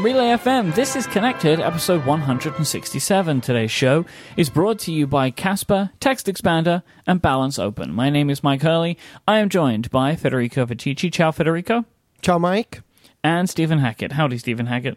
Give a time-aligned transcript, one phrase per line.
[0.00, 0.74] from Relay FM.
[0.74, 3.40] This is Connected, episode 167.
[3.42, 7.92] Today's show is brought to you by Casper, TextExpander, and Balance Open.
[7.92, 8.96] My name is Myke Hurley.
[9.28, 11.12] I am joined by Federico Viticci.
[11.12, 11.84] Ciao, Federico.
[12.22, 12.80] Ciao, Myke.
[13.22, 14.12] And Stephen Hackett.
[14.12, 14.96] Howdy, Stephen Hackett.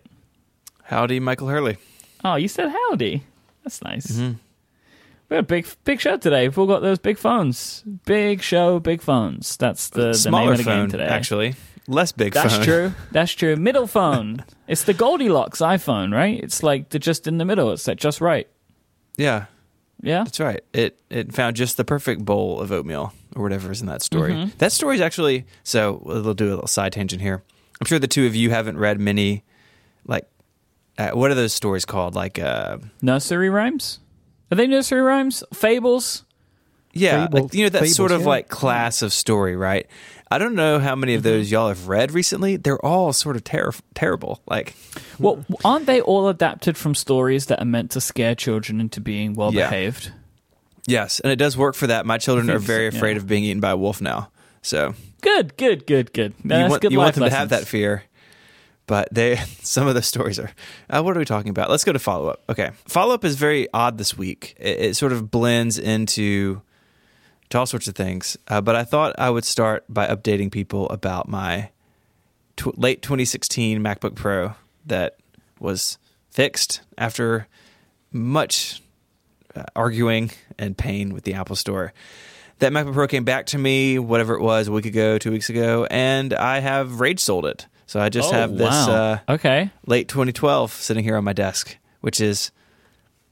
[0.83, 1.75] Howdy, Michael Hurley.
[2.23, 3.23] Oh, you said howdy.
[3.65, 4.07] That's nice.
[4.07, 4.37] Mm-hmm.
[5.27, 6.47] We had a big, big show today.
[6.47, 7.83] We've all got those big phones.
[8.05, 9.57] Big show, big phones.
[9.57, 11.07] That's the, the name of the phone, game today.
[11.07, 11.55] Actually,
[11.87, 12.65] less big That's phone.
[12.65, 12.93] true.
[13.11, 13.55] That's true.
[13.55, 14.43] Middle phone.
[14.67, 16.39] it's the Goldilocks iPhone, right?
[16.43, 17.71] It's like the just in the middle.
[17.71, 18.47] It's like just right.
[19.17, 19.45] Yeah,
[20.01, 20.23] Yeah.
[20.23, 20.61] that's right.
[20.73, 24.33] It it found just the perfect bowl of oatmeal or whatever is in that story.
[24.33, 24.57] Mm-hmm.
[24.57, 26.01] That story is actually so.
[26.03, 27.43] We'll do a little side tangent here.
[27.79, 29.43] I'm sure the two of you haven't read many,
[30.07, 30.25] like,
[30.97, 32.15] uh, what are those stories called?
[32.15, 33.99] Like, uh, Nursery rhymes.
[34.51, 35.43] Are they nursery rhymes?
[35.53, 36.23] Fables?
[36.93, 38.27] Yeah, like, you know that fables, sort of yeah.
[38.27, 39.87] like class of story, right?
[40.31, 41.17] I don't know how many Mm-hmm.
[41.17, 42.55] of those y'all have read recently.
[42.57, 44.41] They're all sort of ter- terrible.
[44.47, 44.73] Like,
[45.19, 49.33] Well, aren't they all adapted from stories that are meant to scare children into being
[49.35, 49.69] well Yeah.
[49.69, 50.11] behaved?
[50.87, 52.05] yes, and it does work for that.
[52.05, 53.17] My children are very afraid yeah.
[53.17, 54.29] of being eaten by a wolf now.
[54.61, 56.33] So Good, good, good, good.
[56.43, 58.03] you That's want, good you want them to have that fear.
[58.85, 60.51] But they, some of the stories are.
[60.89, 61.69] Uh, what are we talking about?
[61.69, 62.43] Let's go to follow up.
[62.49, 64.55] Okay, follow up is very odd this week.
[64.59, 66.61] It, it sort of blends into
[67.53, 68.35] to all sorts of things.
[68.47, 71.69] Uh, but I thought I would start by updating people about my
[72.57, 74.55] tw- late 2016 MacBook Pro
[74.87, 75.17] that
[75.59, 75.99] was
[76.31, 77.47] fixed after
[78.11, 78.81] much
[79.55, 81.93] uh, arguing and pain with the Apple Store.
[82.57, 85.49] That MacBook Pro came back to me, whatever it was, a week ago, two weeks
[85.51, 87.67] ago, and I have rage sold it.
[87.85, 89.19] So I just Oh, have this wow.
[89.27, 89.69] uh, okay.
[89.85, 92.49] late 2012 sitting here on my desk, which is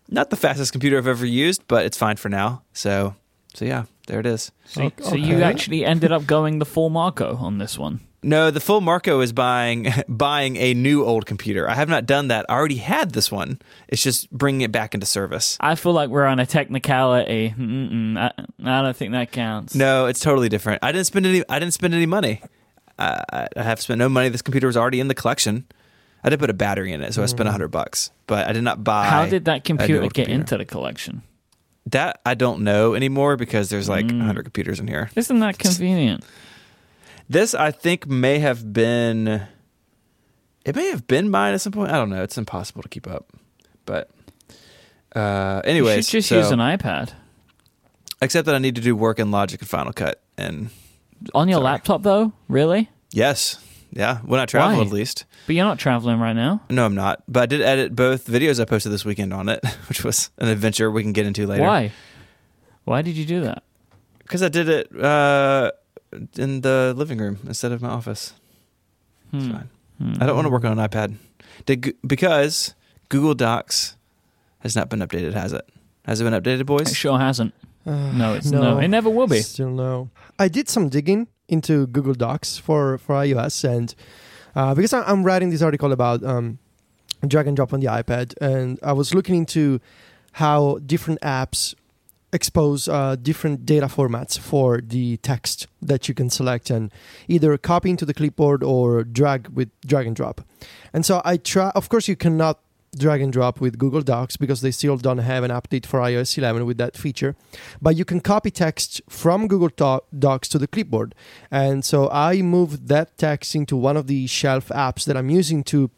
[0.09, 2.61] not the fastest computer I've ever used, but it's fine for now.
[2.73, 3.15] So,
[3.55, 4.51] so yeah, there it is.
[4.65, 5.03] So, Okay.
[5.03, 8.01] so you actually ended up going the full Marco on this one.
[8.23, 11.67] No, the full Marco is buying buying a new old computer.
[11.67, 12.45] I have not done that.
[12.49, 13.59] I already had this one.
[13.87, 15.57] It's just bringing it back into service.
[15.59, 17.53] I feel like we're on a technicality.
[17.57, 18.31] Mm-mm, I,
[18.63, 19.73] I don't think that counts.
[19.73, 20.83] No, it's totally different.
[20.83, 21.43] I didn't spend any.
[21.49, 22.41] I didn't spend any money.
[22.99, 24.29] I, I- I have spent no money.
[24.29, 25.65] This computer was already in the collection.
[26.23, 27.49] I did put a battery in it, so I spent mm.
[27.49, 28.11] a hundred bucks.
[28.27, 29.05] But I did not buy.
[29.05, 30.31] How did that computer get computer.
[30.31, 31.23] into the collection?
[31.87, 32.19] That?
[32.25, 34.21] I don't know anymore because there's like Mm.
[34.23, 35.09] hundred computers in here.
[35.15, 36.23] Isn't that convenient?
[37.29, 39.43] This I think may have been.
[40.65, 41.91] It may have been mine at some point.
[41.91, 42.21] I don't know.
[42.23, 43.31] It's impossible to keep up.
[43.85, 44.11] But,
[45.15, 47.13] uh, you anyways, should just so- use an iPad.
[48.21, 50.69] except that I need to do work in Logic and Final Cut, and
[51.33, 51.63] On your Sorry.
[51.65, 52.33] laptop, though?
[52.47, 52.89] Really?
[53.11, 53.57] yes,
[53.91, 54.83] yeah, when I travel Why?
[54.85, 55.25] at least.
[55.47, 56.61] But you're not traveling right now.
[56.69, 57.23] No, I'm not.
[57.27, 60.47] But I did edit both videos I posted this weekend on it, which was an
[60.47, 61.63] adventure we can get into later.
[61.63, 61.91] Why?
[62.85, 63.63] Why did you do that?
[64.19, 65.71] Because I did it uh,
[66.37, 68.33] in the living room instead of my office.
[69.33, 69.51] It's Hmm.
[69.51, 69.69] fine.
[70.19, 71.15] I don't want to work on an iPad.
[71.65, 72.73] Did, because
[73.09, 73.95] Google Docs
[74.59, 75.67] has not been updated, has it?
[76.05, 76.81] Has it been updated, boys?
[76.81, 76.95] It boys?
[76.97, 77.53] sure hasn't.
[77.85, 78.79] Uh, No, it's no.
[78.79, 79.41] It never will be.
[79.41, 80.09] Still no.
[80.39, 83.93] I did some digging into Google Docs for for iOS, and
[84.55, 86.57] uh, because I'm writing this article about um,
[87.27, 89.79] drag and drop on the iPad, and I was looking into
[90.33, 91.75] how different apps
[92.33, 96.91] expose uh, different data formats for the text that you can select and
[97.27, 100.41] either copy into the clipboard or drag with drag and drop.
[100.93, 101.71] And so I try.
[101.75, 102.59] Of course, you cannot
[102.95, 106.37] drag and drop with Google Docs because they still don't have an update for iOS
[106.37, 107.35] 11 with that feature.
[107.81, 111.15] But you can copy text from Google Do- Docs to the clipboard.
[111.49, 115.63] And so I moved that text into one of the shelf apps that I'm using
[115.65, 115.89] to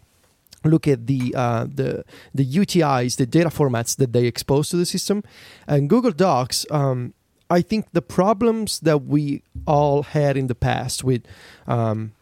[0.65, 4.85] look at the uh, the the UTIs, the data formats that they expose to the
[4.85, 5.23] system.
[5.67, 7.13] And Google Docs, um,
[7.49, 11.23] I think the problems that we all had in the past with
[11.67, 12.13] um,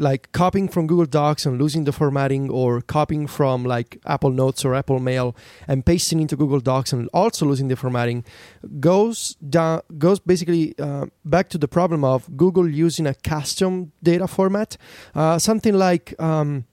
[0.00, 4.64] like copying from Google Docs and losing the formatting, or copying from like Apple Notes
[4.64, 5.36] or Apple Mail
[5.68, 8.24] and pasting into Google Docs and also losing the formatting,
[8.80, 14.26] goes down goes basically uh, back to the problem of Google using a custom data
[14.26, 14.76] format,
[15.14, 16.64] uh, something like um,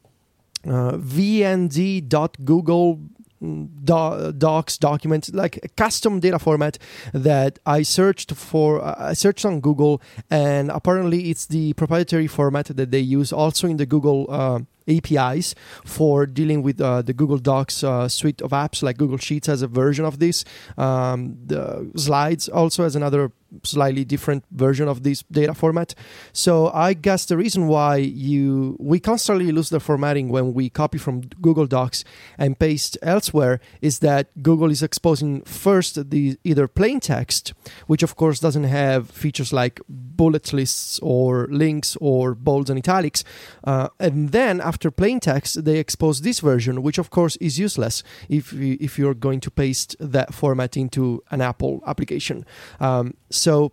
[0.66, 3.00] uh, vnd.google
[3.42, 6.78] do- docs document like a custom data format
[7.14, 12.66] that i searched for uh, i searched on google and apparently it's the proprietary format
[12.68, 15.56] that they use also in the google uh, APIs
[15.86, 19.62] for dealing with uh, the Google Docs uh, suite of apps, like Google Sheets has
[19.62, 20.46] a version of this.
[20.78, 23.32] Um, the Slides also has another
[23.64, 25.96] slightly different version of this data format.
[26.34, 30.98] So I guess the reason why you we constantly lose the formatting when we copy
[30.98, 32.04] from Google Docs
[32.38, 37.54] and paste elsewhere is that Google is exposing first the either plain text,
[37.88, 43.24] which of course doesn't have features like bullet lists or links or bolds and italics.
[43.64, 48.04] Uh, and then after plain text, they expose this version, which of course is useless
[48.30, 52.46] if you, if you're going to paste that format into an Apple application.
[52.80, 53.72] Um, so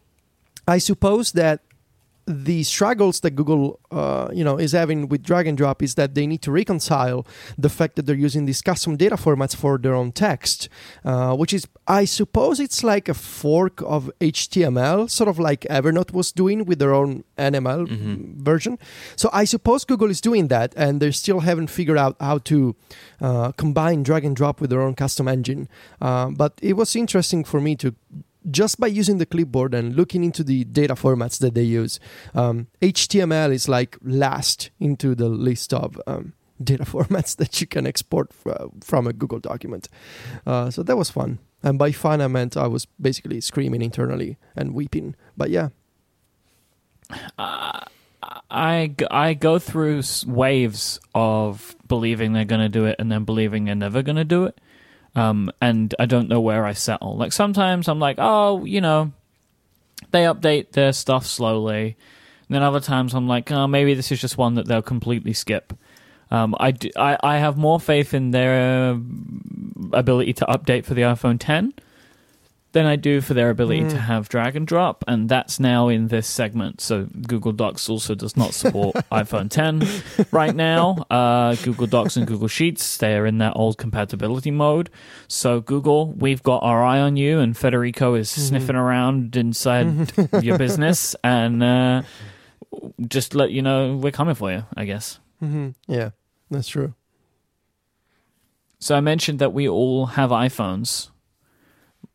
[0.66, 1.60] I suppose that
[2.26, 6.14] the struggles that Google, uh, you know, is having with drag and drop is that
[6.14, 7.26] they need to reconcile
[7.58, 10.68] the fact that they're using these custom data formats for their own text,
[11.04, 16.12] uh, which is, I suppose, it's like a fork of HTML, sort of like Evernote
[16.12, 18.36] was doing with their own ENML Mhm.
[18.42, 18.78] version.
[19.16, 22.74] So I suppose Google is doing that, and they still haven't figured out how to
[23.20, 25.68] uh, combine drag and drop with their own custom engine.
[26.00, 27.94] Uh, but it was interesting for me to
[28.50, 31.98] just by using the clipboard and looking into the data formats that they use,
[32.34, 36.32] um, HTML is like last into the list of um,
[36.62, 38.52] data formats that you can export fr-
[38.82, 39.88] from a Google document.
[40.46, 41.38] Uh, so that was fun.
[41.62, 45.16] And by fun, I meant I was basically screaming internally and weeping.
[45.36, 45.70] But yeah,
[47.38, 47.80] Uh,
[48.50, 53.64] I, I go through waves of believing they're going to do it and then believing
[53.64, 54.60] they're never going to do it.
[55.16, 57.16] Um, and I don't know where I settle.
[57.16, 59.12] Like sometimes I'm like, oh, you know,
[60.10, 61.96] they update their stuff slowly.
[62.48, 65.32] And then other times I'm like, oh, maybe this is just one that they'll completely
[65.32, 65.72] skip.
[66.30, 68.98] Um, I, d- I, I have more faith in their
[69.92, 71.74] ability to update for the iPhone 10
[72.74, 73.90] than I do for their ability Mm.
[73.90, 76.80] to have drag and drop, and that's now in this segment.
[76.82, 79.82] So Google Docs also does not support iPhone 10
[80.30, 81.06] right now.
[81.08, 84.90] Uh, Google Docs and Google Sheets they are in that old compatibility mode.
[85.28, 90.12] So Google, we've got our eye on you, and Federico is sniffing around inside
[90.42, 92.02] your business, and uh,
[93.08, 94.64] just let you know we're coming for you.
[94.76, 95.18] I guess.
[95.40, 96.10] hmm yeah,
[96.50, 96.94] that's true.
[98.78, 101.08] So I mentioned that we all have iPhones,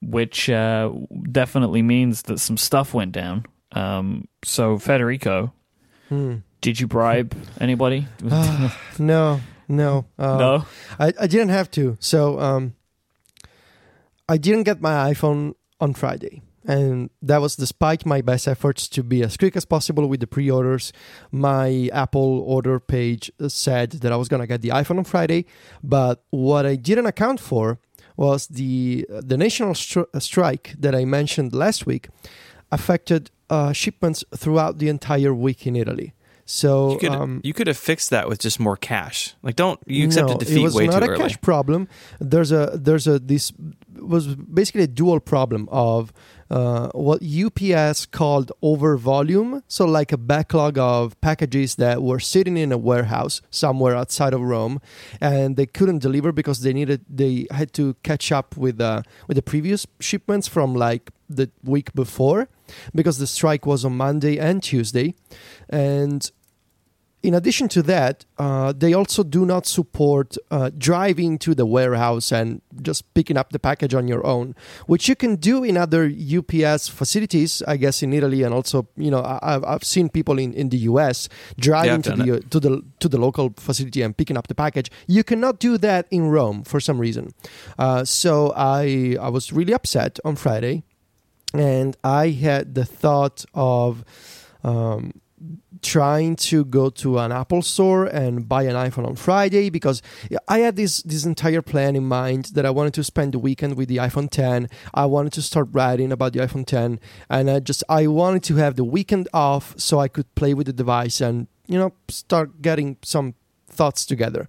[0.02, 0.92] which uh,
[1.32, 3.46] definitely means that some stuff went down.
[3.74, 5.54] Um, so Federico,
[6.10, 6.38] Hmm.
[6.62, 8.08] did you bribe anybody?
[8.98, 10.66] No, no, uh, no.
[11.00, 11.98] I, I didn't have to.
[12.00, 12.74] So um,
[14.28, 16.42] I didn't get my iPhone on Friday.
[16.66, 20.28] And that was despite my best efforts to be as quick as possible with the
[20.28, 20.92] pre orders.
[21.32, 25.46] My Apple order page said that I was going to get the iPhone on Friday.
[25.84, 27.80] But what I didn't account for
[28.20, 32.10] was the, the national stri- strike that I mentioned last week
[32.70, 36.14] affected uh, shipments throughout the entire week in Italy.
[36.52, 39.36] So You could um, you could have fixed that with just more cash.
[39.44, 41.20] Like don't you accepted no, defeat it was way not too a early.
[41.20, 41.88] cash problem.
[42.20, 43.54] There's a there's a this
[44.00, 46.12] was basically a dual problem of
[46.50, 52.58] uh, what UPS called over volume, so like a backlog of packages that were sitting
[52.58, 54.82] in a warehouse somewhere outside of Rome,
[55.22, 59.36] and they couldn't deliver because they needed they had to catch up with uh, with
[59.36, 62.48] the previous shipments from like the week before,
[62.96, 65.14] because the strike was on Monday and Tuesday,
[65.70, 66.32] and
[67.22, 72.32] in addition to that, uh, they also do not support uh, driving to the warehouse
[72.32, 74.56] and just picking up the package on your own,
[74.88, 79.12] which you can do in other UPS facilities, I guess, in Italy, and also, you
[79.12, 81.28] know, I, I've, I've seen people in, in the US
[81.60, 84.90] driving I've to the to the to the local facility and picking up the package.
[85.08, 87.34] You cannot do that in Rome for some reason.
[87.78, 90.84] Uh, so I I was really upset on Friday,
[91.54, 94.06] and I had the thought of.
[94.64, 95.22] Um,
[95.82, 100.02] trying to go to an Apple store and buy an iPhone on Friday because
[100.48, 103.76] I had this this entire plan in mind that I wanted to spend the weekend
[103.76, 104.70] with the iPhone 10.
[104.94, 108.56] I wanted to start writing about the iPhone 10 and I just I wanted to
[108.56, 112.62] have the weekend off so I could play with the device and you know start
[112.62, 113.36] getting some
[113.68, 114.48] thoughts together.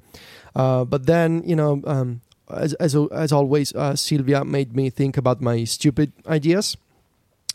[0.54, 5.16] Uh, but then you know um, as as as always uh, Silvia made me think
[5.16, 6.76] about my stupid ideas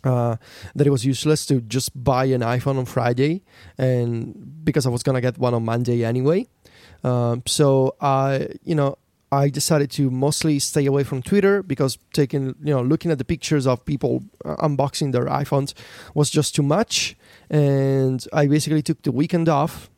[0.05, 0.37] uh,
[0.75, 3.43] that it was useless to just buy an iPhone on Friday,
[3.77, 6.47] and because I was gonna get one on Monday anyway.
[7.03, 8.97] Um, so I, you know,
[9.31, 13.25] I decided to mostly stay away from Twitter because taking, you know, looking at the
[13.25, 15.73] pictures of people uh, unboxing their iPhones
[16.13, 17.17] was just too much,
[17.49, 19.89] and I basically took the weekend off.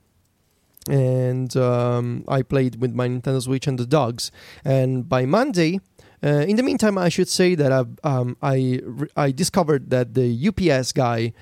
[0.89, 4.31] And um, I played with my Nintendo Switch and the dogs.
[4.63, 5.81] And by Monday,
[6.23, 8.81] uh, in the meantime, I should say that I've, um, I
[9.15, 11.33] I discovered that the UPS guy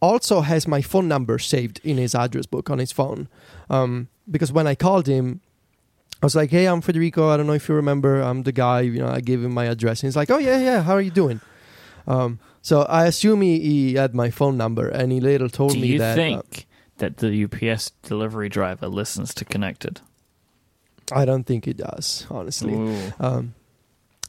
[0.00, 3.28] also has my phone number saved in his address book on his phone.
[3.70, 5.40] Um, because when I called him,
[6.20, 7.28] I was like, "Hey, I'm Federico.
[7.28, 8.20] I don't know if you remember.
[8.20, 8.80] I'm the guy.
[8.80, 10.82] You know, I gave him my address." And he's like, "Oh yeah, yeah.
[10.82, 11.40] How are you doing?"
[12.06, 15.80] Um, so I assume he, he had my phone number, and he later told Do
[15.80, 16.16] me that.
[16.16, 16.38] Do you that.
[16.38, 16.66] uh, think
[16.98, 20.00] that the UPS delivery driver listens to Connected?
[21.12, 22.74] I don't think he does, honestly.
[22.74, 23.12] Ooh.
[23.18, 23.54] Um,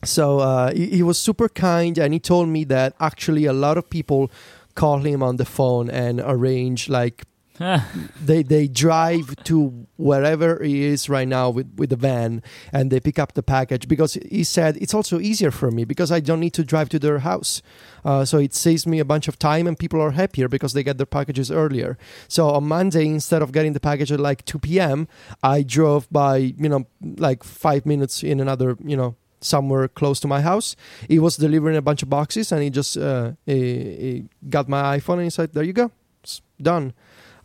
[0.04, 3.78] so uh, he, he was super kind, and he told me that actually a lot
[3.78, 4.32] of people
[4.76, 7.26] call him on the phone and arrange like
[8.20, 12.42] they they drive to wherever he is right now with with the van
[12.72, 16.12] and they pick up the package because he said it's also easier for me because
[16.12, 17.62] I don't need to drive to their house
[18.04, 20.82] uh, so it saves me a bunch of time and people are happier because they
[20.82, 21.96] get their packages earlier
[22.28, 25.08] so on Monday instead of getting the package at like 2 p.m.
[25.44, 30.28] I drove by you know like five minutes in another you know somewhere close to
[30.28, 30.76] my house
[31.08, 33.56] he was delivering a bunch of boxes and he just uh, he,
[34.04, 35.92] he got my iPhone and he said there you go
[36.24, 36.94] it's done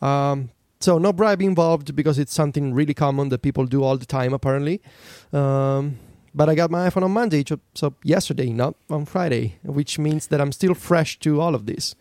[0.01, 0.51] um,
[0.81, 4.33] so no bribe involved because it's something really common that people do all the time
[4.33, 4.81] apparently.
[5.33, 5.99] Um,
[6.35, 10.29] but I got my iPhone on Monday, so- so yesterday, not on Friday, which means
[10.29, 11.97] that I'm still fresh to all of this.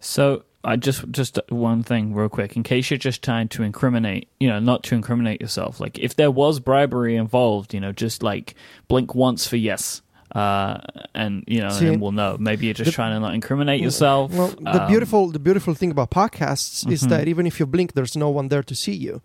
[0.00, 4.28] So I just just one thing real quick, in case you're just trying to incriminate,
[4.38, 5.80] you know, not to incriminate yourself.
[5.80, 8.54] Like if there was bribery involved, you know, just like
[8.86, 10.02] blink once for yes.
[10.34, 10.76] Uh,
[11.14, 12.36] and you know, See, and we'll know.
[12.38, 14.30] Maybe you're just the- trying to not incriminate yourself.
[14.32, 17.08] Well, the Um, beautiful the beautiful thing about podcasts is Mhm.
[17.08, 19.22] that even if you blink, there's no one there to see you.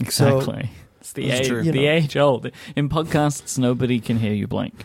[0.00, 0.70] exactly.
[1.00, 1.62] it's the age, true.
[1.62, 1.90] The know.
[1.96, 2.50] age old.
[2.76, 4.84] In podcasts, nobody can hear you blink.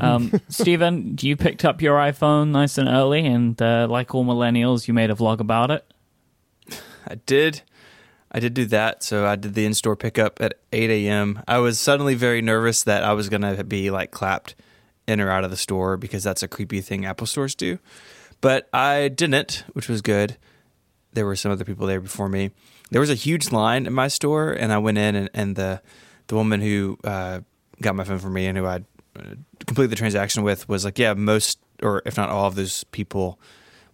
[0.00, 4.88] Um, Stephen, you picked up your iPhone nice and early, and uh, like all millennials,
[4.88, 5.84] you made a vlog about it.
[7.06, 7.62] I did.
[8.32, 9.02] I did do that.
[9.02, 11.42] So I did the in store pickup at 8 a.m.
[11.46, 14.54] I was suddenly very nervous that I was going to be like clapped
[15.06, 17.78] in or out of the store because that's a creepy thing Apple stores do.
[18.40, 20.36] But I didn't, which was good.
[21.12, 22.50] There were some other people there before me.
[22.90, 25.80] There was a huge line in my store, and I went in, and, and the
[26.26, 27.40] the woman who uh,
[27.80, 28.80] got my phone for me and who I
[29.66, 33.38] completed the transaction with was like, "Yeah, most or if not all of those people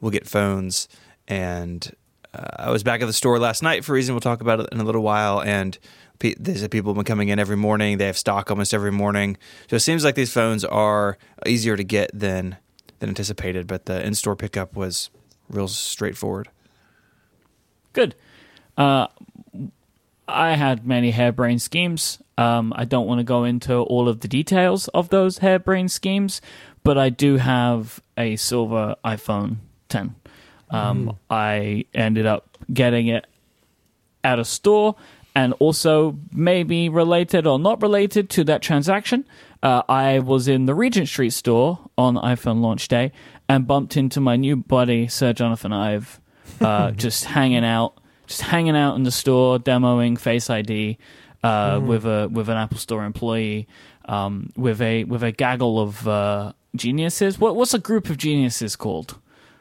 [0.00, 0.88] will get phones."
[1.28, 1.90] And
[2.34, 4.60] uh, I was back at the store last night for a reason we'll talk about
[4.60, 5.78] it in a little while, and
[6.18, 7.98] pe- people have been coming in every morning.
[7.98, 9.36] They have stock almost every morning,
[9.68, 12.56] so it seems like these phones are easier to get than
[12.98, 13.66] than anticipated.
[13.66, 15.10] But the in store pickup was
[15.48, 16.48] real straightforward.
[17.92, 18.14] Good.
[18.76, 19.08] Uh,
[20.26, 22.18] I had many harebrained schemes.
[22.42, 26.40] Um, I don't want to go into all of the details of those harebrained schemes,
[26.82, 29.56] but I do have a silver iPhone
[29.88, 30.16] 10.
[30.70, 33.26] Um, I ended up getting it
[34.24, 34.96] at a store,
[35.34, 39.24] and also maybe related or not related to that transaction.
[39.62, 43.12] Uh, I was in the Regent Street store on iPhone launch day
[43.48, 46.20] and bumped into my new buddy Sir Jonathan Ive,
[46.60, 50.98] uh, just hanging out, just hanging out in the store, demoing Face ID
[51.42, 53.68] uh, with a with an Apple Store employee,
[54.06, 57.38] um, with a with a gaggle of uh, geniuses.
[57.38, 59.18] What what's a group of geniuses called?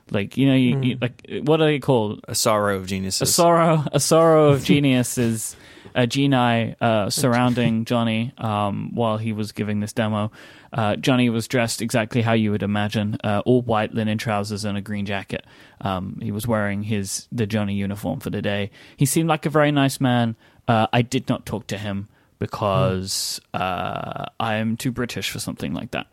[0.10, 2.24] Like you know, you, you, like what are they called?
[2.28, 3.22] A sorrow of geniuses.
[3.22, 3.36] a geniuses.
[3.36, 5.56] sorrow a sorrow of geniuses.
[5.96, 10.32] a geni uh, surrounding Jony um, while he was giving this demo.
[10.74, 14.78] Uh, Jony was dressed exactly how you would imagine, uh, all white linen trousers and
[14.78, 15.46] a green jacket.
[15.82, 18.72] Um, he was wearing his the Jony uniform for the day.
[18.96, 20.36] He seemed like a very nice man.
[20.68, 22.08] Uh, I did not talk to him
[22.40, 26.08] because uh, I am too British for something like that.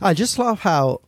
[0.00, 1.00] I just love how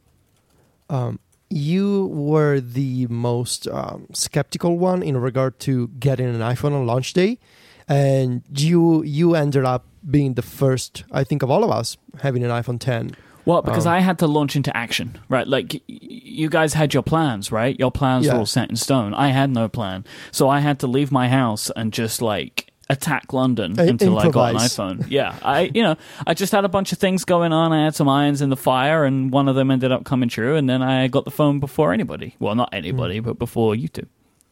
[0.91, 1.19] um,
[1.51, 7.13] you were the most um, skeptical one in regard to getting an iPhone on launch
[7.13, 7.39] day,
[7.87, 12.45] and you you ended up being the first, I think, of all of us having
[12.45, 13.17] an iPhone 10.
[13.47, 15.47] Well, because Um, I had to launch into action, right?
[15.47, 17.79] Like you guys had your plans, right?
[17.79, 19.13] Your plans were all set in stone.
[19.15, 23.33] I had no plan, so I had to leave my house and just like attack
[23.33, 25.07] London Uh, until I got an iPhone.
[25.09, 25.97] Yeah, I you know
[26.27, 27.73] I just had a bunch of things going on.
[27.73, 30.57] I had some irons in the fire, and one of them ended up coming true.
[30.57, 32.35] And then I got the phone before anybody.
[32.39, 33.25] Well, not anybody, Hmm.
[33.25, 34.07] but before you two.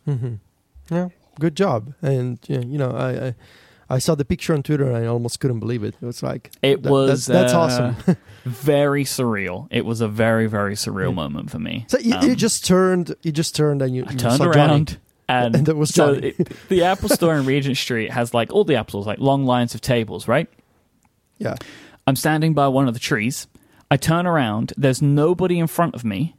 [0.08, 0.34] Mm-hmm.
[0.94, 1.08] Yeah,
[1.40, 1.94] good job.
[2.02, 3.34] And yeah, you know, I, I
[3.94, 5.94] I saw the picture on Twitter and I almost couldn't believe it.
[6.00, 8.16] It was like It that- was that's, that's uh, awesome.
[8.44, 9.68] very surreal.
[9.70, 11.14] It was a very very surreal Yeah.
[11.14, 11.84] moment for me.
[11.88, 14.46] so you, Um, you just turned, you just turned and you, I you turned saw
[14.46, 14.56] Jony.
[14.56, 16.36] around and, And was so it,
[16.68, 19.74] the Apple Store in Regent Street has like all the Apple stores, like long lines
[19.74, 20.48] of tables, right?
[21.38, 21.56] Yeah.
[22.06, 23.46] I'm standing by one of the trees.
[23.90, 24.72] I turn around.
[24.76, 26.34] There's nobody in front of me,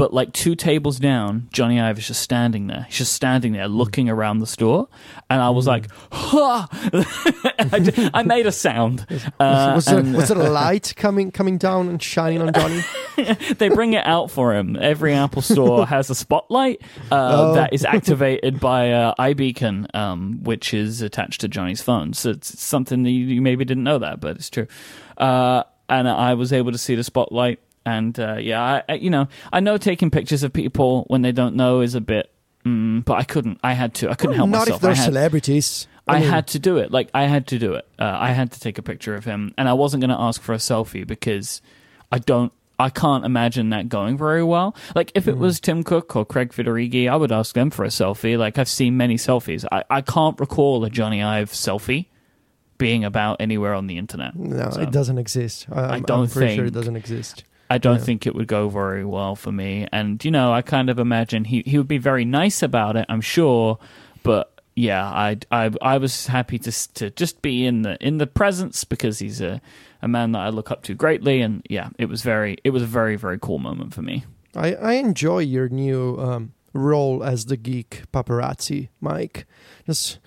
[0.00, 2.86] but like two tables down, Jony Ive is just standing there.
[2.88, 4.88] He's just standing there looking around the store,
[5.28, 6.66] and I was like, "Ha!"
[7.58, 9.06] I, I made a sound.
[9.38, 13.58] Uh, was, there, and- was there a light coming coming down and shining on Jony?
[13.58, 14.76] they bring it out for him.
[14.80, 16.80] Every Apple store has a spotlight
[17.10, 17.54] uh, Oh.
[17.54, 22.12] that is activated by uh, iBeacon, um, which is attached to Jony's phone.
[22.14, 24.66] So it's something that you, you maybe didn't know that, but it's true.
[25.18, 27.60] Uh, and I was able to see the spotlight.
[27.86, 31.32] And uh, yeah, I, I, you know, I know taking pictures of people when they
[31.32, 32.30] don't know is a bit,
[32.64, 33.58] mm, but I couldn't.
[33.64, 34.10] I had to.
[34.10, 34.76] I couldn't help Not myself.
[34.76, 35.86] if they're I had, celebrities.
[36.06, 36.90] I, mean, had to do it.
[36.90, 37.86] Like I had to do it.
[37.98, 40.42] Uh, I had to take a picture of him, and I wasn't going to ask
[40.42, 41.62] for a selfie because
[42.12, 42.52] I don't.
[42.78, 44.74] I can't imagine that going very well.
[44.94, 45.38] Like if it Mm.
[45.38, 48.38] was Tim Cook or Craig Federighi, I would ask them for a selfie.
[48.38, 49.66] Like I've seen many selfies.
[49.70, 52.06] I, I can't recall a Jony Ive selfie
[52.78, 54.34] being about anywhere on the internet.
[54.34, 55.66] No, So, it doesn't exist.
[55.70, 57.44] I, I'm, don't I'm pretty sure it doesn't exist.
[57.70, 58.04] I don't Yeah.
[58.04, 59.86] think it would go very well for me.
[59.92, 63.06] And you know, I kind of imagine he he would be very nice about it.
[63.08, 63.78] I'm sure,
[64.22, 68.26] but yeah, I I I was happy to to just be in the in the
[68.26, 69.60] presence because he's a
[70.02, 71.40] a man that I look up to greatly.
[71.42, 74.24] And yeah, it was very it was a very very cool moment for me.
[74.56, 79.44] I, I enjoy your new um, role as the geek paparazzi, Myke.
[79.86, 80.18] Just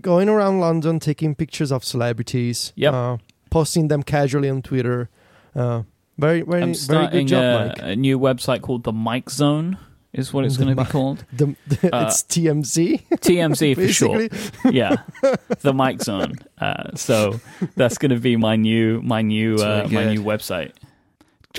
[0.00, 2.94] going around London, taking pictures of celebrities, Yep.
[2.94, 3.16] uh,
[3.50, 5.08] posting them casually on Twitter.
[5.56, 5.82] Uh,
[6.18, 7.82] very, very, I'm very starting good job, a, Myke.
[7.82, 9.78] a new website called the Mike Zone.
[10.12, 11.24] Is what it's The going to be called.
[11.32, 14.30] The, the, uh, it's TMZ, TMZ for basically.
[14.72, 14.96] yeah,
[15.60, 16.34] the Mike Zone.
[16.56, 17.40] Uh, so
[17.74, 20.20] that's going to be my new my new That's uh, really my good.
[20.20, 20.72] new website.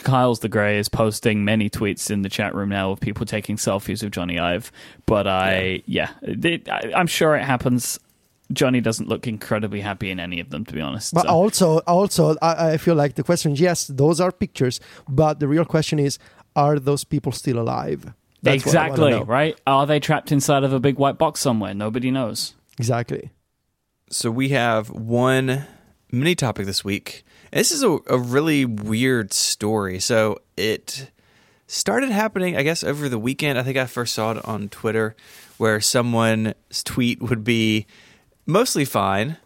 [0.04, 3.56] Kyle's the Grey is posting many tweets in the chat room now of people taking
[3.58, 4.72] selfies of Jony Ive.
[5.06, 8.00] But I, yeah, it, I, I'm sure it happens.
[8.54, 11.14] Jony doesn't look incredibly happy in any of them, to be honest.
[11.14, 14.80] But So- also, also, I, I feel like the question is yes, those are pictures,
[15.10, 16.20] but the real question is,
[16.56, 18.14] are those people still alive?
[18.42, 19.60] That's what I wanna exactly right.
[19.66, 21.74] Are they trapped inside of a big white box somewhere?
[21.74, 22.54] Nobody knows.
[22.78, 23.32] Exactly.
[24.10, 25.66] So we have one
[26.12, 27.24] mini topic this week.
[27.52, 30.00] This is a, a really weird story.
[30.00, 31.12] So it
[31.68, 33.58] started happening, I guess, over the weekend.
[33.58, 35.16] I think I first saw it on Twitter
[35.58, 37.88] where someone's tweet would be
[38.46, 39.38] mostly fine,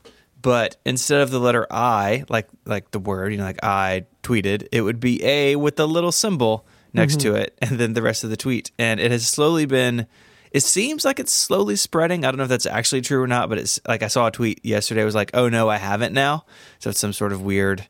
[0.42, 4.68] but instead of the letter I, like like the word, you know, like I tweeted,
[4.72, 8.24] it would be A with a little symbol next to it, and then the rest
[8.24, 8.72] of the tweet.
[8.80, 10.08] And it has slowly been.
[10.52, 12.26] It seems like it's slowly spreading.
[12.26, 14.32] I don't know if that's actually true or not, but it's like I saw a
[14.32, 15.02] tweet yesterday.
[15.02, 16.46] It was like, "Oh no, I haven't now."
[16.80, 17.88] So it's some sort of weird,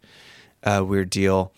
[0.63, 1.53] uh, weird deal.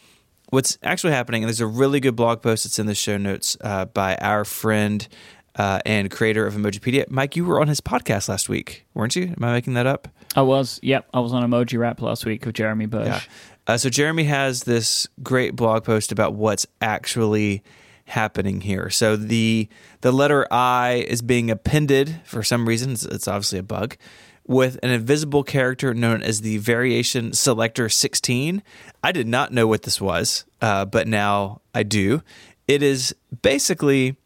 [0.52, 1.44] What's actually happening?
[1.44, 4.46] And there's a really good blog post that's in the show notes uh, by our
[4.46, 5.08] friend
[5.56, 7.36] uh, and creator of Emojipedia, Myke.
[7.36, 9.34] You were on his podcast last week, weren't you?
[9.38, 10.08] Am I making that up?
[10.36, 13.08] I was, yep, I was on Emoji Wrap last week with Jeremy Burge.
[13.08, 13.22] Yeah.
[13.68, 17.64] Uh, so Jeremy has this great blog post about what's actually
[18.06, 18.90] happening here.
[18.90, 19.70] So the
[20.02, 22.92] the letter I is being appended for some reason.
[22.92, 23.96] It's, it's obviously a bug
[24.46, 28.64] with an invisible character known as the variation selector 16.
[29.04, 32.22] I did not know what this was, uh, but now I do.
[32.68, 34.18] It is basically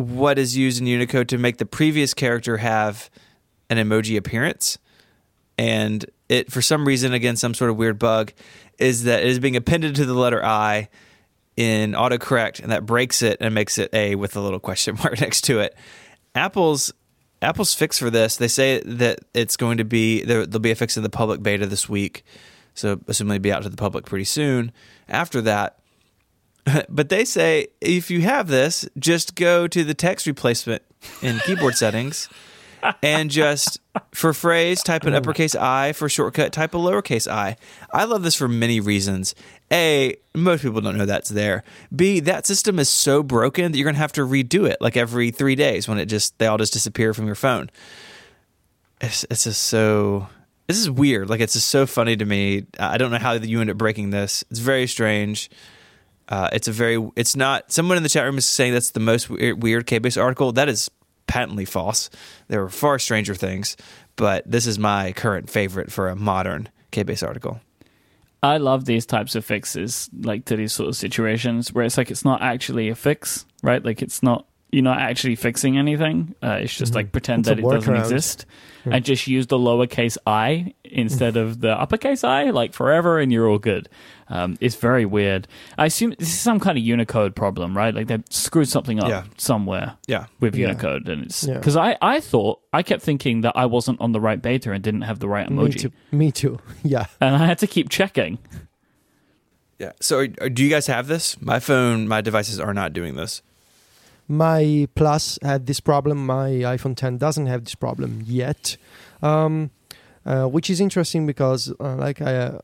[0.00, 3.10] what is used in Unicode to make the previous character have
[3.68, 4.78] an emoji appearance.
[5.58, 8.32] And it for some reason again some sort of weird bug
[8.78, 10.88] is that it is being appended to the letter i
[11.56, 15.20] in autocorrect and that breaks it and makes it a with a little question mark
[15.20, 15.76] next to it.
[16.34, 16.92] Apple's
[17.42, 20.74] apple's fix for this they say that it's going to be there, there'll be a
[20.74, 22.24] fix in the public beta this week.
[22.72, 24.72] So assuming it'll be out to the public pretty soon.
[25.08, 25.79] After that
[26.88, 30.82] but they say if you have this just go to the text replacement
[31.22, 32.28] in keyboard settings
[33.02, 33.78] and just
[34.12, 37.56] for phrase type an uppercase I for shortcut type a lowercase i.
[37.92, 39.34] I love this for many reasons.
[39.72, 41.62] A, most people don't know that's there.
[41.94, 45.30] B, that system is so broken that you're gonna have to redo it like every
[45.30, 47.70] three days when it just they all just disappear from your phone.
[49.00, 50.28] It's it's just so
[50.66, 51.28] this is weird.
[51.28, 52.66] Like it's just so funny to me.
[52.78, 54.44] I don't know how you end up breaking this.
[54.50, 55.50] It's very strange.
[56.30, 57.04] Uh, it's a very.
[57.16, 57.72] It's not.
[57.72, 60.52] Someone in the chat room is saying that's the most weird, weird K-base article.
[60.52, 60.90] That is
[61.26, 62.08] patently false.
[62.48, 63.76] There were far stranger things,
[64.16, 67.60] but this is my current favorite for a modern K-base article.
[68.42, 72.10] I love these types of fixes, like to these sort of situations where it's like
[72.10, 73.84] it's not actually a fix, right?
[73.84, 76.34] Like it's not you're not actually fixing anything.
[76.42, 77.58] Uh, it's just like pretend Mm-hmm.
[77.58, 78.00] It's that it doesn't workaround.
[78.00, 78.46] exist,
[78.86, 78.94] Yeah.
[78.96, 83.48] and just use the lowercase i instead of the uppercase i, like forever, and you're
[83.48, 83.88] all good.
[84.28, 85.48] Um, it's very weird.
[85.76, 87.92] I assume this is some kind of Unicode problem, right?
[87.92, 89.24] Like they've screwed something up Yeah.
[89.38, 90.68] somewhere Yeah, with Yeah.
[90.68, 91.54] Unicode, and it's Yeah.
[91.54, 94.82] because I I thought I kept thinking that I wasn't on the right beta and
[94.84, 95.90] didn't have the right Me emoji, too.
[96.12, 96.58] Me too.
[96.84, 97.06] Yeah.
[97.20, 98.38] and I had to keep checking.
[99.78, 99.92] yeah.
[100.00, 101.40] So, are, are- do you guys have this?
[101.40, 103.42] My phone, my devices are not doing this.
[104.30, 106.24] My Plus had this problem.
[106.24, 108.76] My iPhone 10 doesn't have this problem yet,
[109.22, 109.72] um,
[110.24, 112.60] uh, which is interesting because, uh, like, I uh,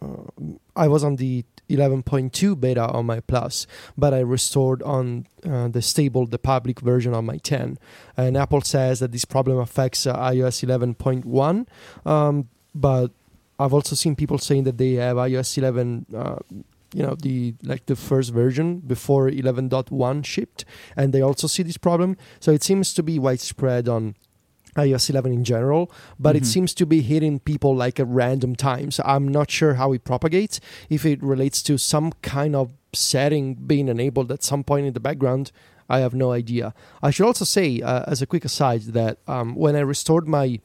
[0.00, 0.06] uh,
[0.76, 3.66] I was on the 11.2 beta on my Plus,
[3.98, 7.76] but I restored on uh, the stable, the public version on my 10.
[8.16, 11.66] And Apple says that this problem affects uh, iOS 11.1,
[12.08, 13.10] um, but
[13.58, 16.06] I've also seen people saying that they have iOS 11.
[16.14, 16.36] Uh,
[16.96, 20.64] you know the like the first version before 11.1 shipped
[20.96, 24.14] and they also see this problem so it seems to be widespread on
[24.76, 26.46] iOS 11 in general, but it Mhm.
[26.54, 28.98] seems to be hitting people like at random times.
[29.04, 30.58] I'm not sure how it propagates,
[30.90, 34.98] if it relates to some kind of setting being enabled at some point in the
[35.08, 35.52] background.
[35.88, 36.74] I have no idea.
[37.02, 40.60] I should also say, uh, as a quick aside, that um, when I restored my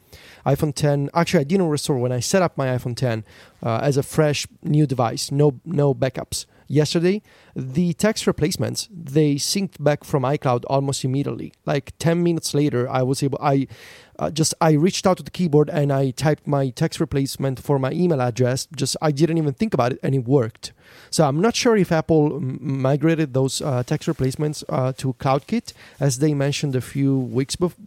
[0.45, 1.97] iPhone 10, actually I didn't restore.
[1.97, 3.25] When I set up my iPhone 10
[3.63, 6.45] uh, as a fresh new device, no no backups.
[6.71, 7.23] Yesterday,
[7.55, 11.51] the text replacements they synced back from iCloud almost immediately.
[11.65, 13.39] Like 10 minutes later, I was able.
[13.41, 13.67] I
[14.19, 17.79] uh, just I reached out to the keyboard and I typed my text replacement for
[17.79, 18.67] my email address.
[18.75, 20.71] Just I didn't even think about it, and it worked.
[21.09, 25.73] So I'm not sure if Apple m- migrated those uh, text replacements uh, to CloudKit,
[25.99, 27.77] as they mentioned a few weeks before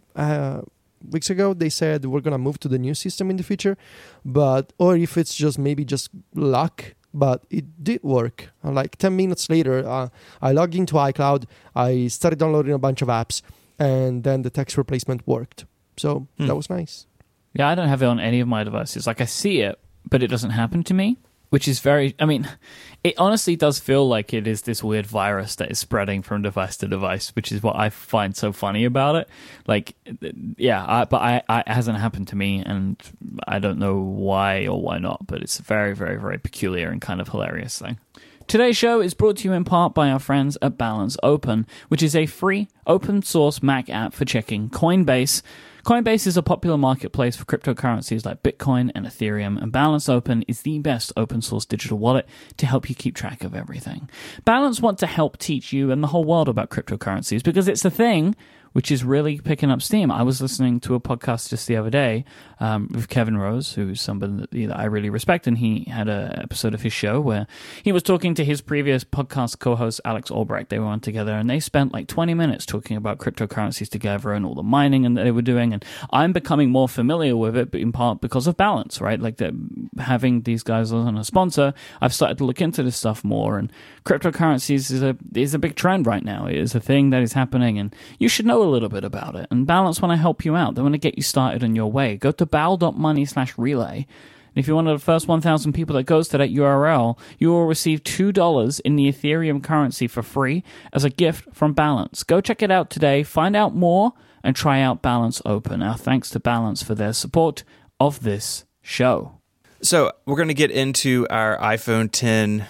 [1.11, 3.75] weeks ago they said we're gonna move to the new system in the future
[4.23, 8.49] but or if it's just maybe just luck but it did work.
[8.63, 10.07] Like 10 minutes later uh,
[10.41, 11.43] i logged into icloud
[11.75, 13.41] i started downloading a bunch of apps
[13.77, 15.65] and then the text replacement worked.
[15.97, 16.47] So Hmm.
[16.47, 17.05] that was nice.
[17.53, 19.05] Yeah, I don't have it on any of my devices.
[19.05, 19.77] Like I see it,
[20.09, 21.17] but it doesn't happen to me,
[21.53, 22.15] which is very.
[22.19, 22.49] I mean,
[23.03, 26.77] it honestly does feel like it is this weird virus that is spreading from device
[26.77, 29.29] to device, which is what I find so funny about it.
[29.67, 29.93] Like,
[30.57, 32.99] yeah, I, but I, I, it hasn't happened to me, and
[33.47, 35.27] I don't know why or why not.
[35.27, 37.99] But it's a very, very, very peculiar and kind of hilarious thing.
[38.47, 42.01] Today's show is brought to you in part by our friends at Balance Open, which
[42.01, 45.43] is a free open source Mac app for checking Coinbase.
[45.83, 50.61] Coinbase is a popular marketplace for cryptocurrencies like Bitcoin and Ethereum, and Balance Open is
[50.61, 54.09] the best open source digital wallet to help you keep track of everything.
[54.45, 57.91] Balance want to help teach you and the whole world about cryptocurrencies because it's a
[57.91, 58.33] thing
[58.73, 60.11] which is really picking up steam.
[60.11, 62.25] I was listening to a podcast just the other day
[62.59, 66.73] um, with Kevin Rose, who's somebody that, I really respect, and he had an episode
[66.73, 67.47] of his show where
[67.83, 70.69] he was talking to his previous podcast co-host Alex Albrecht.
[70.69, 74.45] They were on together, and they spent like 20 minutes talking about cryptocurrencies together and
[74.45, 75.73] all the mining and that they were doing.
[75.73, 79.19] And I'm becoming more familiar with it, but in part because of balance, right?
[79.19, 79.39] Like
[79.99, 83.59] having these guys on a sponsor, I've started to look into this stuff more.
[83.59, 83.71] And
[84.05, 86.47] cryptocurrencies is a is a big trend right now.
[86.47, 89.35] It is a thing that is happening, and you should know a little bit about
[89.35, 89.47] it.
[89.51, 90.75] And Balance want to help you out.
[90.75, 92.17] They want to get you started on your way.
[92.17, 94.07] Go to bal.money slash relay.
[94.55, 97.49] And if you're one of the first 1,000 people that goes to that URL, you
[97.49, 102.23] will receive $2 in the Ethereum currency for free as a gift from Balance.
[102.23, 105.81] Go check it out today, find out more, and try out Balance Open.
[105.81, 107.63] Our thanks to Balance for their support
[107.99, 109.39] of this show.
[109.81, 112.65] So we're going to get into our iPhone 10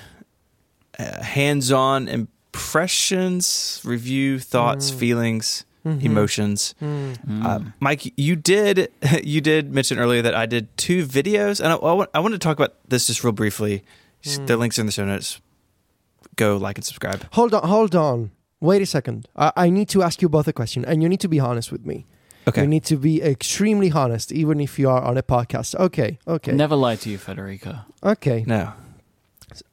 [0.97, 6.05] uh, hands-on impressions, review, thoughts, feelings, Mm-hmm.
[6.05, 6.75] emotions.
[6.81, 7.43] Mm.
[7.45, 8.89] Uh, Myke, you did
[9.23, 12.33] you did mention earlier that I did two videos, and I, I, want, I want
[12.33, 13.83] to talk about this just real briefly.
[14.23, 14.47] Mm.
[14.47, 15.41] The links in the show notes.
[16.37, 17.27] Go like and subscribe.
[17.33, 20.53] hold on hold on wait a second I, I need to ask you both a
[20.53, 22.05] question and you need to be honest with me
[22.47, 22.61] Okay.
[22.61, 26.53] you need to be extremely honest even if you are on a podcast okay okay
[26.53, 27.79] Never lie to you, Federico.
[28.03, 28.71] okay no.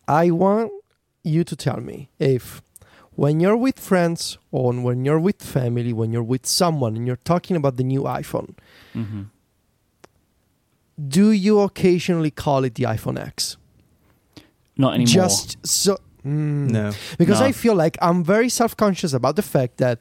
[0.07, 0.71] I want
[1.23, 2.61] you to tell me if
[3.21, 7.25] when you're with friends or when you're with family, when you're with someone and you're
[7.33, 8.53] talking about the new iPhone,
[8.95, 9.23] hmm
[11.09, 13.57] do you occasionally call it the iPhone X?
[14.77, 15.15] Not anymore.
[15.15, 15.97] Just so.
[16.25, 16.71] Mm.
[16.71, 16.93] No.
[17.17, 17.47] Because No.
[17.47, 19.99] I feel like I'm very self conscious about the fact that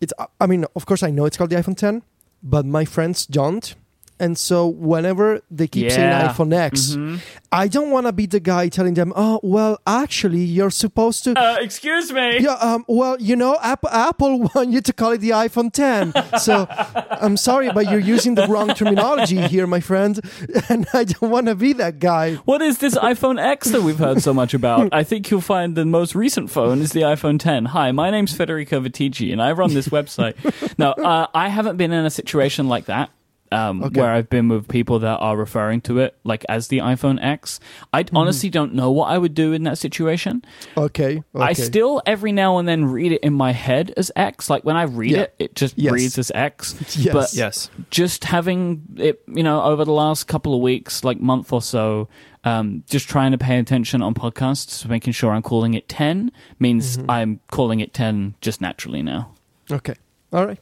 [0.00, 2.02] it's, I mean, of course, I know it's called the iPhone 10,
[2.40, 3.74] but my friends don't.
[4.18, 7.20] And so whenever they keep saying iPhone X, Mhm.
[7.52, 11.38] I don't want to be the guy telling them, oh, well, actually, you're supposed to.
[11.38, 12.38] Uh, excuse me.
[12.40, 16.12] Yeah, um, well, you know, Apple, Apple want you to call it the iPhone 10.
[16.40, 16.66] So
[17.10, 20.20] I'm sorry, but you're using the wrong terminology here, my friend.
[20.68, 22.34] And I don't want to be that guy.
[22.44, 24.88] What is this iPhone X that we've heard so much about?
[24.92, 27.66] I think you'll find the most recent phone is the iPhone 10.
[27.66, 30.34] Hi, my name's Federico Viticci, and I run this website.
[30.78, 33.10] now, uh, I haven't been in a situation like that.
[33.52, 34.00] Um, Okay.
[34.00, 37.60] Where I've been with people that are referring to it like as the iPhone X.
[37.92, 38.16] I Mm-hmm.
[38.16, 40.42] honestly don't know what I would do in that situation.
[40.76, 41.22] Okay.
[41.34, 41.44] okay.
[41.44, 44.48] I still every now and then read it in my head as X.
[44.50, 45.20] Like when I read Yeah.
[45.22, 45.92] it, it just Yes.
[45.92, 46.74] reads as X.
[46.98, 47.12] Yes.
[47.12, 47.70] But Yes.
[47.90, 52.08] just having it, you know, over the last couple of weeks, like month or so,
[52.44, 56.96] um, just trying to pay attention on podcasts, making sure I'm calling it 10 means
[56.96, 57.10] Mm-hmm.
[57.10, 59.32] I'm calling it 10 just naturally now.
[59.70, 59.94] Okay.
[60.32, 60.58] All right.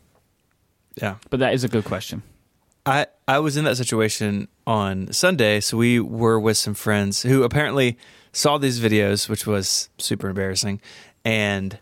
[1.01, 1.17] Yeah.
[1.31, 2.23] But that is a good question.
[2.87, 5.61] I, I was in that situation on Sunday.
[5.61, 7.97] So we were with some friends who apparently
[8.33, 10.81] saw these videos, which was super embarrassing.
[11.25, 11.79] And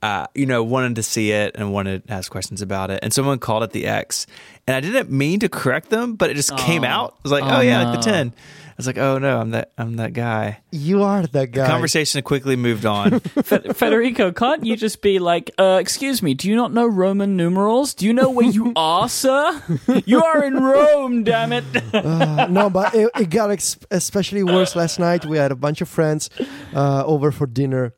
[0.00, 3.00] uh, you know, wanted to see it and wanted to ask questions about it.
[3.02, 4.28] And someone called it the X,
[4.66, 6.86] and I didn't mean to correct them, but it just came Oh.
[6.88, 7.14] out.
[7.14, 8.32] I was like, Oh, oh, yeah, like the ten.
[8.78, 10.60] I was like, oh no, I'm that I'm that guy.
[10.70, 11.62] You are that guy.
[11.62, 13.18] The Conversation quickly moved on.
[13.20, 17.36] Fe- Federico, can't you just be like, uh, excuse me, do you not know Roman
[17.36, 17.92] numerals?
[17.92, 19.60] Do you know where you are, sir?
[20.06, 21.64] You are in Rome, damn it.
[21.92, 25.26] Uh, no, but it, it got ex- especially worse last night.
[25.26, 26.30] We had a bunch of friends
[26.72, 27.94] uh, over for dinner,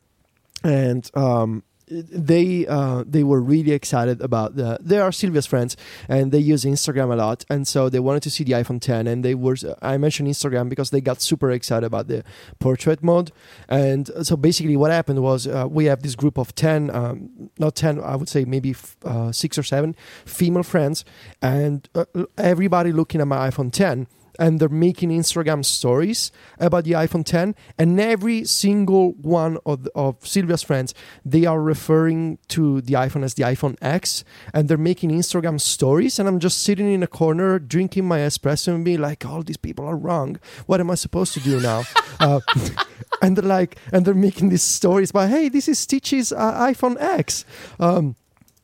[0.64, 4.78] and um, they uh, they were really excited about the.
[4.80, 5.76] They are Silvia's friends,
[6.08, 9.06] and they use Instagram a lot, and so they wanted to see the iPhone 10.
[9.06, 9.56] And they were.
[9.82, 12.22] I mentioned Instagram because they got super excited about the
[12.60, 13.32] portrait mode,
[13.68, 17.74] and so basically what happened was uh, we have this group of 10, um, not
[17.74, 21.04] 10, I would say maybe f- uh, six or seven female friends,
[21.42, 22.04] and uh,
[22.38, 24.06] everybody looking at my iPhone 10
[24.40, 30.18] and they're making Instagram stories about the iPhone 10 and every single one of, of
[30.20, 34.24] Silvia's friends they are referring to the iPhone as the iPhone X
[34.54, 38.74] and they're making Instagram stories and I'm just sitting in a corner drinking my espresso
[38.74, 41.84] and being like all these people are wrong what am I supposed to do now
[42.20, 42.40] uh,
[43.22, 46.98] and they're like and they're making these stories about hey this is Ticci's uh, iPhone
[46.98, 47.44] X
[47.78, 48.16] um,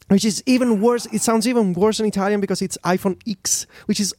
[0.08, 1.06] which is even worse.
[1.06, 4.14] It sounds even worse in Italian because it's iPhone X, which is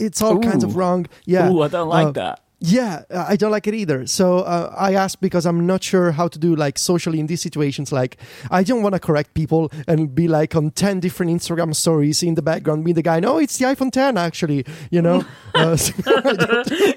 [0.00, 1.06] it's all kinds of wrong.
[1.26, 2.40] Yeah, Ooh, I don't like Uh, that.
[2.60, 4.06] yeah, uh, I don't like it either.
[4.06, 7.40] So uh, I asked because I'm not sure how to do like socially in these
[7.40, 7.92] situations.
[7.92, 8.16] Like
[8.50, 12.34] I don't want to correct people and be like on ten different Instagram stories in
[12.34, 13.20] the background, be the guy.
[13.20, 14.64] No, it's the iPhone 10 actually.
[14.90, 15.92] You know, uh, so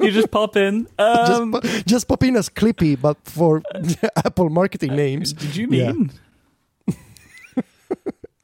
[0.01, 0.87] You just pop in.
[0.97, 3.61] just Um, po- just pop in as Clippy, but for
[4.25, 5.33] Apple marketing names.
[5.33, 5.91] did you Yeah.
[5.93, 6.11] mean?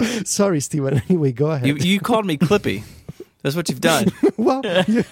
[0.24, 1.02] Sorry, Stephen.
[1.10, 1.67] Anyway, go ahead.
[1.67, 2.84] you you called me Clippy.
[3.41, 4.08] That's what you've done.
[4.38, 5.04] well, you-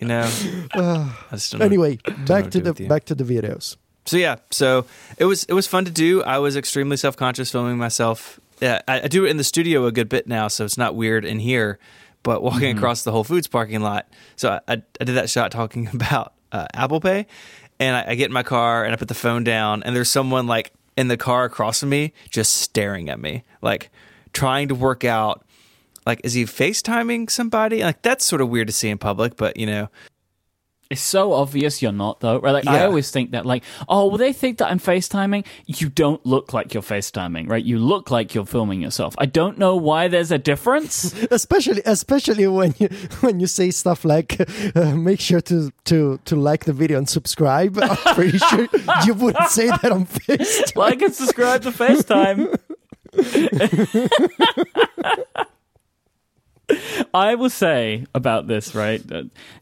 [0.00, 0.20] You know.
[0.74, 1.66] uh, I just don't know.
[1.66, 2.88] anyway, know back what to to do the with you.
[2.88, 3.76] back to the videos.
[4.06, 4.84] So yeah, so
[5.18, 6.22] it was it was fun to do.
[6.22, 8.38] I was extremely self conscious filming myself.
[8.60, 10.94] Yeah, I, I do it in the studio a good bit now, so it's not
[10.94, 11.78] weird in here.
[12.22, 12.78] But walking Mm-hmm.
[12.78, 16.32] across the Whole Foods parking lot, so I, I, I did that shot talking about
[16.52, 17.26] uh, Apple Pay,
[17.78, 20.10] and I, I get in my car and I put the phone down, and there's
[20.10, 23.90] someone like in the car across from me just staring at me, like
[24.34, 25.44] trying to work out.
[26.06, 27.82] Like, is he FaceTiming somebody?
[27.82, 29.88] Like, that's sort of weird to see in public, but you know,
[30.90, 32.38] It's so obvious you're not, though.
[32.38, 32.52] Right?
[32.52, 35.46] Like, I always think that, like, oh, will they think that I'm FaceTiming?
[35.64, 37.64] You don't look like you're FaceTiming, right?
[37.64, 39.14] You look like you're filming yourself.
[39.16, 41.14] I don't know why there's a difference.
[41.30, 42.88] especially especially when you
[43.20, 44.38] when you say stuff like
[44.76, 48.68] uh, make sure to to to like the video and subscribe i'm pretty sure
[49.06, 52.54] you wouldn't say that on facebook like and subscribe to FaceTime.
[57.14, 59.02] I will say about this, right?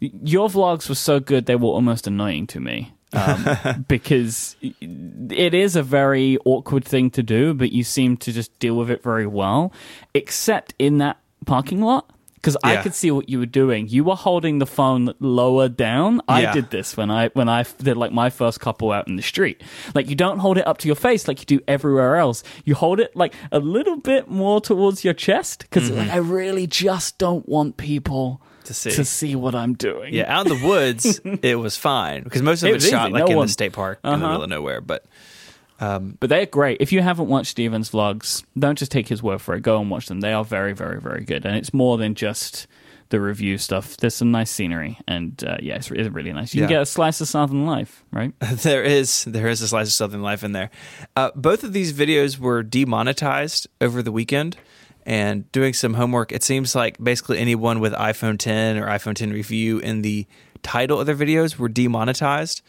[0.00, 2.94] Your vlogs were so good they were almost annoying to me.
[3.14, 8.58] Um, because it is a very awkward thing to do, but you seem to just
[8.58, 9.72] deal with it very well,
[10.14, 12.10] except in that parking lot.
[12.42, 13.87] Because I could see what you were doing.
[13.87, 16.20] You were holding the phone lower down.
[16.26, 19.22] I did this when I when I did like my first couple out in the
[19.22, 19.62] street.
[19.94, 22.42] Like you don't hold it up to your face like you do everywhere else.
[22.64, 26.66] You hold it like a little bit more towards your chest because like, I really
[26.66, 28.68] just don't want people Mm-hmm.
[28.68, 28.90] To see.
[28.92, 30.14] to see what I'm doing.
[30.14, 33.07] Yeah, out in the woods, it was fine because most of It it was shot
[33.09, 33.12] easy.
[33.14, 34.26] like No in one- the state park in the Uh-huh.
[34.28, 34.81] middle of nowhere.
[34.81, 35.05] But
[36.21, 36.79] But they're great.
[36.81, 39.62] If you haven't watched Stephen's vlogs, don't just take his word for it.
[39.62, 40.21] Go and watch them.
[40.21, 41.45] They are very, very, very good.
[41.45, 42.66] And it's more than just
[43.09, 43.97] the review stuff.
[43.97, 46.55] There's some nice scenery, and uh, yeah, it's, it's really nice.
[46.55, 48.33] You can get a slice of Southern life, right?
[48.40, 50.71] there is there is a slice of Southern life in there.
[51.14, 54.57] Uh, both of these videos were demonetized over the weekend.
[55.05, 59.33] And doing some homework, it seems like basically anyone with iPhone 10 or iPhone 10
[59.33, 60.29] review in the
[60.62, 62.62] title of their videos were demonetized.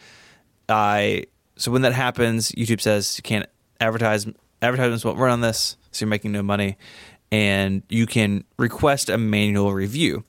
[0.68, 3.46] I so when that happens, YouTube says you can't
[3.80, 4.26] advertise
[4.62, 6.76] advertisements won't run on this, so you're making no money,
[7.30, 10.24] and you can request a manual review.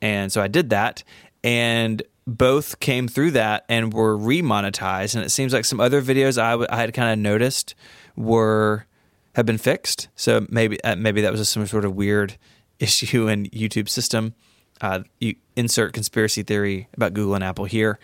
[0.00, 1.02] And so I did that,
[1.44, 5.14] and both came through that and were remonetized.
[5.14, 7.74] And it seems like some other videos I, w- I had kind of noticed
[8.16, 8.86] were
[9.34, 10.08] have been fixed.
[10.16, 12.36] So maybe uh, maybe that was some sort of weird
[12.78, 14.34] issue in YouTube system.
[14.80, 17.98] Uh, you insert conspiracy theory about Google and Apple here,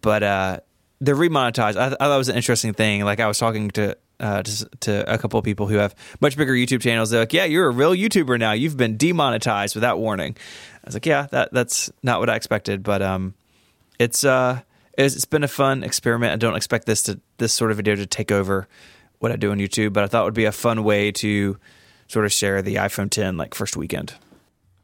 [0.00, 0.60] but uh,
[1.00, 1.76] they're remonetized.
[1.76, 3.04] I, th- I thought it was an interesting thing.
[3.04, 3.96] Like I was talking to.
[4.20, 7.32] Uh, to, to a couple of people who have much bigger YouTube channels, they're like,
[7.32, 8.52] "Yeah, you're a real YouTuber now.
[8.52, 10.36] You've been demonetized without warning."
[10.76, 13.34] I was like, "Yeah, that that's not what I expected, but um,
[13.98, 14.60] it's uh,
[14.96, 16.32] it's, it's been a fun experiment.
[16.32, 18.68] I don't expect this to this sort of video to take over
[19.18, 21.58] what I do on YouTube, but I thought it would be a fun way to
[22.08, 24.14] sort of share the iPhone 10 like first weekend.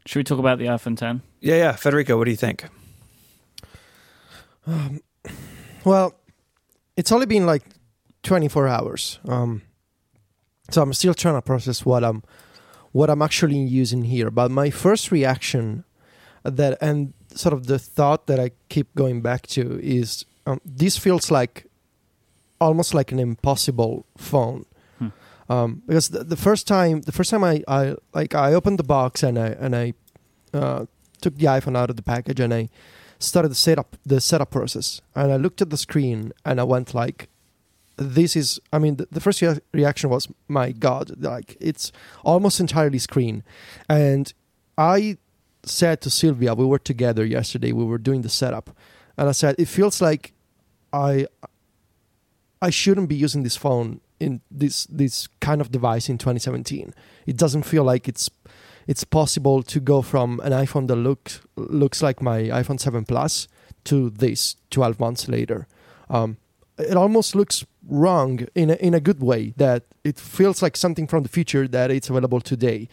[0.06, 1.22] Should we talk about the iPhone 10?
[1.40, 2.64] Yeah, yeah, Federico, what do you think?
[5.84, 6.14] Well
[6.96, 7.62] it's only been like
[8.22, 9.18] 24 hours.
[9.26, 9.62] Um,
[10.70, 12.22] so I'm still trying to process what I'm
[12.92, 14.30] what I'm actually using here.
[14.30, 15.84] But my first reaction
[16.42, 20.96] that and sort of the thought that I keep going back to is um, this
[20.96, 21.66] feels like
[22.60, 24.66] almost like an impossible phone.
[24.98, 25.08] Hmm.
[25.48, 28.84] Um, because the, the first time, the first time I, I like I opened the
[28.84, 29.94] box and I and I
[30.52, 30.86] uh,
[31.20, 32.68] took the iPhone out of the package and I
[33.20, 35.00] started the setup the setup process.
[35.14, 37.28] And I looked at the screen and I went like,
[37.96, 41.92] this is I mean the, the first rea- reaction was my God like it's
[42.24, 43.42] almost entirely screen,
[43.88, 44.32] and
[44.78, 45.18] I
[45.62, 48.70] said to Silvia we were together yesterday we were doing the setup,
[49.18, 50.32] and I said it feels like
[50.92, 51.26] I
[52.62, 56.94] I shouldn't be using this phone in this this kind of device in 2017.
[57.26, 58.30] It doesn't feel like it's
[58.90, 63.46] it's possible to go from an iPhone that looks looks like my iPhone 7 Plus
[63.84, 65.68] to this 12 months later.
[66.08, 66.38] Um,
[66.76, 71.06] it almost looks wrong in a, in a good way that it feels like something
[71.06, 72.88] from the future that it's available today.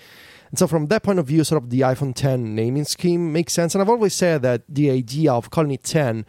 [0.52, 3.54] And so from that point of view, sort of the iPhone 10 naming scheme makes
[3.54, 3.74] sense.
[3.74, 6.28] And I've always said that the idea of calling it 10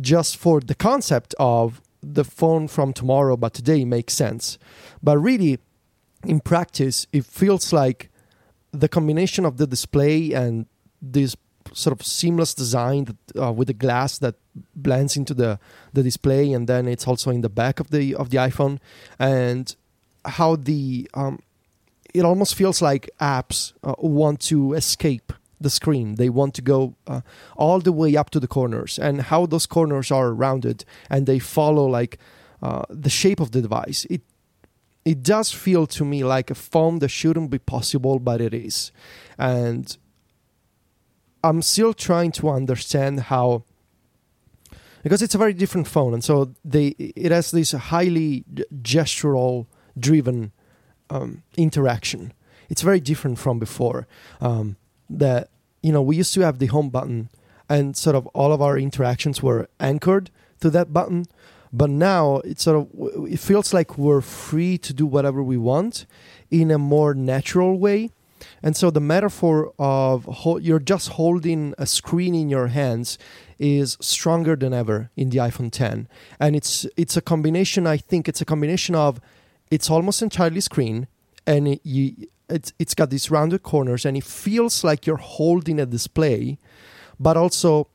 [0.00, 4.58] just for the concept of the phone from tomorrow but today makes sense.
[5.02, 5.58] But really,
[6.24, 8.09] in practice, it feels like
[8.72, 10.66] the combination of the display and
[11.02, 11.36] this
[11.72, 14.34] sort of seamless design that, uh, with the glass that
[14.74, 15.58] blends into the
[15.92, 18.78] the display, and then it's also in the back of the of the iPhone,
[19.18, 19.76] and
[20.24, 21.40] how the um,
[22.14, 26.14] it almost feels like apps uh, want to escape the screen.
[26.14, 27.20] They want to go uh,
[27.56, 31.38] all the way up to the corners, and how those corners are rounded and they
[31.38, 32.18] follow like
[32.62, 34.06] uh, the shape of the device.
[34.10, 34.22] It
[35.10, 38.92] it does feel to me like a phone that shouldn't be possible, but it is,
[39.36, 39.96] and
[41.42, 43.64] I'm still trying to understand how
[45.02, 48.44] because it's a very different phone, and so they it has this highly
[48.82, 49.66] gestural
[49.98, 50.52] driven
[51.08, 52.32] um, interaction.
[52.68, 54.06] It's very different from before.
[54.40, 54.76] Um,
[55.08, 55.50] that
[55.82, 57.30] you know we used to have the home button,
[57.68, 61.26] and sort of all of our interactions were anchored to that button.
[61.72, 66.06] But now it's sort of it feels like we're free to do whatever we want
[66.50, 68.10] in a more natural way.
[68.62, 73.18] And so the metaphor of ho- you're just holding a screen in your hands
[73.58, 76.08] is stronger than ever in the iPhone 10,
[76.40, 77.86] and it's it's a combination.
[77.86, 79.20] I think it's a combination of
[79.70, 81.06] it's almost entirely screen,
[81.46, 85.78] and it, you it's it's got these rounded corners, and it feels like you're holding
[85.78, 86.58] a display,
[87.18, 87.88] but also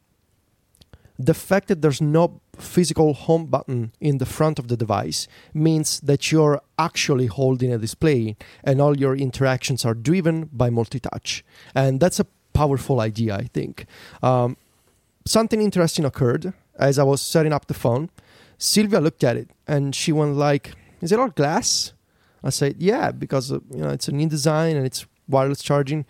[1.18, 6.00] the fact that there's no physical home button in the front of the device means
[6.02, 11.44] that you're actually holding a display and all your interactions are driven by multi-touch.
[11.74, 13.86] And that's a powerful idea i think.
[14.24, 14.56] Um,
[15.26, 18.10] something interesting occurred as i was setting up the phone.
[18.58, 21.94] Silvia looked at it and she went like is it all glass?
[22.44, 26.06] I said yeah because uh, you know it's a new design and it's wireless charging.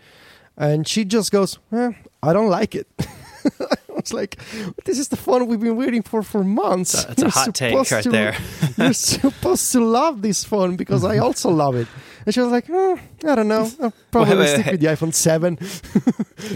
[0.56, 2.88] And she just goes eh, i don't like it
[4.12, 4.36] I was like,
[4.84, 7.72] "This is the phone we've been waiting for for months." That's a You're hot take
[7.72, 8.36] supposed right to- there.
[8.78, 11.88] You're supposed to love this phone because I also love it.
[12.24, 12.94] And she was like, "Hmm,
[13.26, 13.70] "I don't know.
[13.80, 14.72] I'll probably Wait, wait, stick wait.
[14.72, 15.58] with the iPhone 7.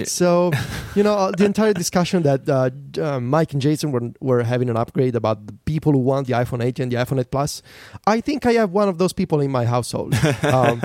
[0.05, 0.51] So,
[0.95, 2.55] you know, the entire discussion that uh,
[3.01, 6.35] uh, Myke and Jason were were having an upgrade about the people who want the
[6.35, 7.63] iPhone 8 and the iPhone 8 Plus.
[8.07, 10.15] I think I have one of those people in my household.
[10.43, 10.83] Um,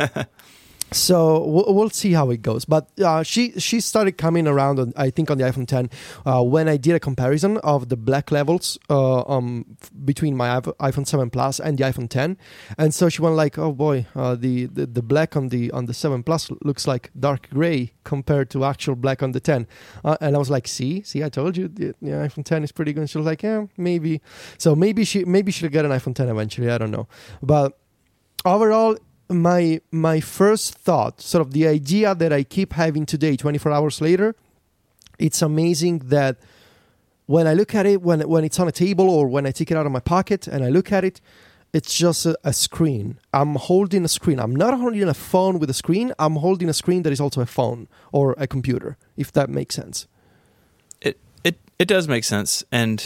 [0.92, 2.66] so we'll, we'll see how it goes.
[2.66, 5.90] But uh, she she started coming around, on, I think, on the iPhone 10
[6.26, 10.60] uh, when I did a comparison of the black levels uh, um, f- between my
[10.60, 12.38] iPhone 7 Plus and the iPhone 10,
[12.78, 15.86] and so she went like, "Oh boy, uh, the, the the black on the on
[15.86, 19.68] the 7 Plus looks like dark gray compared to actual black on the 10."
[20.04, 22.72] Uh, and I was like, "See, see, I told you, the, the iPhone 10 is
[22.72, 24.22] pretty good." And she was like, "Yeah, maybe."
[24.58, 26.70] So maybe she maybe she'll get an iPhone 10 eventually.
[26.70, 27.08] I don't know,
[27.42, 27.78] but
[28.46, 28.96] overall
[29.30, 34.02] my my first thought sort of the idea that i keep having today 24 hours
[34.02, 34.36] later
[35.18, 36.38] it's amazing that
[37.26, 39.72] when i look at it when when it's on a table or when i take
[39.72, 41.22] it out of my pocket and i look at it
[41.76, 43.20] it's just a, a screen.
[43.34, 44.40] I'm holding a screen.
[44.40, 46.14] I'm not holding a phone with a screen.
[46.18, 49.76] I'm holding a screen that is also a phone or a computer if that makes
[49.76, 50.08] sense.
[51.02, 53.04] It it it does make sense, and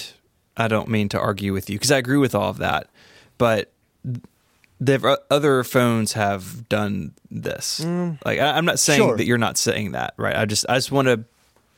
[0.56, 2.92] I don't mean to argue with you because I agree with all of that,
[3.40, 3.72] but
[4.80, 7.82] the uh, other phones have done this.
[7.82, 8.18] Mm.
[8.26, 9.18] Like I, I'm not saying Sure.
[9.18, 10.36] that you're not saying that, right?
[10.36, 11.24] I just I just want to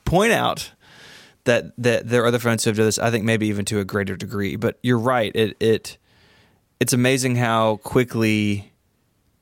[0.06, 0.72] point out
[1.46, 3.00] that that there are other phones who have done this.
[3.00, 4.56] I think maybe even to a greater degree.
[4.56, 5.32] But you're right.
[5.36, 5.98] It it
[6.80, 8.72] it's amazing how quickly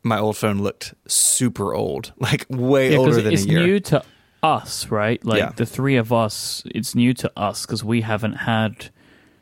[0.04, 3.34] my old phone looked super old, like way Yeah, older than a year.
[3.34, 4.04] It's new to
[4.42, 5.24] us, right?
[5.26, 5.52] Like Yeah.
[5.56, 8.90] the three of us, it's new to us because we haven't had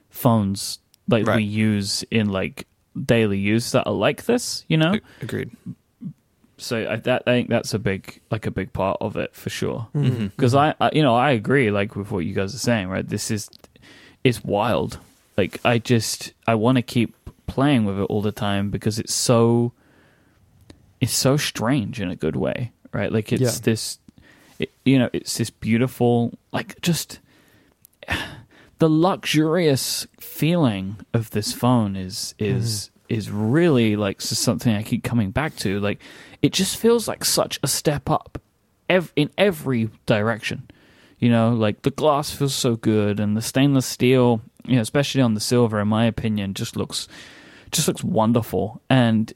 [0.09, 2.65] phones like we use in like
[3.05, 4.99] daily use that are like this, you know.
[5.21, 5.51] Agreed.
[6.57, 9.49] So I, that I think that's a big like a big part of it for
[9.49, 9.87] sure.
[9.93, 10.31] Mhm.
[10.35, 12.87] Because I, I, you know, I agree like with what you guys are saying.
[12.89, 13.49] Right, this is
[14.23, 14.97] it's wild.
[15.37, 19.13] Like I just I want to keep playing with it all the time because it's
[19.13, 19.71] so
[20.99, 23.11] it's so strange in a good way, right?
[23.11, 23.51] Like it's Yeah.
[23.61, 23.99] this,
[24.57, 27.19] it, you know, it's this beautiful like just
[28.80, 33.15] the luxurious feeling of this phone is is mm.
[33.15, 35.80] is really like something I keep coming back to.
[35.80, 35.99] Like
[36.41, 38.41] it just feels like such a step up
[38.89, 40.69] ev- in every direction.
[41.19, 45.21] You know, like the glass feels so good, and the stainless steel, you know, especially
[45.21, 47.07] on the silver, in my opinion, just looks
[47.71, 48.82] just looks wonderful.
[48.89, 49.34] And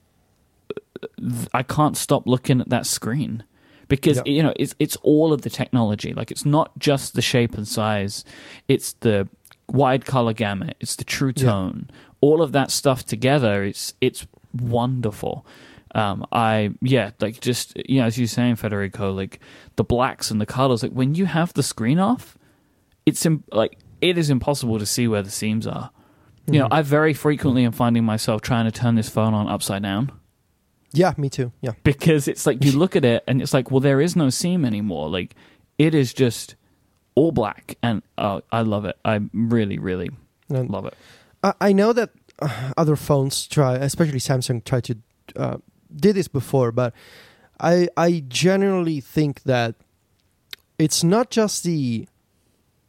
[0.69, 3.43] uh, th- I can't stop looking at that screen
[3.91, 4.33] because Yeah.
[4.33, 6.13] you know it's it's all of the technology.
[6.13, 8.23] Like it's not just the shape and size;
[8.67, 9.27] it's the
[9.69, 11.89] wide color gamut, it's the true tone,
[12.21, 13.63] all of that stuff together.
[13.63, 15.45] It's it's wonderful.
[15.93, 19.39] Um, I yeah, like just you know, as you're saying, Federico, like
[19.75, 20.83] the blacks and the colors.
[20.83, 22.37] Like when you have the screen off,
[23.05, 25.91] it's Im- like it is impossible to see where the seams are.
[26.47, 26.73] You know, Mhm.
[26.79, 30.11] I very frequently am finding myself trying to turn this phone on upside down
[30.93, 31.51] Yeah, me too.
[31.61, 31.71] Yeah.
[31.83, 34.65] because it's like you look at it and it's like, well, there is no seam
[34.65, 35.09] anymore.
[35.09, 35.35] Like
[35.77, 36.55] it is just
[37.15, 38.97] all black, and oh, I love it.
[39.03, 40.09] I really, really
[40.49, 40.93] And love it.
[41.43, 42.09] I, I know that
[42.41, 44.97] uh, other phones try, especially Samsung, try to
[45.35, 45.57] uh,
[45.95, 46.93] did this before, but
[47.59, 49.75] I I generally think that
[50.77, 52.07] it's not just the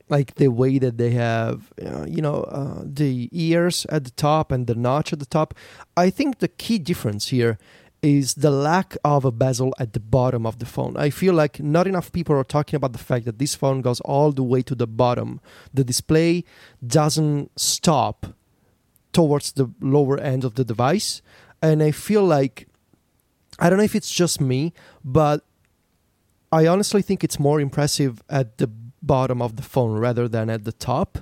[0.09, 4.53] like the way that they have uh, you know uh, the ears at the top
[4.53, 5.55] and the notch at the top.
[5.97, 7.59] I think the key difference here
[8.03, 10.97] is the lack of a bezel at the bottom of the phone.
[10.97, 14.01] I feel like not enough people are talking about the fact that this phone goes
[14.01, 15.41] all the way to the bottom.
[15.73, 16.45] The display
[16.85, 18.27] doesn't stop
[19.13, 21.23] towards the lower end of the device.
[21.63, 22.67] And I feel like,
[23.61, 24.73] I don't know if it's just me,
[25.05, 25.45] but
[26.51, 28.69] I honestly think it's more impressive at the
[29.01, 31.19] bottom of the phone rather than at the top.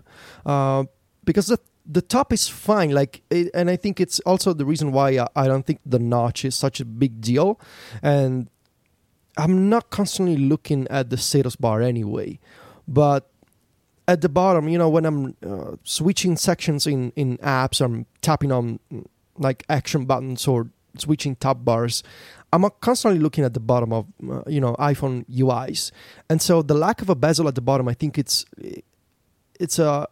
[0.46, 0.84] Uh,
[1.24, 1.58] because the
[1.90, 5.26] the top is fine like it, and i think it's also the reason why I,
[5.34, 7.60] I don't think the notch is such a big deal.
[8.02, 8.48] And
[9.36, 12.38] i'm not constantly looking at the status bar anyway
[12.86, 13.30] but
[14.06, 18.52] at the bottom you know when i'm uh, switching sections in in apps i'm tapping
[18.52, 18.78] on
[19.38, 22.02] like action buttons or switching tab bars
[22.52, 25.92] i'm constantly looking at the bottom of uh, you know iphone uis
[26.28, 28.44] and so the lack of a bezel at the bottom i think it's
[29.60, 30.08] it's a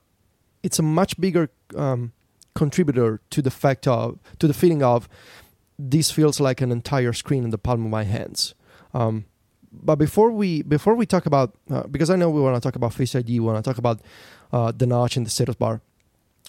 [0.68, 2.12] it's a much bigger um,
[2.54, 5.08] contributor to the fact of to the feeling of
[5.92, 8.54] this feels like an entire screen in the palm of my hands.
[8.92, 9.24] Um,
[9.72, 12.76] but before we before we talk about uh, because I know we want to talk
[12.76, 14.00] about Face ID, we want to talk about
[14.52, 15.80] uh, the notch and the status bar.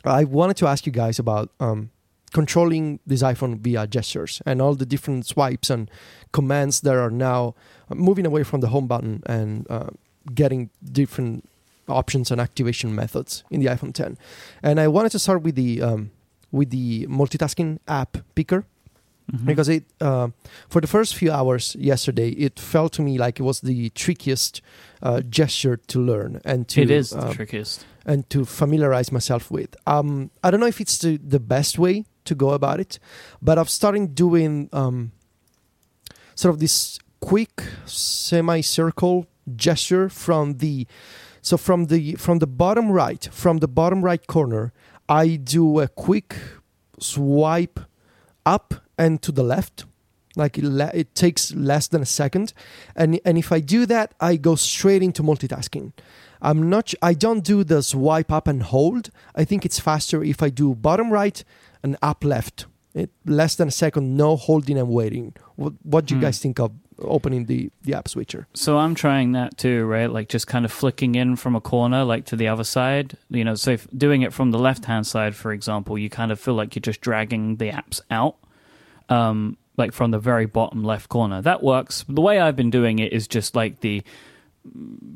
[0.03, 1.91] I wanted to ask you guys about um,
[2.31, 5.89] controlling this iPhone via gestures and all the different swipes and
[6.33, 7.55] commands that are now
[7.89, 9.91] uh, moving away from the home button and uh,
[10.33, 11.48] getting different
[11.89, 14.17] options and activation methods in the iPhone 10.
[14.63, 16.11] And I wanted to start with the um,
[16.51, 18.65] with the multitasking app picker
[19.31, 19.45] Mhm.
[19.45, 20.29] because it uh,
[20.69, 24.59] for the first few hours yesterday it felt to me like it was the trickiest
[25.03, 27.85] uh, gesture to learn and to it is uh, the trickiest.
[28.07, 29.75] and to familiarize myself with.
[29.85, 32.97] Um, I don't know if it's the, the best way to go about it,
[33.39, 35.11] but I've started doing um,
[36.33, 40.87] sort of this quick semicircle gesture from the
[41.41, 44.71] so from the from the bottom right from the bottom right corner
[45.07, 46.35] I do a quick
[46.99, 47.79] swipe
[48.45, 49.85] up and to the left
[50.35, 52.53] like it, le- it takes less than a second
[52.95, 55.93] and and if I do that I go straight into multitasking
[56.41, 56.93] I'm not.
[57.01, 59.09] I don't do the swipe up and hold.
[59.35, 61.43] I think it's faster if I do bottom right
[61.83, 62.65] and up left.
[62.93, 65.33] It less than a second, no holding and waiting.
[65.57, 66.27] What What do you Hmm.
[66.27, 66.71] guys think of
[67.01, 68.47] opening the the app switcher?
[68.53, 70.11] So I'm trying that too, right?
[70.11, 73.17] Like just kind of flicking in from a corner, like to the other side.
[73.29, 76.39] You know, so doing it from the left hand side, for example, you kind of
[76.39, 78.37] feel like you're just dragging the apps out,
[79.09, 81.41] um, like from the very bottom left corner.
[81.41, 82.05] That works.
[82.07, 84.03] The way I've been doing it is just like the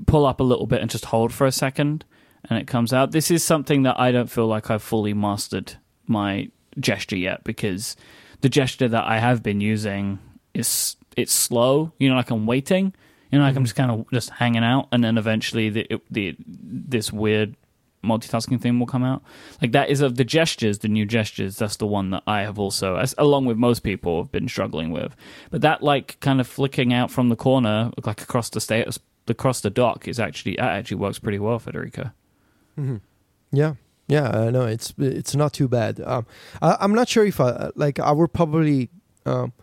[0.08, 2.06] pull up a little bit and just hold for a second,
[2.50, 3.12] and it comes out.
[3.12, 5.76] This is something that I don't feel like I've fully mastered
[6.08, 7.96] my gesture yet because
[8.42, 10.20] the gesture that I have been using
[10.54, 11.92] is it's slow.
[12.00, 12.94] You know, like I'm waiting.
[13.32, 13.66] You know, like I'm Mhm.
[13.66, 17.56] just kind of just hanging out, and then eventually the it, the this weird
[18.04, 19.24] multitasking thing will come out.
[19.62, 21.58] Like that is of the gestures, the new gestures.
[21.58, 24.92] That's the one that I have also, as, along with most people, have been struggling
[24.92, 25.16] with.
[25.52, 29.62] But that like kind of flicking out from the corner, like across the status, across
[29.62, 32.12] the dock, is actually that actually works pretty well, Federico.
[32.80, 32.98] Mm-hmm.
[33.52, 33.76] Yeah,
[34.08, 36.00] Yeah, I know it's it's not too bad.
[36.02, 36.26] Um,
[36.62, 38.00] I, I'm not sure if I like.
[38.00, 38.90] I would probably
[39.26, 39.54] um,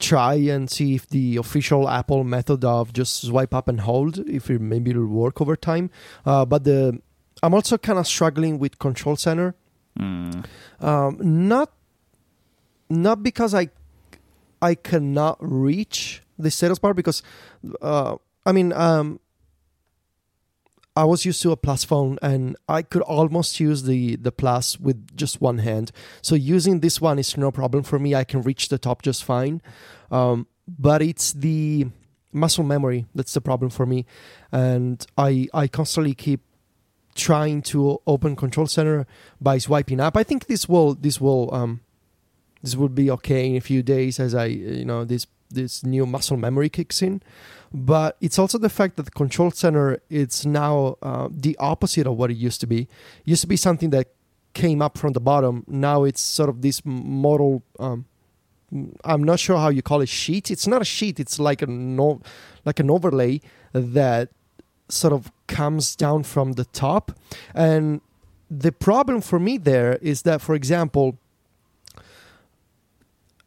[0.00, 4.50] try and see if the official Apple method of just swipe up and hold, if
[4.50, 5.90] it maybe it'll work over time.
[6.26, 7.00] Uh, but the
[7.42, 9.54] I'm also kind of struggling with Control Center.
[9.98, 10.44] Mm.
[10.80, 11.72] Um, not
[12.88, 13.70] not because I
[14.60, 17.22] I cannot reach the status bar because
[17.80, 19.20] uh, I mean um,
[21.00, 24.78] I was used to a plus phone and I could almost use the the plus
[24.78, 25.92] with just one hand.
[26.20, 28.14] So using this one is no problem for me.
[28.14, 29.62] I can reach the top just fine.
[30.10, 31.86] Um, but it's the
[32.32, 34.04] muscle memory that's the problem for me,
[34.52, 36.42] and I I constantly keep
[37.14, 39.06] trying to open control center
[39.40, 40.18] by swiping up.
[40.18, 41.80] I think this will this will um
[42.62, 46.04] this will be okay in a few days as I you know this this new
[46.04, 47.22] muscle memory kicks in.
[47.72, 52.16] But it's also the fact that the control center it's now uh, the opposite of
[52.16, 52.82] what it used to be.
[52.82, 52.88] It
[53.24, 54.08] used to be something that
[54.54, 55.64] came up from the bottom.
[55.68, 57.62] Now it's sort of this model.
[57.78, 58.06] Um,
[59.04, 60.50] I'm not sure how you call it sheet.
[60.50, 61.20] It's not a sheet.
[61.20, 62.20] It's like a no,
[62.64, 63.40] like an overlay
[63.72, 64.30] that
[64.88, 67.12] sort of comes down from the top.
[67.54, 68.00] And
[68.50, 71.18] the problem for me there is that, for example,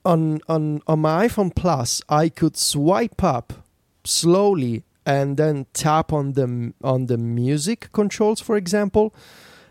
[0.06, 3.63] on on on my iPhone Plus, I could swipe up
[4.06, 9.14] slowly and then tap on the on the music controls, for example.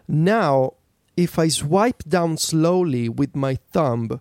[0.07, 0.75] Now,
[1.17, 4.21] if I swipe down slowly with my thumb,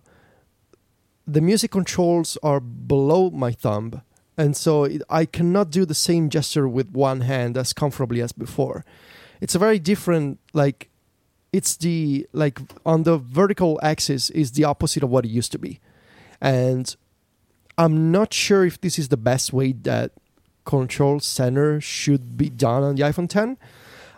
[1.26, 4.02] the music controls are below my thumb,
[4.36, 8.32] and so it, I cannot do the same gesture with one hand as comfortably as
[8.32, 8.84] before.
[9.40, 10.88] It's a very different like.
[11.52, 15.58] It's the like on the vertical axis is the opposite of what it used to
[15.58, 15.80] be,
[16.40, 16.96] and
[17.78, 20.12] I'm not sure if this is the best way that
[20.64, 23.56] control center should be done on the iPhone 10.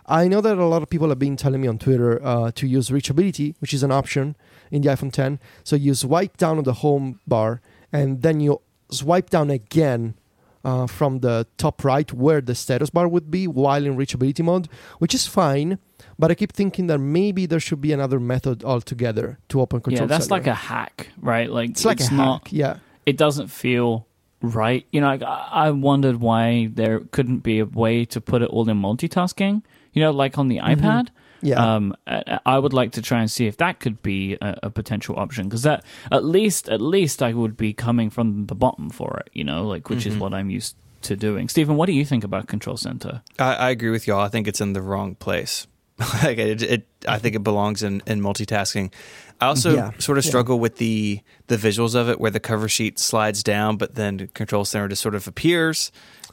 [0.07, 2.67] I know that a lot of people have been telling me on Twitter uh, to
[2.67, 4.35] use reachability, which is an option
[4.69, 5.39] in the iPhone 10.
[5.63, 10.15] So you swipe down on the home bar and then you swipe down again
[10.63, 14.67] uh, from the top right where the status bar would be while in reachability mode,
[14.99, 15.79] which is fine.
[16.17, 19.97] But I keep thinking that maybe there should be another method altogether to open control.
[19.97, 20.13] Center.
[20.13, 20.41] Yeah, that's center.
[20.41, 21.49] like a hack, right?
[21.49, 22.53] Like it's like a not, hack.
[22.53, 24.07] Yeah, It doesn't feel
[24.41, 24.85] right.
[24.91, 28.49] You know, like, I I wondered why there couldn't be a way to put it
[28.49, 29.61] all in multitasking.
[29.93, 31.07] You know, like on the iPad.
[31.07, 31.47] Mm-hmm.
[31.47, 31.75] yeah.
[31.75, 34.69] Um, I I would like to try and see if that could be a, a
[34.69, 38.89] potential option because that at least at least I would be coming from the bottom
[38.89, 39.29] for it.
[39.33, 40.09] You know, like which Mm-hmm.
[40.15, 41.47] is what I'm used to doing.
[41.49, 43.21] Stephen, what do you think about Control Center?
[43.39, 44.19] I, I agree with y'all.
[44.21, 45.67] I think it's in the wrong place.
[46.23, 48.91] like it, it, I think it belongs in, in multitasking.
[49.39, 50.29] I also Yeah, sort of yeah.
[50.29, 54.27] struggle with the the visuals of it, where the cover sheet slides down, but then
[54.33, 55.91] Control Center just sort of appears.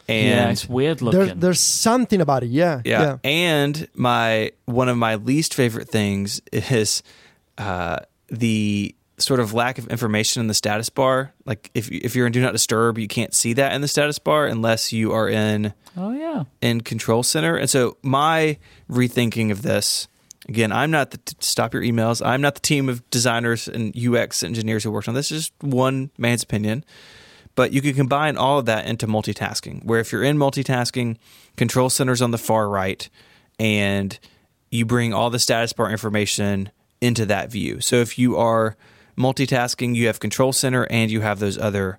[0.09, 1.27] And yeah, it's weird looking.
[1.27, 2.51] there, there's something about it.
[2.51, 3.03] Yeah, Yeah.
[3.03, 3.17] yeah.
[3.25, 7.03] And my one of my least favorite things is
[7.59, 7.99] uh,
[8.29, 11.33] the sort of lack of information in the status bar.
[11.45, 14.19] Like if if you're in Do Not Disturb, you can't see that in the status
[14.19, 16.45] bar unless you are in oh yeah.
[16.61, 17.57] in Control Center.
[17.57, 18.59] And so my
[18.91, 20.09] rethinking of this.
[20.49, 22.25] Again, I'm not the t- stop your emails.
[22.25, 25.31] I'm not the team of designers and UX engineers who worked on this.
[25.31, 26.85] It's just one man's opinion.
[27.55, 31.17] But you can combine all of that into multitasking, where if you're in multitasking,
[31.57, 33.09] Control Center's on the far right,
[33.61, 34.19] and
[34.71, 37.81] you bring all the status bar information into that view.
[37.81, 38.77] So if you are
[39.17, 41.99] multitasking, you have Control Center and you have those other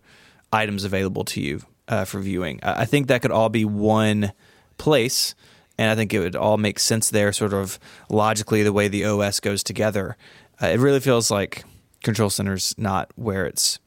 [0.51, 2.59] items available to you uh, for viewing.
[2.63, 4.31] I think that could all be one
[4.77, 5.35] place,
[5.77, 9.05] and I think it would all make sense there, sort of logically, the way the
[9.05, 10.17] OS goes together.
[10.61, 11.63] Uh, it really feels like
[12.03, 13.79] Control Center's not where it's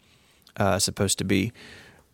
[0.56, 1.52] uh, supposed to be.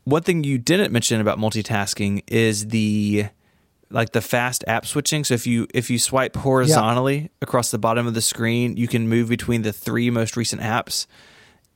[0.04, 3.26] One thing you didn't mention about multitasking is the
[3.92, 5.24] like the fast app switching.
[5.24, 9.08] So if you if you swipe horizontally across the bottom of the screen, you can
[9.08, 11.06] move between the three most recent apps.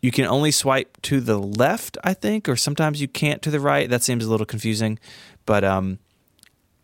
[0.02, 3.60] You can only swipe to the left, I think, or sometimes you can't to the
[3.60, 3.88] right.
[3.88, 4.98] That seems a little confusing,
[5.46, 5.98] but um,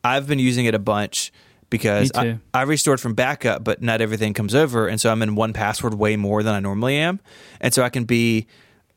[0.02, 1.32] I've been using it a bunch
[1.70, 2.38] because I.
[2.54, 6.16] I restored from backup, but not everything comes over, and so I'm in 1Password way
[6.16, 7.20] more than I normally am,
[7.60, 8.46] and so I can be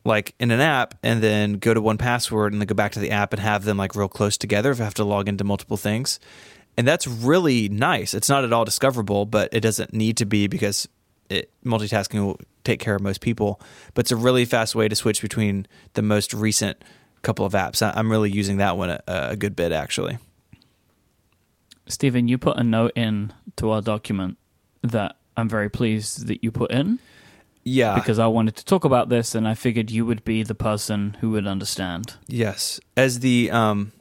[0.06, 3.10] like in an app and then go to 1Password and then go back to the
[3.10, 5.76] app and have them like real close together if I have to log into multiple
[5.76, 6.18] things.
[6.78, 8.14] And that's really nice.
[8.14, 10.88] It's not at all discoverable, but it doesn't need to be because
[11.28, 13.60] it, multitasking will take care of most people.
[13.94, 16.82] But it's a really fast way to switch between the most recent
[17.22, 17.82] couple of apps.
[17.96, 20.18] I'm really using that one a, a good bit actually.
[21.88, 24.38] Stephen, you put a note in to our document
[24.82, 26.98] that I'm very pleased that you put in
[27.68, 27.96] Yeah.
[27.96, 31.16] because I wanted to talk about this and I figured you would be the person
[31.20, 32.14] who would understand.
[32.28, 33.92] Yes, as the um,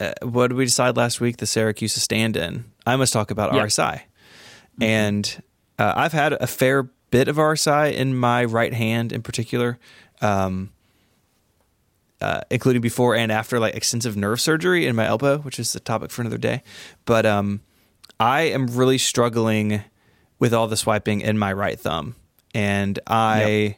[0.00, 1.36] uh, what did we decide last week?
[1.36, 2.64] The Siracusa stand-in.
[2.84, 3.62] I must talk about Yeah.
[3.62, 4.00] RSI,
[4.80, 5.42] and
[5.78, 9.78] uh, I've had a fair bit of RSI in my right hand in particular.
[10.20, 10.70] Um,
[12.20, 15.80] uh, including before and after like extensive nerve surgery in my elbow, which is the
[15.80, 16.62] topic for another day.
[17.04, 17.60] But um,
[18.18, 19.82] I am really struggling
[20.38, 22.14] with all the swiping in my right thumb,
[22.56, 23.44] and I.
[23.44, 23.76] Yep.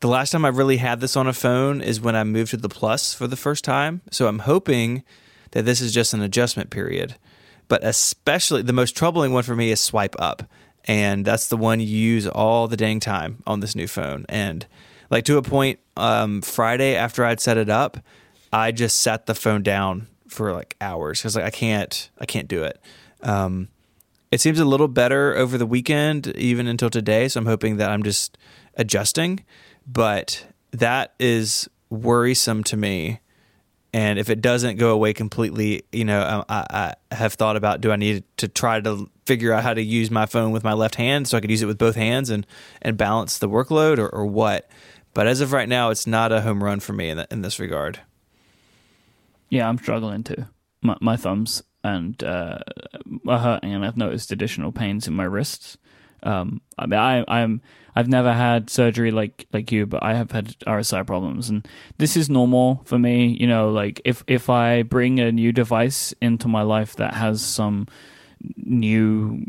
[0.00, 2.58] The last time I really had this on a phone is when I moved to
[2.58, 4.02] the Plus for the first time.
[4.10, 5.04] So I'm hoping
[5.52, 7.16] that this is just an adjustment period.
[7.66, 10.42] But especially the most troubling one for me is swipe up.
[10.84, 14.26] And that's the one you use all the dang time on this new phone.
[14.28, 14.66] And
[15.10, 17.96] like to a point, um, Friday after I'd set it up,
[18.52, 22.48] I just sat the phone down for like hours because like I can't, I can't
[22.48, 22.78] do it.
[23.22, 23.68] Um,
[24.30, 27.28] it seems a little better over the weekend, even until today.
[27.28, 28.36] So I'm hoping that I'm just
[28.74, 29.44] adjusting,
[29.86, 33.20] but that is worrisome to me.
[33.92, 37.80] And if it doesn't go away completely, you know, um, I, I have thought about
[37.80, 40.74] do I need to try to figure out how to use my phone with my
[40.74, 42.46] left hand so I could use it with both hands and
[42.82, 44.68] and balance the workload or, or what.
[45.14, 47.40] But as of right now, it's not a home run for me in, that, in
[47.40, 48.00] this regard.
[49.48, 50.44] Yeah, I'm struggling too.
[50.82, 52.58] My, my thumbs and uh,
[53.26, 55.78] hurting, and I've noticed additional pains in my wrists.
[56.22, 57.60] Um, I mean, I, I'm
[57.94, 61.66] I've never had surgery like like you, but I have had RSI problems, and
[61.98, 63.36] this is normal for me.
[63.40, 67.40] You know, like if if I bring a new device into my life that has
[67.40, 67.86] some
[68.56, 69.42] new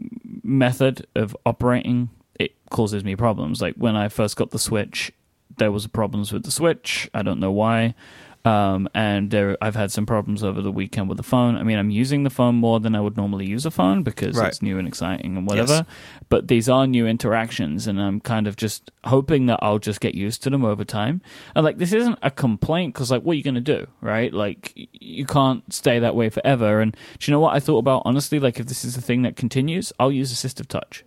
[0.43, 2.09] method of operating,
[2.39, 3.61] it causes me problems.
[3.61, 5.11] Like when I first got the Switch,
[5.57, 7.09] there was problems with the Switch.
[7.13, 7.95] I don't know why.
[8.45, 11.57] Um, and there, I've had some problems over the weekend with the phone.
[11.57, 14.37] I mean, I'm using the phone more than I would normally use a phone because
[14.37, 14.47] Right.
[14.47, 15.73] it's new and exciting and whatever.
[15.73, 15.85] Yes.
[16.29, 20.15] But these are new interactions, and I'm kind of just hoping that I'll just get
[20.15, 21.21] used to them over time.
[21.55, 24.33] And like, this isn't a complaint because, like, what are you going to do, right?
[24.33, 26.79] Like, you can't stay that way forever.
[26.79, 28.03] And do you know what I thought about?
[28.05, 31.03] Honestly, like, if this is a thing that continues, I'll use assistive touch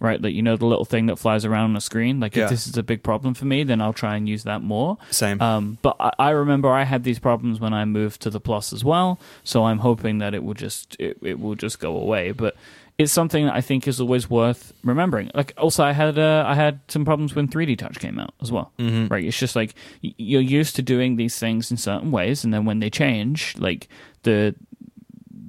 [0.00, 0.20] right?
[0.20, 2.20] Like you know the little thing that flies around on the screen.
[2.20, 2.44] Like Yeah.
[2.44, 4.98] if this is a big problem for me, then I'll try and use that more.
[5.10, 5.40] Same.
[5.40, 8.72] Um, but I, I remember I had these problems when I moved to the Plus
[8.72, 12.32] as well, so I'm hoping that it will just it, it will just go away.
[12.32, 12.56] But
[12.96, 15.28] it's something that I think is always worth remembering.
[15.34, 18.52] Like also, I had uh, I had some problems when 3D Touch came out as
[18.52, 18.70] well.
[18.78, 19.08] Mm-hmm.
[19.12, 19.24] Right?
[19.24, 22.78] It's just like you're used to doing these things in certain ways, and then when
[22.80, 23.88] they change, like
[24.22, 24.54] the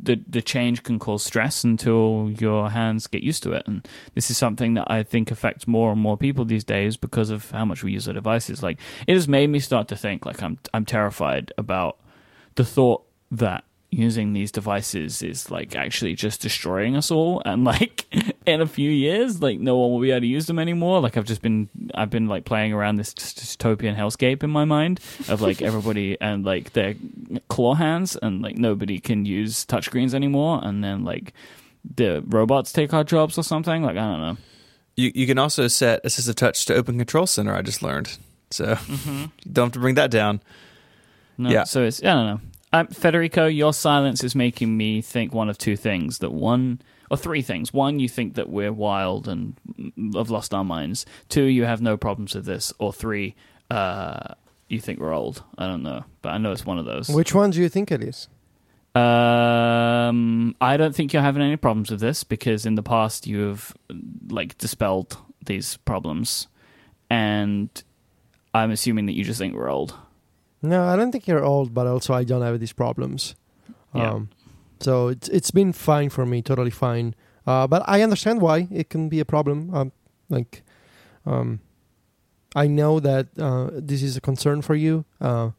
[0.05, 3.63] the the change can cause stress until your hands get used to it.
[3.67, 7.29] And this is something that i think affects more and more people these days because
[7.29, 8.63] of how much we use our devices.
[8.63, 11.97] Like it has made me start to think like i'm i'm terrified about
[12.55, 17.41] the thought that using these devices is like actually just destroying us all.
[17.45, 18.05] And like
[18.45, 21.17] in a few years like no one will be able to use them anymore like
[21.17, 25.41] i've just been i've been like playing around this dystopian hellscape in my mind of
[25.41, 26.95] like everybody and like their
[27.49, 31.33] claw hands and like nobody can use touchscreens anymore and then like
[31.95, 34.37] the robots take our jobs or something like i don't know
[34.95, 37.53] You you can also set assistive touch to Open Control Center.
[37.53, 38.17] I just learned,
[38.49, 40.39] so you don't have to bring that down.
[41.37, 41.65] No, Yeah.
[41.65, 42.39] So it's I don't know.
[42.71, 46.19] Um, Federico, your silence is making me think one of two things.
[46.19, 46.79] That one
[47.09, 47.73] or three things.
[47.73, 49.55] One, you think that we're wild and
[50.15, 51.05] have lost our minds.
[51.29, 52.73] Two, you have no problems with this.
[52.79, 53.35] Or three,
[53.69, 54.35] uh,
[54.67, 55.43] you think we're old.
[55.57, 57.09] I don't know, but I know it's one of those.
[57.09, 58.27] Which one do you think it is?
[58.95, 63.41] Um, I don't think you're having any problems with this because in the past you
[63.41, 63.75] have
[64.29, 66.47] like dispelled these problems,
[67.09, 67.69] and
[68.53, 69.95] I'm assuming that you just think we're old.
[70.61, 73.35] No, I don't think you're old, but also I don't have these problems.
[73.93, 74.13] Yeah.
[74.13, 74.29] Um,
[74.85, 77.07] so it's it's been fine for me, totally fine.
[77.47, 79.57] Uh, but I understand why it can be a problem.
[79.77, 79.91] Um,
[80.29, 80.63] like,
[81.25, 81.59] um,
[82.55, 85.49] I know that uh, this is a concern for you, uh,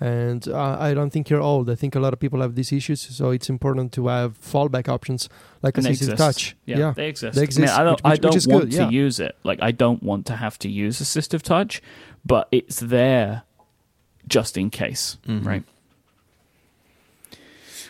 [0.00, 1.70] and uh, I don't think you're old.
[1.70, 4.88] I think a lot of people have these issues, so it's important to have fallback
[4.88, 5.28] options
[5.62, 6.56] like And assistive touch.
[6.66, 7.34] Yeah, they exist.
[7.36, 9.04] They I, exist, mean, I don't, which- I don't want good, to yeah.
[9.04, 9.34] use it.
[9.44, 11.82] Like, I don't want to have to use assistive touch,
[12.24, 13.42] but it's there
[14.26, 15.44] just in case, Mhm.
[15.46, 15.64] right?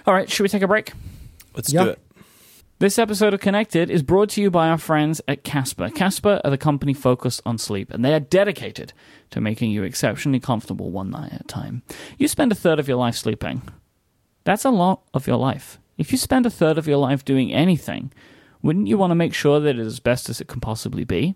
[0.07, 0.93] All right, should we take a break?
[1.55, 1.85] Let's Yeah.
[1.85, 2.01] do it.
[2.79, 5.89] This episode of Connected is brought to you by our friends at Casper.
[5.89, 8.93] Casper are the company focused on sleep, and they are dedicated
[9.31, 11.83] to making you exceptionally comfortable one night at a time.
[12.19, 13.63] You spend a third of your life sleeping.
[14.45, 15.79] That's a lot of your life.
[15.97, 18.13] If you spend a third of your life doing anything,
[18.63, 21.05] wouldn't you want to make sure that it is as best as it can possibly
[21.05, 21.35] be?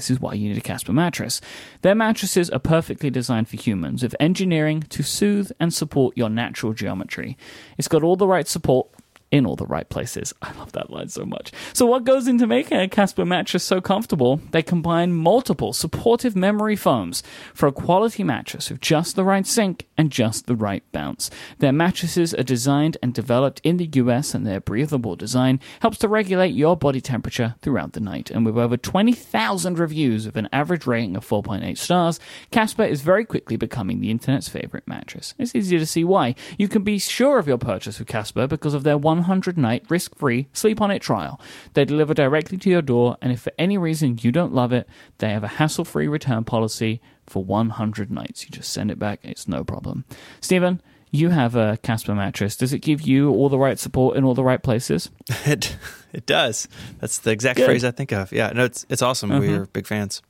[0.00, 1.42] This is why you need a Casper mattress.
[1.82, 6.72] Their mattresses are perfectly designed for humans, with engineering to soothe and support your natural
[6.72, 7.36] geometry.
[7.76, 8.88] It's got all the right support
[9.30, 10.34] in all the right places.
[10.42, 11.52] I love that line so much.
[11.72, 14.40] So, what goes into making a Casper mattress so comfortable?
[14.50, 17.22] They combine multiple supportive memory foams
[17.54, 21.30] for a quality mattress with just the right sink and just the right bounce.
[21.58, 26.08] Their mattresses are designed and developed in the US, and their breathable design helps to
[26.08, 28.30] regulate your body temperature throughout the night.
[28.30, 32.20] And with over 20,000 reviews with an average rating of 4.8 stars,
[32.50, 35.34] Casper is very quickly becoming the internet's favorite mattress.
[35.38, 36.34] It's easy to see why.
[36.58, 39.84] You can be sure of your purchase with Casper because of their one Hundred night
[39.88, 41.40] risk free sleep on it trial.
[41.74, 44.88] They deliver directly to your door, and if for any reason you don't love it,
[45.18, 48.44] they have a hassle free return policy for 100 nights.
[48.44, 50.04] You just send it back, it's no problem.
[50.40, 52.56] Stephen, you have a Casper mattress.
[52.56, 55.10] Does it give you all the right support in all the right places?
[55.46, 55.76] It
[56.12, 56.66] it does.
[56.98, 57.66] That's the exact Good.
[57.66, 58.32] phrase I think of.
[58.32, 59.30] Yeah, no, it's it's awesome.
[59.30, 59.48] Mm-hmm.
[59.48, 60.22] We're big fans.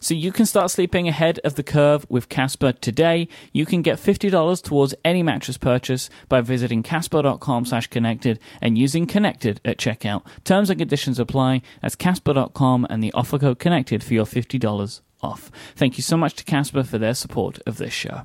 [0.00, 3.28] So you can start sleeping ahead of the curve with Casper today.
[3.52, 9.06] You can get $50 towards any mattress purchase by visiting casper.com slash connected and using
[9.06, 10.26] connected at checkout.
[10.44, 11.62] Terms and conditions apply.
[11.82, 15.50] That's casper.com and the offer code connected for your $50 off.
[15.76, 18.22] Thank you so much to Casper for their support of this show.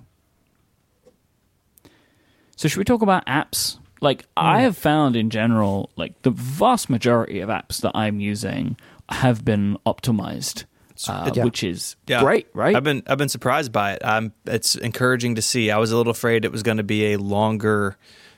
[2.56, 3.80] So should we talk about apps?
[4.02, 8.78] Like I have found in general, like the vast majority of apps that I'm using
[9.10, 10.66] have been optimized,
[11.08, 11.44] uh, Yeah.
[11.44, 12.22] which is Yeah.
[12.22, 12.76] great, right?
[12.76, 14.06] I've been I've been surprised by it.
[14.06, 15.72] Um, it's encouraging to see.
[15.72, 17.98] I was a little afraid it was going to be a longer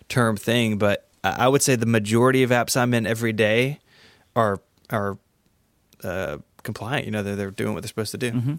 [0.09, 3.79] term thing, but I I would say the majority of apps I'm in every day
[4.35, 5.17] are are
[6.03, 7.05] uh, compliant.
[7.05, 8.31] You know, they're they're doing what they're supposed to do.
[8.31, 8.53] Mm-hmm.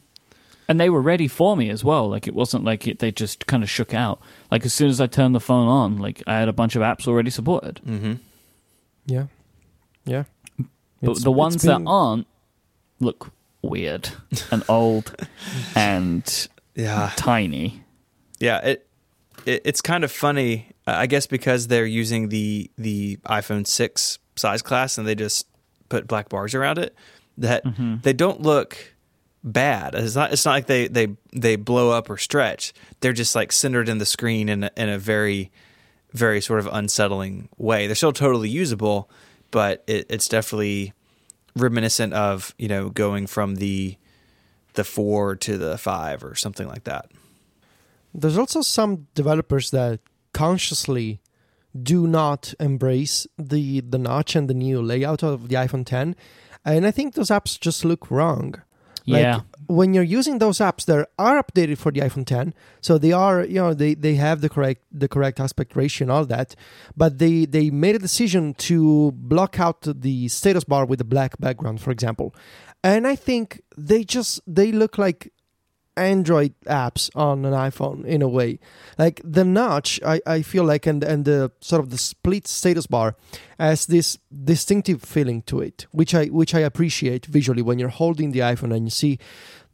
[0.70, 2.08] and they were ready for me as well.
[2.10, 4.20] Like it wasn't like it, they just kind of shook out.
[4.50, 6.82] Like as soon as I turned the phone on, like I had a bunch of
[6.82, 7.80] apps already supported.
[7.86, 8.14] Mm-hmm.
[9.06, 9.26] Yeah,
[10.04, 10.24] yeah.
[11.00, 12.26] But It's- the ones been- that aren't
[13.00, 13.30] look
[13.62, 14.08] weird
[14.50, 15.14] and old
[15.74, 17.82] and Yeah, tiny.
[18.38, 18.58] yeah.
[18.58, 18.88] It,
[19.46, 24.18] it it's kind of funny, uh, I guess, because they're using the the iPhone six
[24.36, 25.46] size class and they just
[25.88, 26.94] put black bars around it.
[27.38, 27.62] That
[28.02, 28.94] they don't look
[29.44, 29.94] bad.
[29.94, 30.32] It's not.
[30.32, 32.72] It's not like they they they blow up or stretch.
[33.00, 35.52] They're just like centered in the screen in a, in a very
[36.12, 37.86] very sort of unsettling way.
[37.86, 39.08] They're still totally usable,
[39.52, 40.94] but it, it's definitely
[41.58, 43.96] reminiscent of you know going from the
[44.74, 47.10] the four to the five or something like that.
[48.14, 50.00] There's also some developers that
[50.32, 51.20] consciously
[51.80, 56.16] do not embrace the the notch and the new layout of the iPhone 10,
[56.64, 58.54] and I think those apps just look wrong.
[59.06, 59.40] Like, yeah.
[59.68, 63.44] When you're using those apps they are updated for the iphone 10 so they are
[63.44, 66.56] you know they, they have the correct the correct aspect ratio and all that
[66.96, 71.38] but they they made a decision to block out the status bar with a black
[71.38, 72.34] background for example.
[72.82, 75.32] And i think they just they look like
[75.98, 78.60] android apps on an iphone in a way.
[78.96, 82.86] Like the notch i, I feel like and and the sort of the split status
[82.86, 83.16] bar
[83.58, 88.30] has this distinctive feeling to it which i which i appreciate visually when you're holding
[88.30, 89.18] the iphone and you see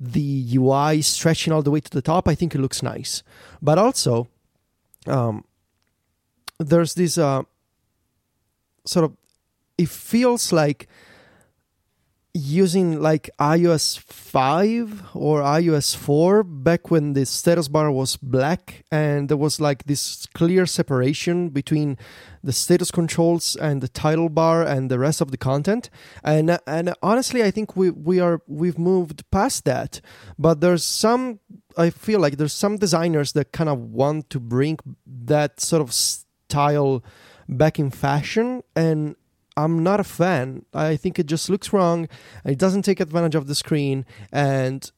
[0.01, 3.23] the ui stretching all the way to the top i think it looks nice.
[3.63, 4.29] But also
[5.07, 5.45] um
[6.59, 7.43] there's this uh
[8.85, 9.17] sort of
[9.79, 10.89] it feels like
[12.35, 19.29] using like iOS 5 or iOS 4 back when the status bar was black and
[19.29, 21.97] there was like this clear separation between
[22.43, 25.91] the status controls and the title bar and the rest of the content.
[26.25, 30.01] And and honestly I think we we are we've moved past that.
[30.37, 31.39] But there's some
[31.77, 35.93] I feel like there's some designers that kind of want to bring that sort of
[35.93, 37.05] style
[37.49, 38.63] back in fashion.
[38.75, 39.15] And
[39.57, 40.65] I'm not a fan.
[40.75, 42.09] I think it just looks wrong.
[42.45, 44.91] It doesn't take advantage of the screen, and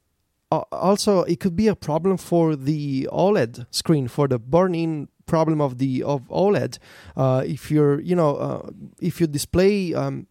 [0.51, 5.61] uh, also it could be a problem for the OLED screen for the burn-in problem
[5.61, 6.79] of the of OLED.
[7.15, 10.25] Uh, if you're, you know, uh, if you display um,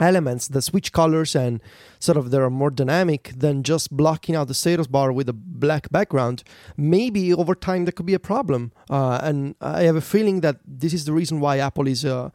[0.00, 1.60] elements that switch colors and
[1.98, 5.90] sort of they're more dynamic than just blocking out the status bar with a black
[5.90, 6.44] background,
[6.76, 8.72] maybe over time there could be a problem.
[8.90, 12.04] Uh, and I have a feeling that this is the reason why Apple is.
[12.04, 12.30] Uh,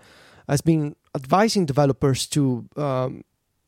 [0.50, 3.24] has been advising developers to um,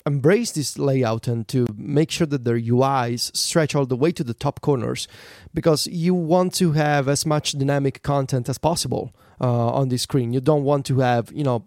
[0.06, 4.24] embrace this layout and to make sure that their UIs stretch all the way to
[4.24, 5.08] the top corners
[5.54, 10.34] because you want to have as much dynamic content as possible uh, on the screen.
[10.34, 11.66] You don't want to have, you know,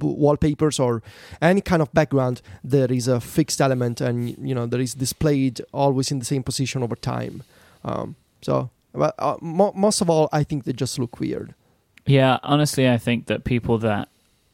[0.00, 1.02] wallpapers or
[1.40, 5.60] any kind of background that is a fixed element and, you know, that is displayed
[5.72, 7.42] always in the same position over time.
[7.84, 11.54] Um, so, but, uh, mo- most of all, I think they just look weird.
[12.06, 14.08] Yeah, honestly, I think that people that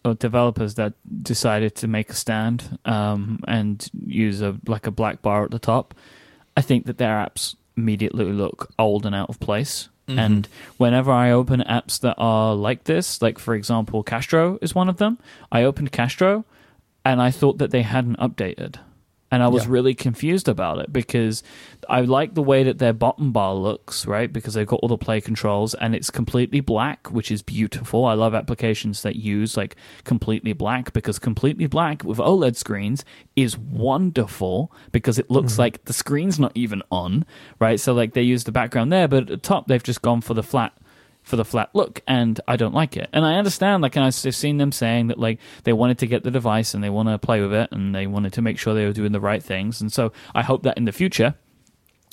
[0.05, 0.93] or developers that
[1.23, 5.59] decided to make a stand um, and use a like a black bar at the
[5.59, 5.95] top,
[6.57, 9.89] I think that their apps immediately look old and out of place.
[10.09, 10.19] Mhm.
[10.19, 14.89] And whenever I open apps that are like this, like for example, Castro is one
[14.89, 15.19] of them,
[15.51, 16.45] I opened Castro
[17.05, 18.77] and I thought that they hadn't updated.
[19.35, 19.73] And I was Yeah.
[19.73, 21.43] really confused about it because
[21.89, 24.33] I like the way that their bottom bar looks, right?
[24.33, 28.05] Because they've got all the play controls and it's completely black, which is beautiful.
[28.05, 29.75] I love applications that use like
[30.05, 33.05] completely black because completely black with OLED screens
[33.35, 35.63] is wonderful because it looks mm-hmm.
[35.63, 37.25] like the screen's not even on,
[37.59, 37.81] right?
[37.81, 40.35] So like they use the background there, but at the top they've just gone for
[40.35, 40.73] the flat
[41.25, 43.09] for the flat look and I don't like it.
[43.13, 46.23] And I understand like and I've seen them saying that like they wanted to get
[46.23, 48.75] the device and they want to play with it and they wanted to make sure
[48.75, 49.81] they were doing the right things.
[49.81, 51.35] And so I hope that in the future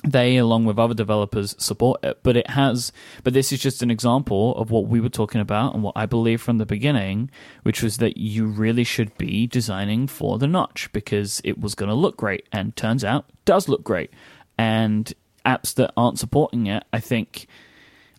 [0.03, 2.91] they along with other developers support it but it has
[3.23, 6.07] but this is just an example of what we were talking about and what i
[6.07, 7.29] believe from the beginning
[7.61, 11.87] which was that you really should be designing for the notch because it was going
[11.87, 14.11] to look great and turns out does look great
[14.57, 15.13] and
[15.45, 17.45] apps that aren't supporting it i think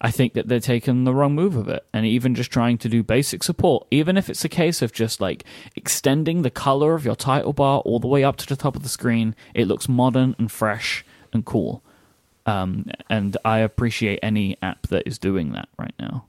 [0.04, 1.86] I think that they're taking the wrong move of it.
[1.94, 5.20] And even just trying to do basic support, even if it's a case of just
[5.20, 5.44] like
[5.76, 8.82] extending the color of your title bar all the way up to the top of
[8.82, 11.84] the screen, it looks modern and fresh and cool.
[12.46, 16.26] Um, and I appreciate any app that is doing that right now.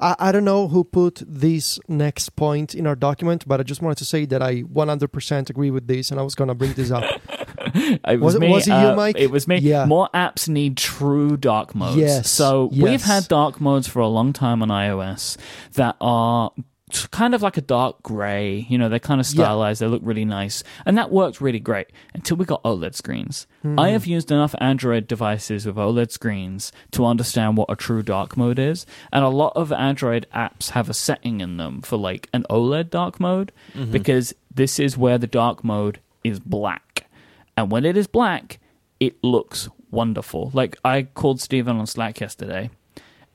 [0.00, 3.82] I, I don't know who put this next point in our document, but I just
[3.82, 6.72] wanted to say that I 100% agree with this, and I was going to bring
[6.72, 7.04] this up.
[7.74, 8.48] It Was was, it- me.
[8.50, 9.16] was it you, uh, Myke?
[9.16, 9.58] It was me.
[9.58, 9.84] Yeah.
[9.86, 11.96] More apps need true dark modes.
[11.96, 15.36] Yes, So we've had dark modes for a long time on iOS
[15.74, 16.50] that are
[17.12, 18.66] kind of like a dark gray.
[18.68, 19.44] You know, they're kind of Yeah.
[19.44, 19.80] stylized.
[19.80, 23.46] They look really nice, and that worked really great until we got OLED screens.
[23.62, 23.78] Hmm.
[23.78, 28.36] I have used enough Android devices with OLED screens to understand what a true dark
[28.36, 32.28] mode is, and a lot of Android apps have a setting in them for like
[32.32, 33.52] an OLED dark mode
[33.92, 37.06] because this is where the dark mode is black.
[37.60, 38.58] And when it is black,
[39.00, 40.50] it looks wonderful.
[40.54, 42.70] Like I called Stephen on Slack yesterday,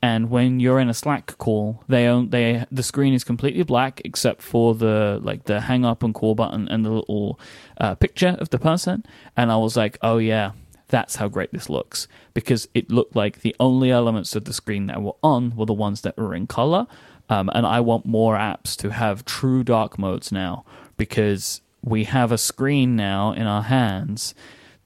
[0.02, 4.02] and when you're in a Slack call, they own they the screen is completely black
[4.04, 7.40] except for the like the hang up and call button and the little
[7.80, 9.06] uh, picture of the person.
[9.38, 10.54] And I was like, oh yeah,
[10.88, 14.88] that's how great this looks because it looked like the only elements of the screen
[14.88, 16.88] that were on were the ones that were in color.
[17.30, 20.66] Um, and I want more apps to have true dark modes now
[20.98, 24.34] because we have a screen now in our hands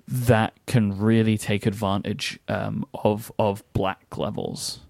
[0.07, 4.81] that can really take advantage um, of of black levels.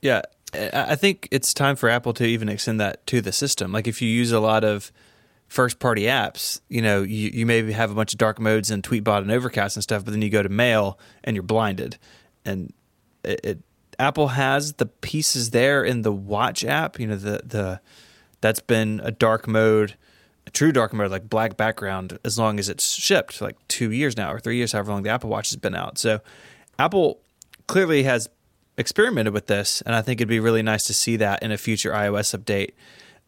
[0.00, 0.22] Yeah,
[0.54, 3.72] I think it's time for Apple to even extend that to the system.
[3.72, 4.92] Like if you use a lot of
[5.48, 8.82] first party apps, you know, you, you maybe have a bunch of dark modes and
[8.82, 11.98] Tweetbot and Overcast and stuff, but then you go to Mail and you're blinded.
[12.44, 12.72] And
[13.24, 13.58] it, it
[13.98, 17.00] Apple has the pieces there in the Watch app.
[17.00, 17.80] You know, the the
[18.40, 19.96] that's been a dark mode,
[20.46, 24.16] a true dark mode, like black background, as long as it's shipped, like two years
[24.16, 25.98] now or three years, however long the Apple Watch has been out.
[25.98, 26.20] So
[26.78, 27.20] Apple
[27.66, 28.28] clearly has
[28.76, 31.58] experimented with this, and I think it'd be really nice to see that in a
[31.58, 32.72] future iOS update.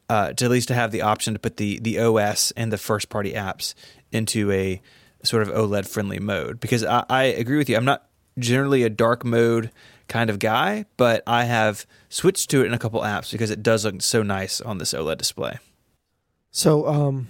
[0.08, 2.78] Uh, to at least to have the option to put the the OS and the
[2.78, 3.74] first party apps
[4.10, 4.82] into a
[5.22, 6.58] sort of OLED friendly mode.
[6.58, 9.70] Because I, I agree with you, I'm not generally a dark mode
[10.10, 13.62] kind of guy, but I have switched to it in a couple apps because it
[13.62, 15.58] does look so nice on this OLED display.
[16.50, 17.28] So, um,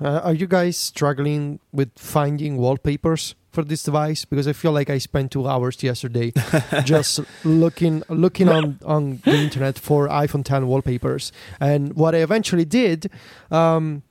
[0.00, 4.24] uh, are you guys struggling with finding wallpapers for this device?
[4.24, 6.32] Because I feel like I spent two hours yesterday
[6.84, 12.66] just looking looking on on the internet for iPhone 10 wallpapers, and what I eventually
[12.66, 13.10] did,
[13.50, 14.02] um,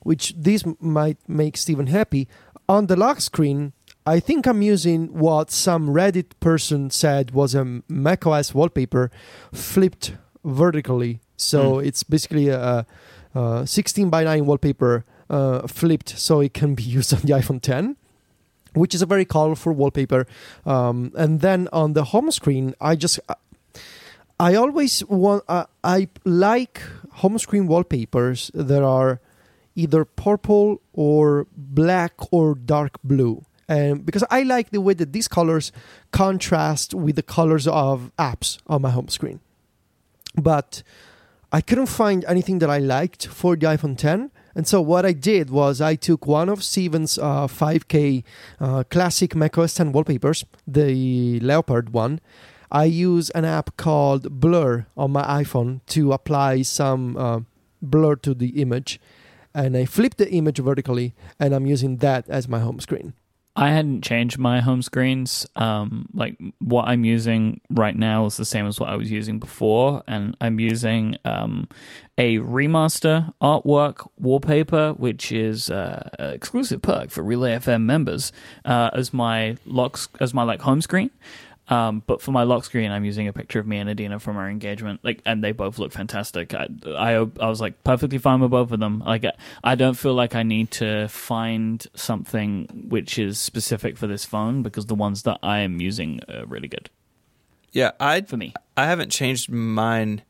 [0.00, 2.28] which this might make Stephen happy,
[2.68, 3.72] on the lock screen.
[4.08, 9.10] I think I'm using what some Reddit person said was a macOS wallpaper
[9.52, 11.20] flipped vertically.
[11.36, 12.86] So it's basically a,
[13.34, 17.60] uh, 16 by 9 wallpaper uh, flipped so it can be used on the iPhone
[17.60, 17.96] 10
[18.74, 20.26] which is a very colorful wallpaper.
[20.64, 23.18] Um, and then on the home screen i just
[24.38, 26.82] i always want uh, i like
[27.22, 29.20] home screen wallpapers that are
[29.74, 35.28] either purple or black or dark blue and because i like the way that these
[35.28, 35.72] colors
[36.12, 39.40] contrast with the colors of apps on my home screen
[40.36, 40.82] but
[41.50, 44.30] I couldn't find anything that I liked for the iPhone 10.
[44.54, 48.22] And so what I did was I took one of Stephen's uh, 5K
[48.60, 52.20] uh, classic macOS 10 wallpapers, the Leopard one.
[52.70, 57.40] I use an app called Blur on my iPhone to apply some uh,
[57.80, 59.00] blur to the image.
[59.54, 63.14] And I flip the image vertically, and I'm using that as my home screen.
[63.58, 65.44] I hadn't changed my home screens.
[65.56, 69.40] Um, like what I'm using right now is the same as what I was using
[69.40, 71.68] before, and I'm using um,
[72.16, 78.30] a remaster artwork wallpaper, which is uh, an exclusive perk for Relay FM members,
[78.64, 81.10] uh, as my locks as my like home screen.
[81.68, 84.38] Um, but for my lock screen, I'm using a picture of me and Adina from
[84.38, 86.54] our engagement, like, and they both look fantastic.
[86.54, 89.00] I, I, I was like perfectly fine with both of them.
[89.00, 89.26] Like,
[89.62, 94.62] I don't feel like I need to find something which is specific for this phone
[94.62, 96.88] because the ones that I am using are really good.
[97.72, 100.22] Yeah, I for me, I haven't changed mine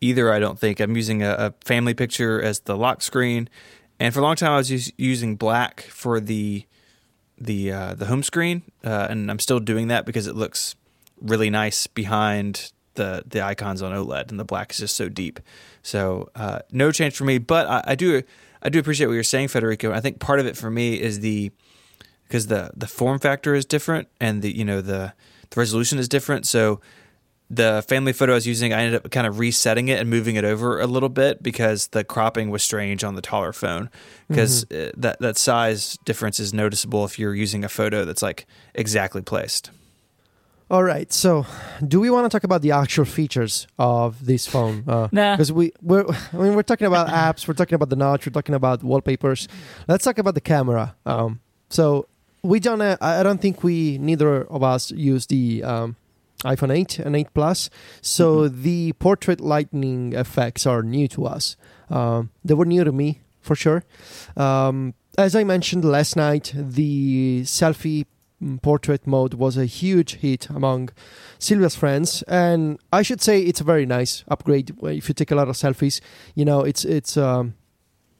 [0.00, 0.32] either.
[0.32, 3.48] I don't think I'm using a, a family picture as the lock screen,
[4.00, 6.66] and for a long time I was using black for the
[7.42, 10.74] the uh, the home screen, uh, and I'm still doing that because it looks
[11.20, 15.40] really nice behind the the icons on OLED, and the black is just so deep.
[15.82, 18.22] So uh, no change for me, but I, I, do
[18.62, 19.92] I do appreciate what you're saying, Federico.
[19.92, 21.50] I think part of it for me is the
[22.26, 25.14] because the the form factor is different, and the you know the
[25.50, 26.46] the resolution is different.
[26.46, 26.80] So
[27.52, 30.36] the family photo I was using, I ended up kind of resetting it and moving
[30.36, 33.90] it over a little bit because the cropping was strange on the taller phone.
[34.26, 34.88] Because mm-hmm.
[34.88, 39.20] Uh, that that size difference is noticeable if you're using a photo that's like exactly
[39.20, 39.70] placed.
[40.70, 41.12] All right.
[41.12, 41.44] So,
[41.86, 44.84] do we want to talk about the actual features of this phone?
[44.88, 45.34] Uh, nah.
[45.34, 48.32] Because we we're I mean we're talking about apps, we're talking about the notch, we're
[48.32, 49.46] talking about wallpapers.
[49.86, 50.96] Let's talk about the camera.
[51.04, 52.08] Um, so
[52.42, 52.80] we don't.
[52.80, 55.96] Uh, I don't think we neither of us use the um,
[56.44, 57.70] iPhone 8 and 8 Plus.
[58.00, 58.62] So mm-hmm.
[58.62, 61.56] the portrait lighting effects are new to us.
[61.90, 63.84] Um, they were new to me for sure.
[64.36, 68.06] Um, as I mentioned last night, the selfie
[68.42, 70.90] mm, portrait mode was a huge hit among
[71.38, 74.74] Silvia's friends, and I should say it's a very nice upgrade.
[74.82, 76.00] If you take a lot of selfies,
[76.34, 77.54] you know it's it's um,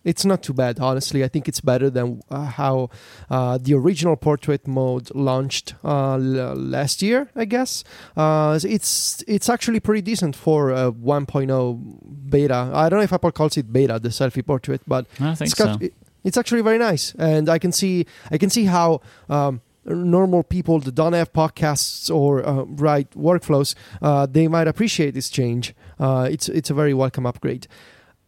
[0.05, 1.23] it's not too bad, honestly.
[1.25, 2.91] I think it's better than uh, how
[3.31, 6.19] uh, the original portrait mode launched uh, l-
[6.57, 7.85] last year, I guess.
[8.17, 12.71] Uh, it's it's actually pretty decent for a 1.0 beta.
[12.75, 15.07] I don't know if Apple calls it beta, the selfie portrait, but
[15.45, 15.87] it's got, so.
[15.87, 15.95] It,
[16.25, 19.01] it's actually very nice, and I can see I can see how.
[19.29, 25.13] Um, normal people that don't have podcasts or uh, write workflows, uh, they might appreciate
[25.13, 25.75] this change.
[25.99, 27.67] it's it's a very welcome upgrade.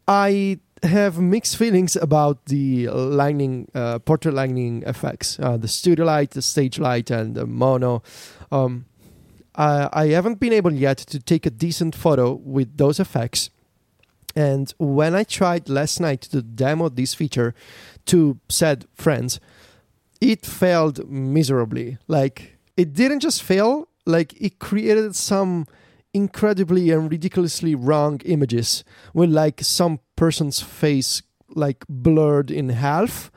[0.09, 6.31] I have mixed feelings about the lightning, uh, portrait lightning effects, uh, the studio light,
[6.31, 8.03] the stage light, and the mono.
[8.53, 8.87] Um,
[9.55, 13.51] I, I haven't been able yet to take a decent photo with those effects.
[14.37, 17.55] And when I tried last night to demo this feature
[18.07, 19.41] to said friends,
[20.21, 21.99] it failed miserably.
[22.09, 25.67] Like, it didn't just fail, like, it created some
[26.15, 31.23] incredibly and ridiculously wrong images with like some person's face
[31.55, 33.31] like blurred in half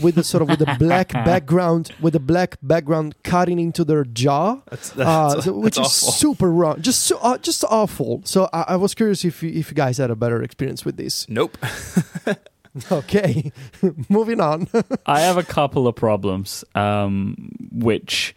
[0.00, 4.04] with a sort of with a black background with a black background cutting into their
[4.04, 4.60] jaw.
[4.70, 6.12] That's, that's, uh, so, which is awful.
[6.12, 8.22] super wrong just so, uh, just awful.
[8.24, 10.96] So I, I, was curious if you, if you guys had a better experience with
[10.96, 11.28] this.
[11.28, 11.56] Nope.
[12.90, 13.52] Okay
[14.08, 14.66] moving on.
[15.06, 18.34] I have a couple of problems um, which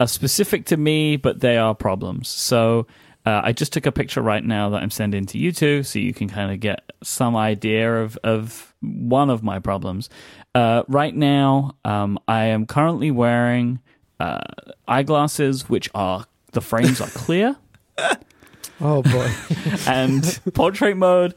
[0.00, 2.26] are specific to me but they are problems.
[2.26, 2.88] So
[3.26, 5.98] uh, I just took a picture right now that I'm sending to you two, so
[5.98, 10.08] you can kind of get some idea of, of one of my problems.
[10.54, 13.80] Uh, right now, um, I am currently wearing
[14.20, 14.38] uh,
[14.86, 17.56] eyeglasses, which are the frames are clear.
[18.80, 19.30] Oh boy.
[19.86, 21.34] and portrait mode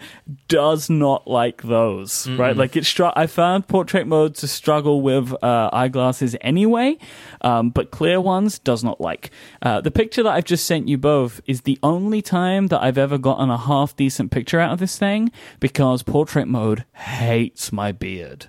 [0.48, 2.56] does not like those, mm right?
[2.56, 6.98] Like it str- I found portrait mode to struggle with uh, eyeglasses anyway,
[7.42, 9.32] um, but clear ones does not like.
[9.62, 12.98] Uh, the picture that I've just sent you both is the only time that I've
[12.98, 17.92] ever gotten a half decent picture out of this thing because portrait mode hates my
[17.92, 18.48] beard.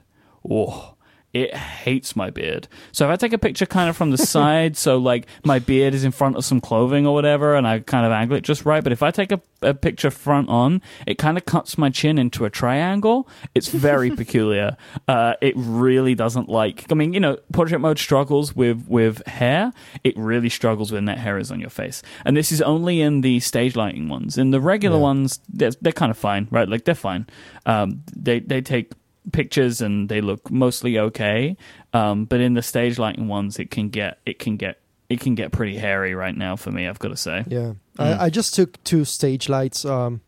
[0.48, 0.94] Oh
[1.32, 2.66] it hates my beard.
[2.92, 5.94] So if I take a picture kind of from the side, so like my beard
[5.94, 8.64] is in front of some clothing or whatever, and I kind of angle it just
[8.64, 11.90] right, but if I take a, a picture front on, it kind of cuts my
[11.90, 13.28] chin into a triangle.
[13.54, 14.76] It's very peculiar.
[15.06, 16.90] Uh, it really doesn't like.
[16.90, 19.72] I mean, you know, portrait mode struggles with with hair.
[20.02, 23.20] It really struggles when that hair is on your face, and this is only in
[23.20, 24.36] the stage lighting ones.
[24.36, 25.02] In the regular yeah.
[25.02, 26.68] ones, they're, they're kind of fine, right?
[26.68, 27.26] Like they're fine.
[27.66, 28.92] Um, they they take
[29.30, 31.56] pictures and they look mostly okay.
[31.92, 35.34] Um, but in the stage lighting ones, it can get it can get it can
[35.34, 36.86] get pretty hairy right now for me.
[36.86, 37.44] I've got to say.
[37.48, 37.74] Yeah, mm.
[37.98, 39.84] I, I, just took two stage lights.
[39.84, 40.20] Um,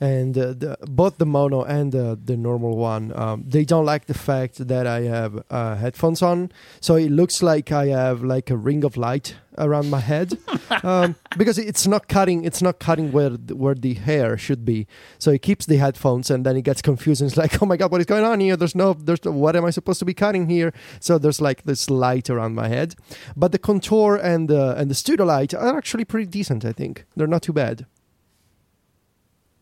[0.00, 4.06] and uh, the, both the mono and the, the normal one um, they don't like
[4.06, 6.50] the fact that i have uh, headphones on.
[6.80, 10.38] So it looks like i have like a ring of light around my head
[10.82, 14.86] um, because it's not cutting it's not cutting where the, where the hair should be.
[15.18, 17.20] So it keeps the headphones and then it gets confused.
[17.20, 18.56] And it's like oh my god what is going on here?
[18.56, 20.72] There's no there's no, what am i supposed to be cutting here?
[21.00, 22.94] So there's like this light around my head.
[23.36, 27.04] But the contour and the and the studio light are actually pretty decent i think.
[27.16, 27.86] They're not too bad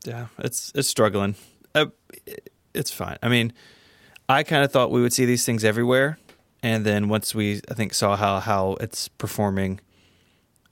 [0.06, 1.34] Yeah, it's it's struggling.
[1.74, 1.86] Uh,
[2.74, 3.18] it's fine.
[3.22, 3.52] I mean,
[4.28, 6.18] I kind of thought we would see these things everywhere,
[6.62, 9.80] and then once we, I think, saw how how it's performing,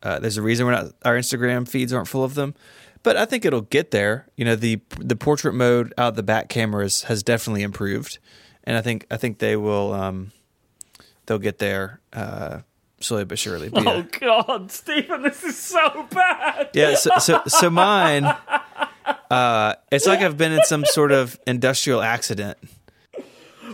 [0.02, 2.54] uh, there's a reason we're not our Instagram feeds aren't full of them.
[3.02, 4.26] But I think it'll get there.
[4.36, 8.18] You know, the the portrait mode out of the back cameras has definitely improved,
[8.64, 10.32] and I think I think they will um,
[11.26, 12.60] they'll get there uh,
[13.00, 13.68] slowly but surely.
[13.68, 14.06] But Oh.
[14.18, 16.70] God, Stephen, this is so bad.
[16.72, 18.24] Yeah, so so, so mine,
[19.34, 22.58] uh, it's like I've been in some sort of industrial accident.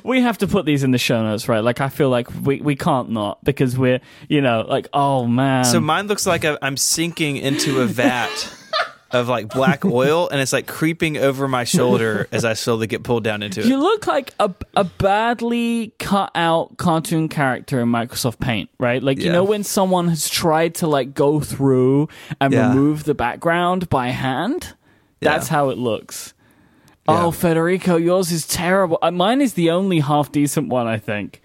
[0.02, 1.61] We have to put these in the show notes, right?
[1.62, 5.64] Like, I feel like we, we can't not because we're, you know, like, oh man.
[5.64, 8.54] So mine looks like I'm sinking into a vat
[9.11, 13.02] of like black oil, and it's like creeping over my shoulder as I slowly get
[13.02, 13.66] pulled down into it.
[13.66, 19.02] you look like a, a badly cut out cartoon character in Microsoft Paint, right?
[19.02, 22.08] Like, you know, when someone has tried to like go through
[22.40, 22.68] and Yeah.
[22.70, 24.74] remove the background by hand,
[25.20, 25.56] that's Yeah.
[25.56, 26.34] how it looks.
[27.08, 27.24] Yeah.
[27.24, 28.98] Oh, Federico, yours is terrible.
[29.02, 31.40] Uh, Mine is the only half decent one, I think.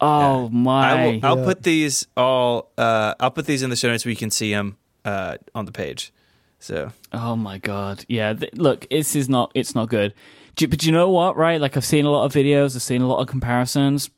[0.00, 0.90] Oh my!
[0.90, 1.44] I will, I'll Yeah.
[1.44, 2.70] put these all.
[2.78, 5.66] Uh, I'll put these in the show notes where you can see them uh, on
[5.66, 6.12] the page.
[6.58, 8.04] So Oh my god.
[8.08, 10.12] Yeah, th- look, this is not it's not good.
[10.56, 11.60] Do, but you know what, right?
[11.60, 14.10] Like I've seen a lot of videos, I've seen a lot of comparisons.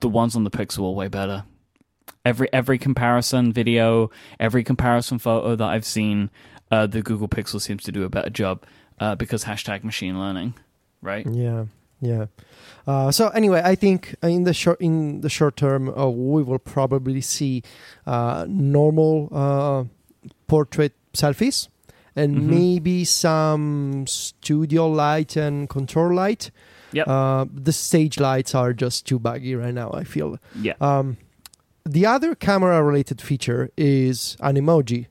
[0.00, 1.44] The ones on the Pixel are way better.
[2.24, 6.30] Every every comparison video, every comparison photo that I've seen,
[6.70, 8.64] uh, the Google Pixel seems to do a better job
[8.98, 10.54] uh, because hashtag machine learning,
[11.02, 11.26] right?
[11.30, 11.66] Yeah,
[12.00, 12.26] yeah.
[12.86, 16.58] Uh, so anyway, I think in the short in the short term, uh, we will
[16.58, 17.62] probably see
[18.06, 19.84] uh, normal uh,
[20.46, 21.68] portrait selfies
[22.16, 22.42] and Mhm.
[22.46, 26.50] maybe some studio light and contour light.
[26.92, 27.06] Yep.
[27.06, 29.90] Uh, the stage lights are just too buggy right now.
[29.92, 30.38] I feel.
[30.60, 30.74] Yeah.
[30.80, 31.16] Um,
[31.84, 35.06] the other camera related feature is Animoji,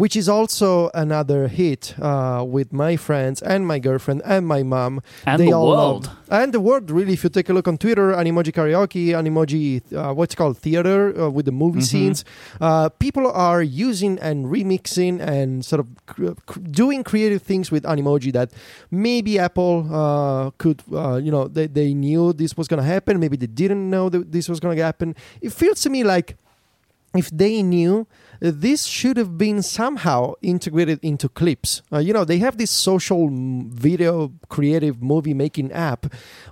[0.00, 0.68] which is also
[1.04, 4.92] another hit uh, with my friends and my girlfriend and my mom.
[5.26, 6.04] And they the all world.
[6.06, 7.12] love- and the world, really.
[7.18, 11.28] If you take a look on Twitter, Animoji Karaoke, Animoji, uh, what's called theater uh,
[11.36, 11.90] with the movie Mhm.
[11.92, 12.18] scenes,
[12.60, 17.82] uh, people are using and remixing and sort of cr- cr- doing creative things with
[17.92, 18.48] Animoji that
[19.06, 23.12] maybe Apple uh, could, uh, you know, they, they knew this was going to happen.
[23.24, 25.08] Maybe they didn't know that this was going to happen.
[25.46, 26.28] It feels to me like
[27.22, 28.06] if they knew
[28.40, 33.28] this should have been somehow integrated into clips uh, you know they have this social
[33.30, 36.06] video creative movie making app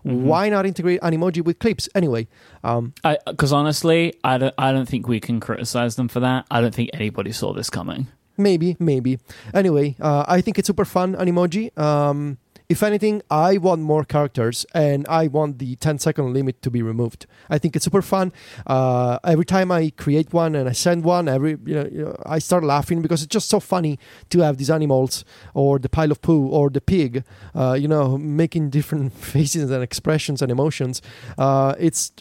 [0.05, 0.23] Mhm.
[0.23, 2.27] why not integrate Animoji with clips anyway
[2.65, 2.93] um,
[3.27, 6.45] Because honestly, I don't I don't think we can criticize them for that.
[6.51, 8.07] I don't think anybody saw this coming.
[8.37, 9.19] maybe maybe
[9.53, 14.67] anyway uh, i think it's super fun animoji um, if anything i want more characters
[14.75, 18.33] and i want the 10 second limit to be removed i think it's super fun
[18.67, 22.17] uh, every time i create one and i send one every you know, you know
[22.27, 23.99] i start laughing because it's just so funny
[24.31, 28.19] to have these animals or the pile of poo or the pig uh, you know
[28.19, 31.01] making different faces and expressions and emotions
[31.39, 32.13] uh, it's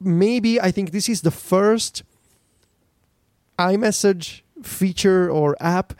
[0.00, 2.02] maybe i think this is the first
[3.60, 5.92] iMessage feature or app.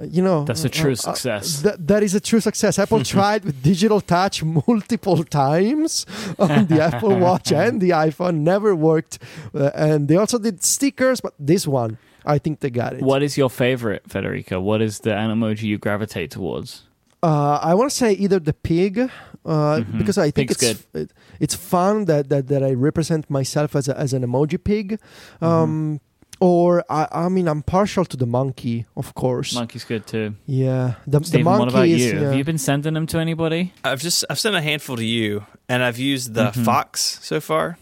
[0.00, 1.62] Uh, You know, That's a true uh, uh, success.
[1.62, 2.78] that, is a true success.
[2.78, 6.06] Apple tried with digital touch multiple times
[6.38, 9.18] on the Apple Watch and the iPhone, never worked.
[9.54, 13.02] Uh, and they also did stickers, but this one, I think they got it.
[13.02, 14.60] What is your favorite, Federico?
[14.60, 16.82] What is the emoji you gravitate towards?
[17.22, 19.08] Uh, I want to say either the pig, uh,
[19.44, 19.98] Mhm.
[19.98, 23.88] because I think Pig's it's it, it's fun that, that that I represent myself as
[23.88, 24.98] a, as an emoji pig,
[25.42, 25.96] Mm-hmm.
[26.40, 29.54] Or I, I mean I'm partial to the monkey, of course.
[29.54, 30.34] Monkey's good too.
[30.46, 32.00] Yeah, the, Stephen, the monkey what about is.
[32.04, 32.12] you?
[32.20, 32.24] yeah.
[32.28, 33.72] Have you been sending them to anybody?
[33.84, 36.64] I've just I've sent a handful to you, and I've used the Mhm.
[36.64, 37.78] fox so far.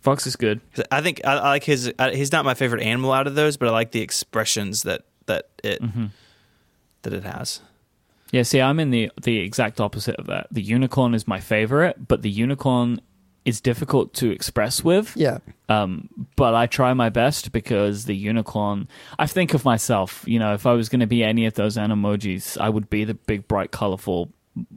[0.00, 0.60] Fox is good.
[0.74, 1.92] 'Cause I think I, I like his.
[1.98, 5.02] I, he's not my favorite animal out of those, but I like the expressions that
[5.26, 6.06] that it hmm
[7.02, 7.60] that it has.
[8.32, 10.48] Yeah, see, I'm in the the exact opposite of that.
[10.50, 13.00] The unicorn is my favorite, but the unicorn
[13.46, 15.12] is difficult to express with.
[15.16, 15.38] yeah,
[15.68, 18.88] Um, but I try my best because the unicorn.
[19.18, 20.24] I think of myself.
[20.26, 23.04] You know, if I was going to be any of those animojis, I would be
[23.04, 24.30] the big, bright, colorful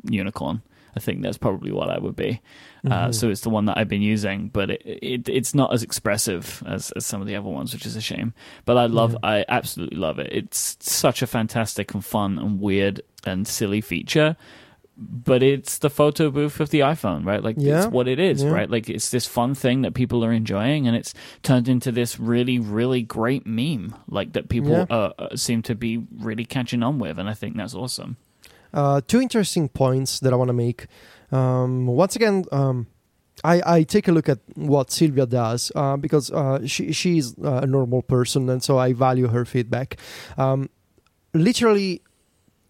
[0.10, 0.62] unicorn.
[0.96, 2.42] I think that's probably what I would be.
[2.86, 3.14] Uh, Mhm.
[3.14, 6.64] so it's the one that I've been using, but it, it it's not as expressive
[6.66, 8.34] as, as some of the other ones, which is a shame.
[8.66, 9.30] But I love, Yeah.
[9.30, 10.30] I absolutely love it.
[10.32, 14.36] It's such a fantastic and fun and weird and silly feature.
[15.02, 17.42] But it's the photo booth of the iPhone, right?
[17.42, 17.84] Like Yeah.
[17.86, 18.50] it's what it is, Yeah.
[18.52, 18.70] right?
[18.70, 22.60] Like it's this fun thing that people are enjoying, and it's turned into this really,
[22.60, 24.86] really great meme, like that people Yeah.
[24.90, 28.18] uh, uh, seem to be really catching on with, and I think that's awesome.
[28.74, 30.88] Uh, two interesting points that I want to make.
[31.32, 32.88] Um, once again, um,
[33.44, 37.62] I, I take a look at what Silvia does uh, because uh, she she's uh,
[37.64, 39.96] a normal person, and so I value her feedback.
[40.38, 40.70] Um,
[41.34, 42.02] literally,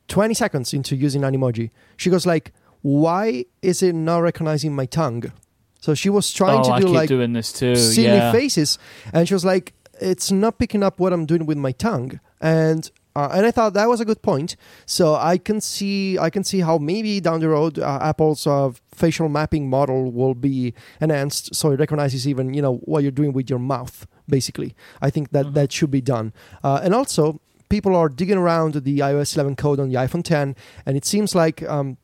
[0.10, 5.32] twenty seconds into using Animoji, she goes like, "Why is it not recognizing my tongue?"
[5.80, 7.76] So she was trying oh, to I do keep like doing this too.
[7.76, 8.32] silly yeah.
[8.34, 8.78] faces,
[9.14, 12.90] and she was like, "It's not picking up what I'm doing with my tongue," and
[13.16, 14.56] uh, and I thought that was a good point.
[14.86, 18.72] So I can see I can see how maybe down the road uh, Apple's uh,
[18.94, 23.32] facial mapping model will be enhanced, so it recognizes even you know what you're doing
[23.34, 24.06] with your mouth.
[24.28, 25.54] Basically, I think that Mhm.
[25.56, 26.34] that should be done,
[26.64, 27.40] uh, and also.
[27.70, 30.56] People are digging around the iOS 11 code on the iPhone 10,
[30.86, 31.98] and it seems like um,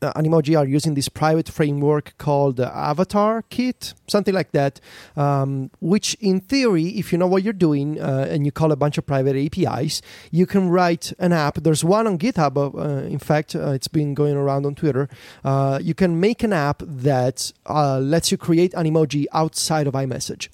[0.00, 4.80] uh, Animoji are using this private framework called the Avatar Kit, something like that,
[5.16, 8.76] um, which in theory, if you know what you're doing uh, and you call a
[8.76, 10.00] bunch of private APIs,
[10.30, 11.56] you can write an app.
[11.56, 15.08] There's one on GitHub, uh, in fact, uh, it's been going around on Twitter.
[15.44, 20.48] Uh, you can make an app that uh, lets you create Animoji outside of iMessage.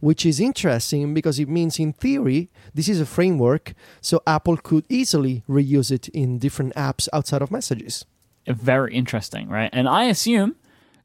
[0.00, 4.84] Which is interesting because it means, in theory, this is a framework, so Apple could
[4.88, 8.04] easily reuse it in different apps outside of messages.
[8.46, 9.70] very interesting, right?
[9.72, 10.56] And I assume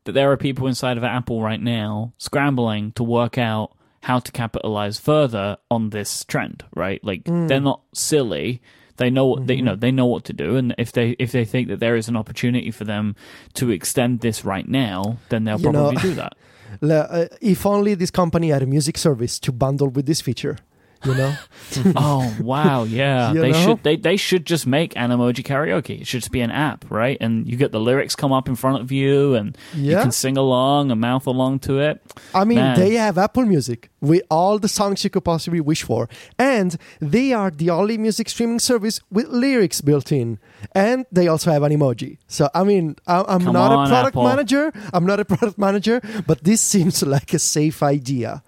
[0.05, 3.72] that there are people inside of Apple right now scrambling to work out
[4.03, 7.03] how to capitalize further on this trend, right?
[7.03, 7.47] Like Mm.
[7.47, 8.61] they're not silly.
[8.97, 11.31] They know what they, you know they know what to do, and if they if
[11.34, 13.15] they think that there is an opportunity for them
[13.55, 16.34] to extend this right now, then they'll You know- probably do that.
[16.81, 20.57] Uh, if only this company had a music service to bundle with this feature,
[21.06, 21.36] you know?
[21.95, 23.32] oh wow, yeah.
[23.36, 23.65] You they know?
[23.65, 26.02] should they they should just make Animoji karaoke.
[26.02, 27.18] It should just be an app, right?
[27.19, 30.38] And you get the lyrics come up in front of you, and you can sing
[30.38, 32.02] along and mouth along to it.
[32.34, 32.80] I mean, Man.
[32.80, 36.07] they have Apple Music with all the songs you could possibly wish for.
[36.38, 40.38] And they are the only music streaming service with lyrics built in.
[40.73, 42.18] And they also have Animoji.
[42.27, 44.23] So, I mean, I- I'm Come not on, a product Apple.
[44.23, 44.72] manager.
[44.94, 48.44] I'm not a product manager, but this seems like a safe idea.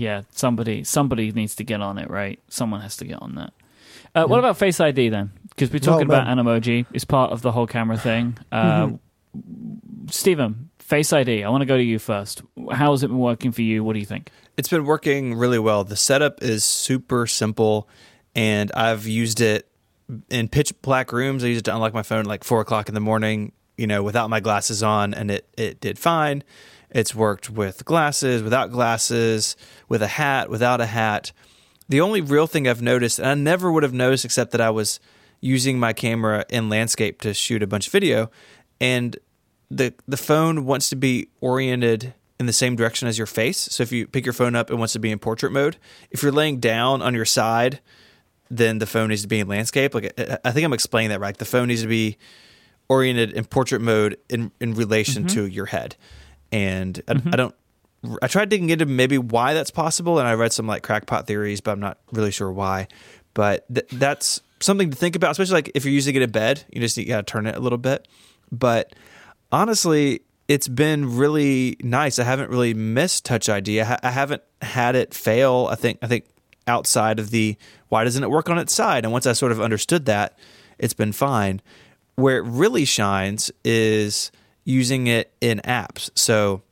[0.00, 2.38] Yeah, somebody somebody needs to get on it, right?
[2.48, 3.52] Someone has to get on that.
[4.14, 5.30] Uh, What about Face ID then?
[5.50, 6.38] Because we're talking Oh, about man.
[6.38, 6.86] Animoji.
[6.92, 8.38] It's part of the whole camera thing.
[8.52, 8.98] Uh, Mhm.
[10.10, 11.44] Stephen, Face ID.
[11.44, 12.42] I want to go to you first.
[12.72, 13.84] How has it been working for you?
[13.84, 14.30] What do you think?
[14.56, 15.84] It's been working really well.
[15.84, 17.88] The setup is super simple,
[18.34, 19.68] and I've used it
[20.30, 21.44] in pitch black rooms.
[21.44, 23.86] I used it to unlock my phone at like four o'clock in the morning, you
[23.86, 26.42] know, without my glasses on, and it it did fine.
[26.92, 29.56] It's worked with glasses, without glasses,
[29.88, 31.32] with a hat, without a hat.
[31.88, 34.70] The only real thing I've noticed, and I never would have noticed except that I
[34.70, 35.00] was
[35.40, 38.30] using my camera in landscape to shoot a bunch of video,
[38.80, 39.16] and
[39.70, 43.58] the the phone wants to be oriented in the same direction as your face.
[43.58, 45.76] So if you pick your phone up, it wants to be in portrait mode.
[46.10, 47.80] If you're laying down on your side,
[48.50, 49.94] then the phone needs to be in landscape.
[49.94, 50.12] Like
[50.44, 51.36] I- think I'm explaining that right.
[51.36, 52.16] The phone needs to be
[52.88, 55.34] oriented in portrait mode in in relation mm-hmm.
[55.34, 55.96] to your head.
[56.52, 57.28] And I, mm-hmm.
[57.32, 57.54] I don't.
[58.22, 61.60] I tried digging into maybe why that's possible, and I read some like crackpot theories,
[61.60, 62.88] but I'm not really sure why.
[63.34, 66.64] But th- that's something to think about, especially like if you're using it in bed.
[66.70, 68.08] You just you gotta turn it a little bit.
[68.50, 68.94] But
[69.52, 72.18] honestly, it's been really nice.
[72.18, 73.80] I haven't really missed Touch ID.
[73.80, 75.68] I, ha- I haven't had it fail.
[75.70, 76.24] I think I think
[76.66, 77.56] outside of the
[77.88, 79.04] why doesn't it work on its side?
[79.04, 80.38] And once I sort of understood that,
[80.78, 81.60] it's been fine.
[82.16, 84.30] Where it really shines is
[84.70, 86.10] using it in apps.
[86.14, 86.62] So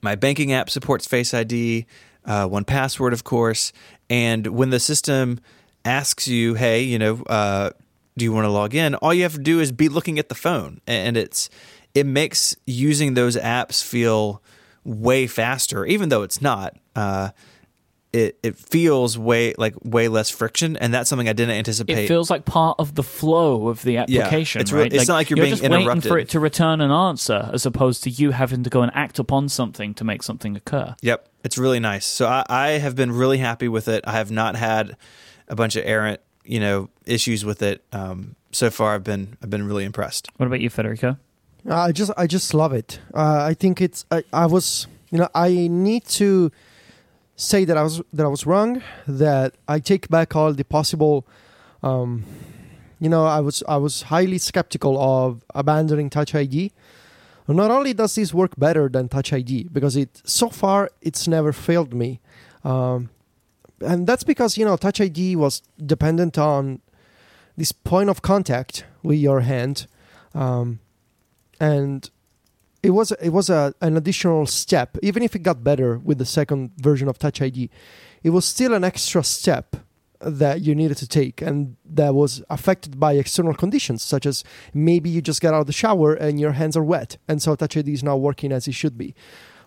[0.00, 1.86] my banking app supports Face ID,
[2.24, 3.72] uh, 1Password, of course.
[4.08, 5.40] And when the system
[5.84, 7.70] asks you, "Hey, you know, uh,
[8.16, 10.28] do you want to log in?" All you have to do is be looking at
[10.28, 11.50] the phone, and it's
[11.94, 14.42] it makes using those apps feel
[14.84, 16.76] way faster, even though it's not.
[16.96, 17.30] Uh,
[18.12, 21.98] it it feels way like way less friction, and that's something I didn't anticipate.
[22.04, 24.60] It feels like part of the flow of the application.
[24.60, 24.92] it's re- right?
[24.92, 26.08] it's not like you're being just waiting interrupted.
[26.08, 29.18] for it to return an answer, as opposed to you having to go and act
[29.18, 30.94] upon something to make something occur.
[31.00, 32.04] Yep, it's really nice.
[32.04, 34.04] So I, I have been really happy with it.
[34.06, 34.96] I have not had
[35.48, 37.82] a bunch of errant, you know, issues with it.
[37.92, 40.28] Um, so far, I've been I've been really impressed.
[40.36, 41.16] What about you, Federico?
[41.70, 43.00] I just I just love it.
[43.14, 46.52] Uh, I think it's I, I was you know I need to
[47.42, 48.82] say that I was that I was wrong.
[49.06, 51.26] That I take back all the possible
[51.82, 52.24] um,
[53.02, 56.70] you know, I was I was highly skeptical of abandoning Touch ID.
[57.48, 61.52] Not only does this work better than Touch ID because it so far it's never
[61.52, 62.20] failed me,
[62.62, 63.10] um,
[63.80, 66.80] and that's because you know Touch ID was dependent on
[67.56, 69.88] this point of contact with your hand,
[70.32, 70.78] um,
[71.58, 72.08] and
[72.82, 74.96] it was it was a, an additional step.
[75.02, 77.70] Even if it got better with the second version of Touch ID,
[78.22, 79.76] it was still an extra step
[80.20, 85.10] that you needed to take and that was affected by external conditions such as maybe
[85.10, 87.76] you just got out of the shower and your hands are wet and so touch
[87.76, 89.16] id is not working as it should be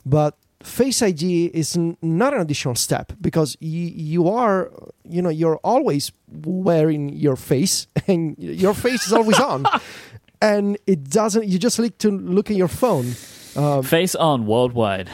[0.06, 4.72] but face id is n- not an additional step because y- you are
[5.04, 9.66] you know you're always wearing your face and your face is always on
[10.46, 13.14] and it doesn't you just need to look at your phone
[13.56, 15.10] um, Face on worldwide.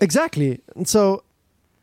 [0.00, 0.60] Exactly.
[0.76, 1.24] And so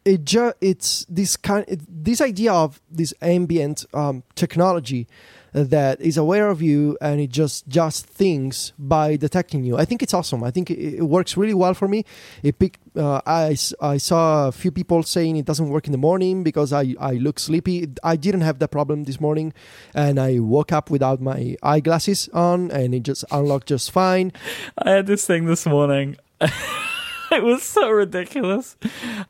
[0.06, 5.08] it ju- it's this kind it, this idea of this ambient um, technology
[5.54, 9.78] that is aware of you and it just just thinks by detecting you.
[9.78, 10.44] I think it's awesome.
[10.44, 12.06] I think it, works really well for me.
[12.44, 15.98] It picked, uh, I, I saw a few people saying it doesn't work in the
[15.98, 17.88] morning because I, I look sleepy.
[18.04, 19.54] I didn't have that problem this morning
[19.94, 24.32] and I woke up without my eyeglasses on and it just unlocked just fine.
[24.78, 26.18] I had this thing this morning.
[27.36, 28.76] it was so ridiculous.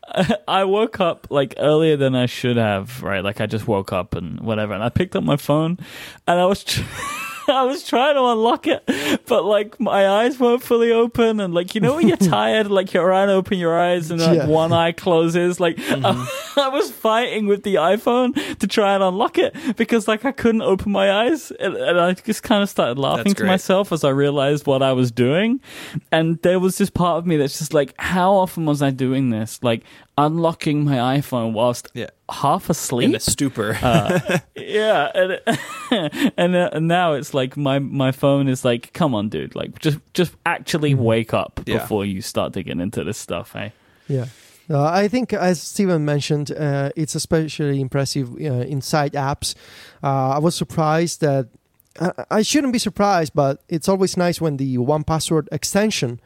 [0.48, 3.24] I woke up like earlier than I should have, right?
[3.24, 5.78] Like I just woke up and whatever, and I picked up my phone,
[6.28, 6.64] and I was.
[6.66, 6.82] Tr-
[7.62, 8.84] I was trying to unlock it,
[9.28, 12.94] but like my eyes weren't fully open, and like you know when you're tired, like
[12.94, 14.48] you're trying to open your eyes and like Yeah.
[14.48, 15.60] one eye closes.
[15.60, 16.60] Like mm-hmm.
[16.60, 20.62] I was fighting with the iPhone to try and unlock it because like I couldn't
[20.62, 24.10] open my eyes, and, and I just kind of started laughing to myself as I
[24.10, 25.60] realized what I was doing,
[26.12, 29.30] and there was this part of me that's just like, how often was I doing
[29.30, 29.60] this?
[29.64, 29.84] Like
[30.18, 32.10] unlocking my iPhone whilst Yeah.
[32.30, 33.74] half asleep In a stupor.
[33.84, 35.40] Uh, yeah, and
[36.38, 39.80] and, uh, and now it's like my my phone is like, come on, dude, like
[39.80, 41.80] just just actually wake up Yeah.
[41.80, 43.74] before you start digging into this stuff, hey.
[44.08, 44.26] Yeah.
[44.70, 49.54] Uh, I think, as Stephen mentioned, uh, it's especially impressive uh, inside apps.
[50.04, 51.48] Uh, I was surprised that
[52.00, 56.22] I, I shouldn't be surprised, but it's always nice when the 1Password extension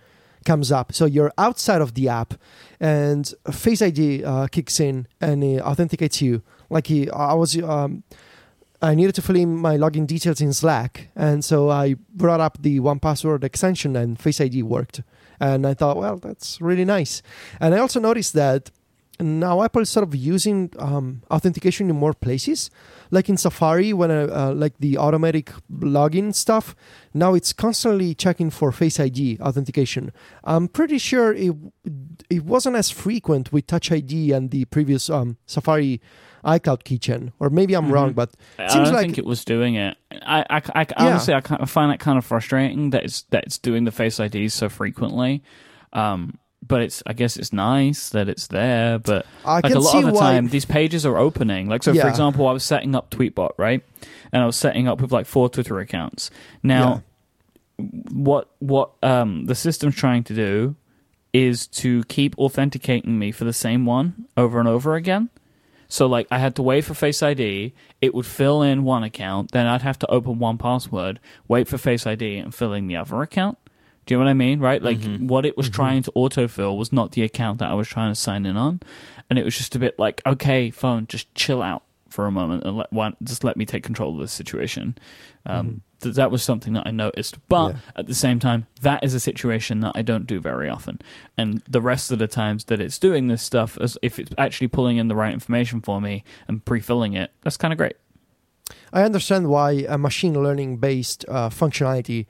[0.46, 0.94] comes up.
[0.94, 2.36] So you're outside of the app,
[2.80, 6.42] and Face ID uh, kicks in and it authenticates you.
[6.70, 7.58] Like he, I was.
[7.62, 8.04] Um,
[8.82, 12.62] I needed to fill in my login details in Slack, and so I brought up
[12.62, 15.02] the 1Password extension, and Face ID worked.
[15.40, 17.22] And I thought, well, that's really nice.
[17.60, 18.72] And I also noticed that
[19.20, 22.70] now Apple is sort of using um, authentication in more places,
[23.12, 26.76] like in Safari when I, uh, like the automatic login stuff.
[27.14, 30.12] Now it's constantly checking for Face ID authentication.
[30.44, 31.54] I'm pretty sure it
[32.30, 36.02] it wasn't as frequent with Touch ID and the previous um, Safari
[36.44, 37.92] iCloud keychain, or maybe I'm Mhm.
[37.92, 39.98] wrong, but I Seems don't like- think it was doing it.
[40.12, 43.84] I, I, I honestly, I find it kind of frustrating that it's that it's doing
[43.86, 45.42] the Face IDs so frequently.
[45.94, 49.00] Um, but it's, I guess, it's nice that it's there.
[49.00, 51.68] But I like a lot of the time, these pages are opening.
[51.68, 53.84] Like, so for example, I was setting up Tweetbot, right?
[54.32, 56.30] And I was setting up with like four Twitter accounts.
[56.64, 57.04] Now,
[58.12, 60.76] what what um the system's trying to do
[61.34, 65.30] is to keep authenticating me for the same one over and over again.
[65.90, 69.52] So like I had to wait for Face ID, it would fill in one account,
[69.52, 71.18] then I'd have to open 1Password,
[71.48, 73.58] wait for Face ID and fill in the other account.
[74.06, 74.60] Do you know what I mean?
[74.60, 74.82] Right?
[74.82, 78.12] Like what it was trying to autofill was not the account that I was trying
[78.12, 78.82] to sign in on.
[79.30, 82.64] And it was just a bit like, okay, phone, just chill out for a moment
[82.64, 84.96] and let one just let me take control of this situation.
[85.46, 87.78] Um, th- that was something that I noticed, but Yeah.
[87.98, 91.00] at the same time, that is a situation that I don't do very often.
[91.38, 94.68] And the rest of the times that it's doing this stuff, as if it's actually
[94.70, 97.96] pulling in the right information for me and pre-filling it, that's kind of great.
[98.94, 102.28] I understand why a machine learning based uh, functionality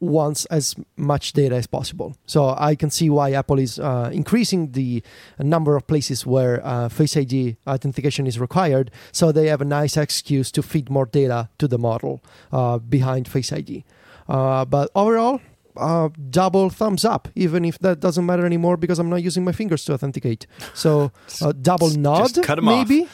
[0.00, 2.16] wants as much data as possible.
[2.26, 5.02] So I can see why Apple is uh, increasing the
[5.38, 9.96] number of places where uh, Face ID authentication is required, so they have a nice
[9.96, 12.20] excuse to feed more data to the model
[12.52, 13.84] uh, behind Face ID.
[14.28, 15.40] Uh, but overall,
[15.76, 19.52] uh, double thumbs up, even if that doesn't matter anymore because I'm not using my
[19.52, 20.46] fingers to authenticate.
[20.74, 21.12] So
[21.42, 22.88] uh, double Just- nod, just cut 'em off.
[22.88, 23.08] maybe.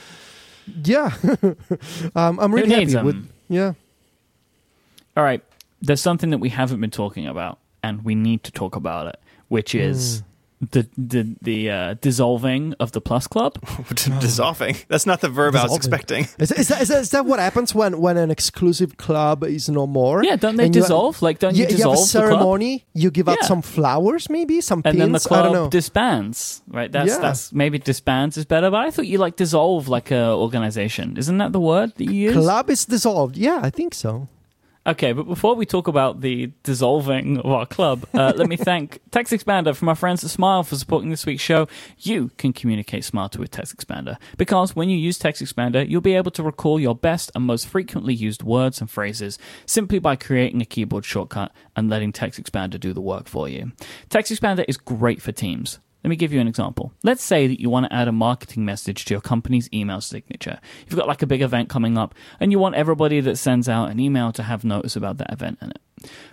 [0.84, 1.12] Yeah,
[2.16, 3.04] um, I'm really happy needs 'em?
[3.06, 3.30] with.
[3.48, 3.74] Yeah.
[5.16, 5.42] All right,
[5.80, 9.20] there's something that we haven't been talking about, and we need to talk about it,
[9.48, 10.22] which is
[10.72, 13.58] the the the uh, dissolving of the Plus Club.
[14.20, 14.76] Dissolving.
[14.88, 16.24] That's not the verb I was expecting.
[16.38, 19.68] Is, is, that, is, that, is that what happens when, when an exclusive club is
[19.68, 20.24] no more?
[20.24, 21.20] Yeah, don't they And you- dissolve?
[21.20, 22.86] Like, don't you Yeah, you have a ceremony.
[22.94, 23.48] You give out Yeah.
[23.48, 24.98] some flowers, maybe some And pins.
[24.98, 25.58] then the I don't know.
[25.68, 26.90] club disbands, right?
[26.90, 27.18] That's Yeah.
[27.18, 31.16] that's maybe disbands is better, but I thought you like dissolve like a organization.
[31.18, 32.32] Isn't that the word that you use?
[32.34, 33.36] club is dissolved.
[33.36, 34.28] Yeah, I think so.
[34.86, 39.00] Okay, but before we talk about the dissolving of our club, uh, let me thank
[39.10, 41.66] TextExpander from our friends at Smile for supporting this week's show.
[41.98, 46.42] You can communicate smarter with TextExpander because when you use TextExpander, you'll be able to
[46.42, 51.04] recall your best and most frequently used words and phrases simply by creating a keyboard
[51.04, 53.72] shortcut and letting TextExpander do the work for you.
[54.08, 55.80] TextExpander is great for teams.
[56.04, 56.92] Let me give you an example.
[57.02, 60.60] Let's say that you want to add a marketing message to your company's email signature.
[60.86, 63.90] You've got like a big event coming up and you want everybody that sends out
[63.90, 65.80] an email to have notice about that event in it.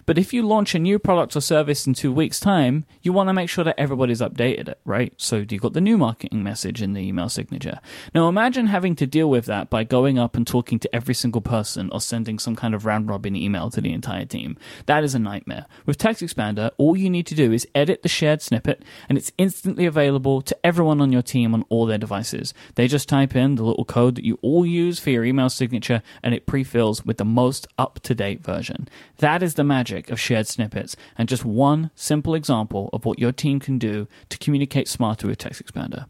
[0.06, 3.30] But if you launch a new product or service in two weeks' time, you want
[3.30, 5.14] to make sure that everybody's updated it, right?
[5.18, 7.80] So you've got the new marketing message in the email signature.
[8.14, 11.42] Now imagine having to deal with that by going up and talking to every single
[11.42, 14.58] person or sending some kind of round robin email to the entire team.
[14.86, 15.66] That is a nightmare.
[15.86, 19.86] With TextExpander, all you need to do is edit the shared snippet and it's instantly
[19.86, 22.54] available to everyone on your team on all their devices.
[22.76, 26.02] They just type in the little code that you all use for your email signature
[26.22, 28.90] and it pre-fills with the most up-to-date version.
[29.18, 33.32] That is the magic of shared snippets and just one simple example of what your
[33.32, 36.06] team can do to communicate smarter with TextExpander.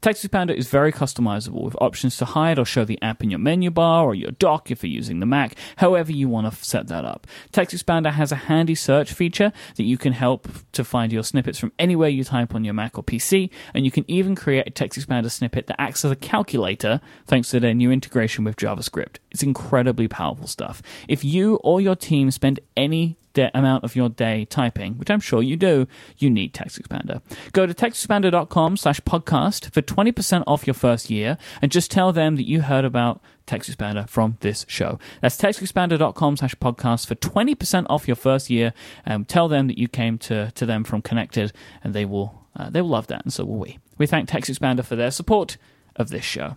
[0.00, 3.38] Text Expander is very customizable with options to hide or show the app in your
[3.38, 6.86] menu bar or your dock if you're using the Mac, however you want to set
[6.88, 7.26] that up.
[7.52, 11.72] TextExpander has a handy search feature that you can help to find your snippets from
[11.78, 15.30] anywhere you type on your Mac or PC, and you can even create a TextExpander
[15.30, 19.16] snippet that acts as a calculator thanks to their new integration with JavaScript.
[19.32, 20.80] It's incredibly powerful stuff.
[21.08, 22.85] If you or your team spend any
[23.36, 25.86] the amount of your day typing, which I'm sure you do,
[26.18, 27.20] you need TextExpander.
[27.52, 32.36] Go to textexpander.com slash podcast for 20% off your first year and just tell them
[32.36, 34.98] that you heard about TextExpander from this show.
[35.20, 38.72] That's textexpander.com slash podcast for 20% off your first year.
[39.04, 41.52] Um, tell them that you came to, to them from Connected
[41.84, 43.78] and they will, uh, they will love that and so will we.
[43.98, 45.58] We thank TextExpander for their support
[45.94, 46.56] of this show.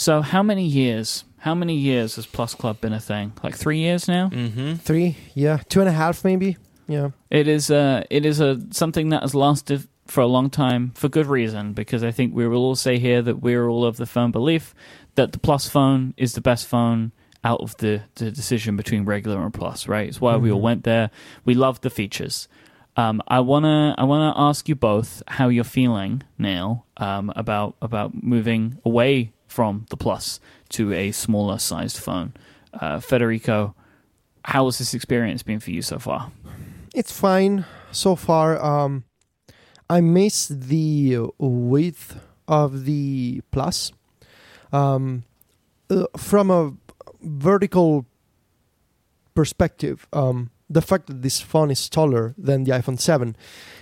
[0.00, 3.34] So how many years, how many years has Plus Club been a thing?
[3.42, 4.30] Like three years now?
[4.30, 4.76] Mm-hmm.
[4.76, 6.56] Three, yeah, two and a half, maybe.
[6.88, 10.92] Yeah, It is uh it is a something that has lasted for a long time
[10.94, 13.98] for good reason because I think we will all say here that we're all of
[13.98, 14.74] the firm belief
[15.16, 17.12] that the Plus phone is the best phone
[17.44, 20.08] out of the, the decision between regular and Plus, right?
[20.08, 20.62] It's why we all Mhm.
[20.70, 21.10] went there.
[21.44, 22.48] We love the features.
[22.96, 28.10] Um, I wanna I wanna ask you both how you're feeling now um, about about
[28.24, 30.40] moving away from the Plus
[30.70, 32.32] to a smaller sized phone.
[32.72, 33.74] Uh, Federico,
[34.44, 36.30] how has this experience been for you so far?
[36.94, 38.62] it's fine so far.
[38.62, 39.04] Um,
[39.88, 43.92] I miss the width of the plus.
[44.72, 45.24] Um,
[45.88, 46.74] uh, from a
[47.20, 48.06] vertical
[49.34, 53.36] perspective, um, the fact that this phone is taller than the iPhone 7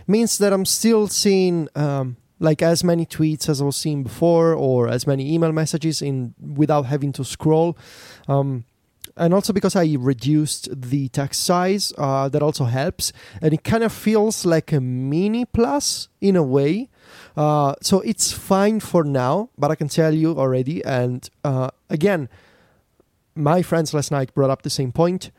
[0.07, 4.55] means that I'm still seeing um, like as many tweets as I was seeing before,
[4.55, 7.77] or as many email messages in without having to scroll.
[8.29, 8.65] Um,
[9.17, 13.13] and also because I reduced the text size, uh, that also helps.
[13.43, 16.89] And it kind of feels like a mini plus in a way.
[17.37, 20.85] Uh, so it's fine for now, but I can tell you already.
[20.85, 22.29] And uh, again,
[23.35, 25.31] my friends last night brought up the same point.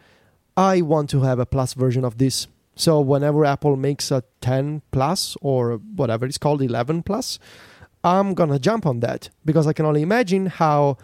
[0.57, 2.47] I want to have a plus version of this.
[2.79, 7.37] So whenever Apple makes a 10 plus or whatever it's called, 11 plus,
[8.05, 10.97] I'm gonna jump on that because I can only imagine how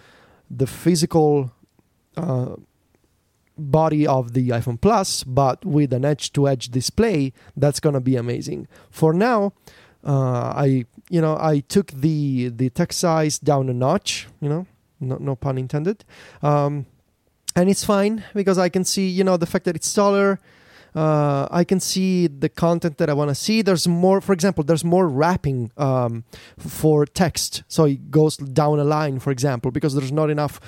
[0.50, 1.52] the physical
[2.16, 2.56] uh,
[3.58, 8.70] body of the iPhone Plus, but with an edge-to-edge display, that's gonna be amazing.
[8.90, 9.52] For now,
[10.06, 14.28] uh, I you know I took the the text size down a notch.
[14.40, 14.68] You know,
[15.02, 16.06] no, no pun intended.
[16.42, 16.86] Um,
[17.54, 20.40] and it's fine because I can see you know the fact that it's taller.
[20.96, 23.62] Uh, I can see the content that I want to see.
[23.62, 26.24] There's more, for example, there's more wrapping um,
[26.58, 30.62] for text, so it goes down a line, for example, because there's not enough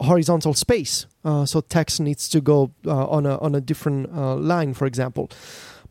[0.00, 1.06] horizontal space.
[1.24, 4.86] Uh, so text needs to go uh, on a on a different uh, line, for
[4.86, 5.30] example.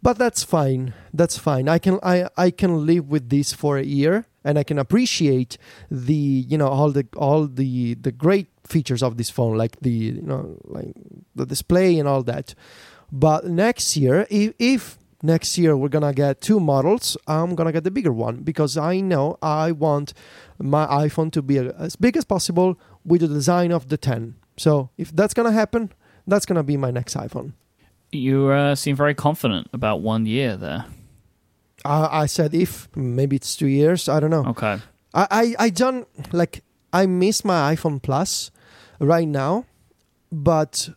[0.02, 0.94] But that's fine.
[1.14, 1.68] That's fine.
[1.68, 5.57] I can I, I can live with this for a year, and I can appreciate
[5.90, 9.91] the you know all the all the the great features of this phone, like the
[9.91, 10.94] you know like
[11.36, 12.56] the display and all that.
[13.11, 17.84] But next year, if, if next year we're gonna get two models, I'm gonna get
[17.84, 20.14] the bigger one because I know I want
[20.60, 24.36] my iPhone to be as big as possible with the design of the 10.
[24.57, 25.91] So if that's gonna happen,
[26.27, 27.53] that's gonna be my next iPhone.
[28.11, 30.86] You uh, seem very confident about one year there.
[31.84, 34.10] I, I said if maybe it's two years.
[34.10, 34.45] I don't know.
[34.48, 34.80] Okay.
[35.14, 36.64] I, I I don't like.
[36.91, 38.52] I miss my iPhone Plus
[38.99, 39.65] right now,
[40.32, 40.90] but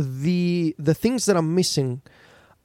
[0.00, 2.02] the the things that I'm missing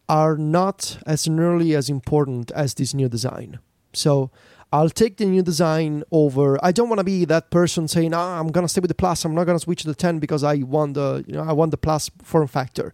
[0.10, 3.60] are not as nearly as important as this new design.
[3.94, 4.32] So
[4.74, 6.58] I'll take the new design over.
[6.64, 9.26] I don't want to be that person saying, ah, "I'm gonna stay with the Plus.
[9.26, 11.72] I'm not gonna switch to the 10 because I want the you know I want
[11.72, 12.94] the Plus form factor."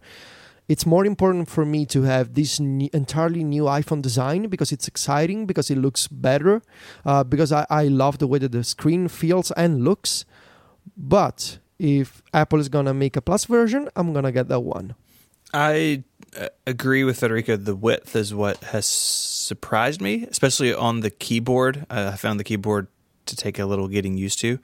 [0.68, 5.46] It's more important for me to have this entirely new iPhone design because it's exciting,
[5.46, 6.60] because it looks better,
[7.06, 10.26] uh, because I, I love the way that the screen feels and looks.
[10.94, 14.94] But if Apple is gonna make a Plus version, I'm gonna get that one.
[15.52, 16.04] I
[16.38, 17.56] uh, agree with Federico.
[17.56, 21.86] The width is what has surprised me, especially on the keyboard.
[21.88, 22.88] Uh, I found the keyboard
[23.26, 24.58] to take a little getting used to.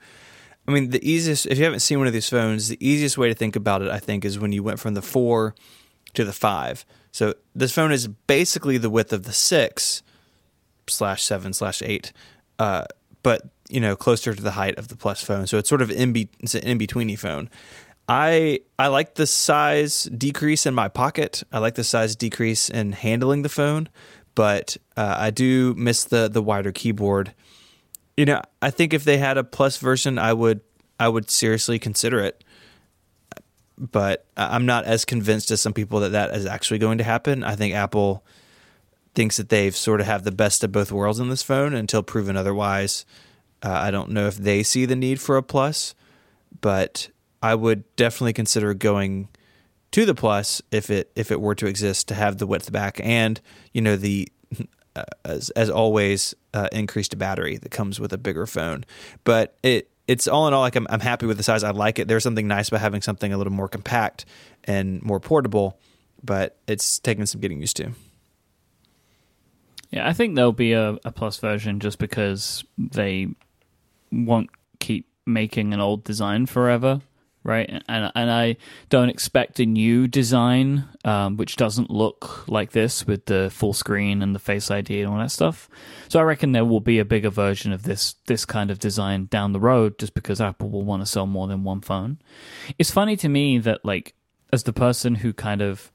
[0.67, 3.27] I mean, the easiest, if you haven't seen one of these phones, the easiest way
[3.29, 5.55] to think about it, I think, is when you went from the four
[6.13, 6.85] to the five.
[7.11, 10.01] So this phone is basically the width of the six
[10.87, 12.11] slash seven slash eight,
[12.59, 12.85] uh,
[13.25, 15.47] but you know closer to the height of the plus phone.
[15.47, 17.49] So it's sort of in be- it's an in betweeny phone.
[18.07, 21.41] I I like the size decrease in my pocket.
[21.51, 23.89] I like the size decrease in handling the phone,
[24.35, 27.33] but uh, I do miss the the wider keyboard.
[28.15, 30.61] You know, I think if they had a plus version, I would
[30.99, 32.43] I would seriously consider it.
[33.75, 37.43] But I'm not as convinced as some people that that is actually going to happen.
[37.43, 38.23] I think Apple
[39.15, 42.03] thinks that they've sort of have the best of both worlds in this phone until
[42.03, 43.05] proven otherwise.
[43.63, 45.95] Uh, I don't know if they see the need for a plus,
[46.61, 47.09] but
[47.41, 49.29] I would definitely consider going
[49.91, 52.99] to the plus if it if it were to exist to have the width back
[53.01, 53.39] and
[53.71, 54.27] you know the
[54.95, 58.83] uh, as as always uh, increased battery that comes with a bigger phone.
[59.23, 61.63] But it it's all in all like I'm I'm happy with the size.
[61.63, 62.07] I like it.
[62.07, 64.25] There's something nice about having something a little more compact
[64.65, 65.79] and more portable,
[66.23, 67.91] but it's taken some getting used to.
[69.91, 73.27] Yeah, I think there'll be a, a plus version just because they
[74.11, 74.49] won't
[74.79, 77.01] keep making an old design forever,
[77.43, 77.69] right?
[77.87, 78.57] And and I
[78.89, 84.21] don't expect a new design um, which doesn't look like this with the full screen
[84.21, 85.69] and the Face ID and all that stuff.
[86.09, 89.27] So I reckon there will be a bigger version of this this kind of design
[89.27, 92.19] down the road, just because Apple will want to sell more than one phone.
[92.77, 94.13] It's funny to me that like
[94.51, 95.91] as the person who kind of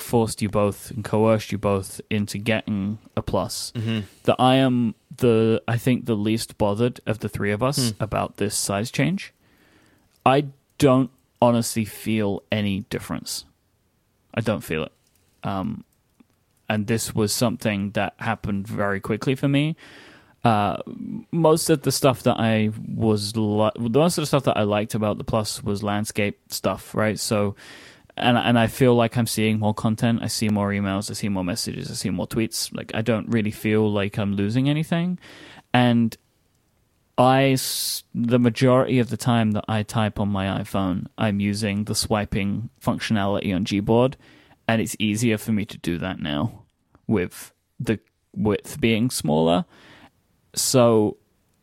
[0.00, 4.00] forced you both and coerced you both into getting a plus Mm-hmm.
[4.24, 8.02] that I am the I think the least bothered of the three of us Hmm.
[8.02, 9.32] about this size change.
[10.24, 10.46] I
[10.78, 11.10] don't
[11.40, 13.44] honestly feel any difference.
[14.34, 14.92] I don't feel it.
[15.42, 15.84] Um,
[16.68, 19.74] and this was something that happened very quickly for me.
[20.44, 20.76] Uh,
[21.32, 24.62] most of the stuff that I was li- the most of the stuff that I
[24.62, 27.18] liked about the plus was landscape stuff, right?
[27.18, 27.56] So,
[28.18, 30.20] and and I feel like I'm seeing more content.
[30.22, 31.10] I see more emails.
[31.10, 31.90] I see more messages.
[31.90, 32.74] I see more tweets.
[32.74, 35.18] Like I don't really feel like I'm losing anything,
[35.72, 36.16] and
[37.16, 37.56] I
[38.14, 42.70] the majority of the time that I type on my iPhone, I'm using the swiping
[42.80, 44.14] functionality on Gboard,
[44.68, 46.62] and it's easier for me to do that now
[47.06, 47.98] with the
[48.36, 49.64] width being smaller.
[50.54, 51.16] So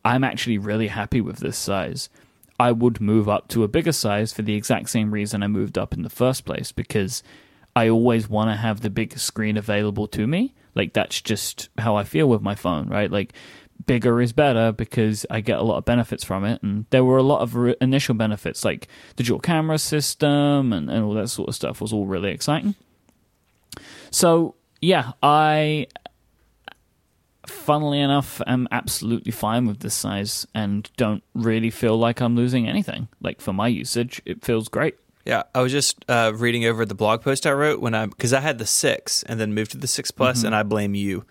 [0.03, 2.09] I'm actually really happy with this size.
[2.59, 5.77] I would move up to a bigger size for the exact same reason I moved
[5.77, 7.21] up in the first place because
[7.75, 10.53] I always want to have the biggest screen available to me.
[10.73, 13.11] Like that's just how I feel with my phone, right?
[13.11, 13.33] Like
[13.85, 16.63] bigger is better because I get a lot of benefits from it.
[16.63, 18.87] And there were a lot of re- initial benefits, like
[19.17, 22.75] the dual camera system and, and all that sort of stuff was all really exciting.
[24.11, 25.87] So, yeah, I,
[27.49, 32.67] funnily enough, am absolutely fine with this size and don't really feel like I'm losing
[32.67, 33.07] anything.
[33.21, 34.95] Like for my usage, it feels great.
[35.25, 38.31] Yeah, I was just uh, reading over the blog post I wrote when I because
[38.33, 40.45] I had the six and then moved to the six plus, Mm-hmm.
[40.47, 41.25] and I blame you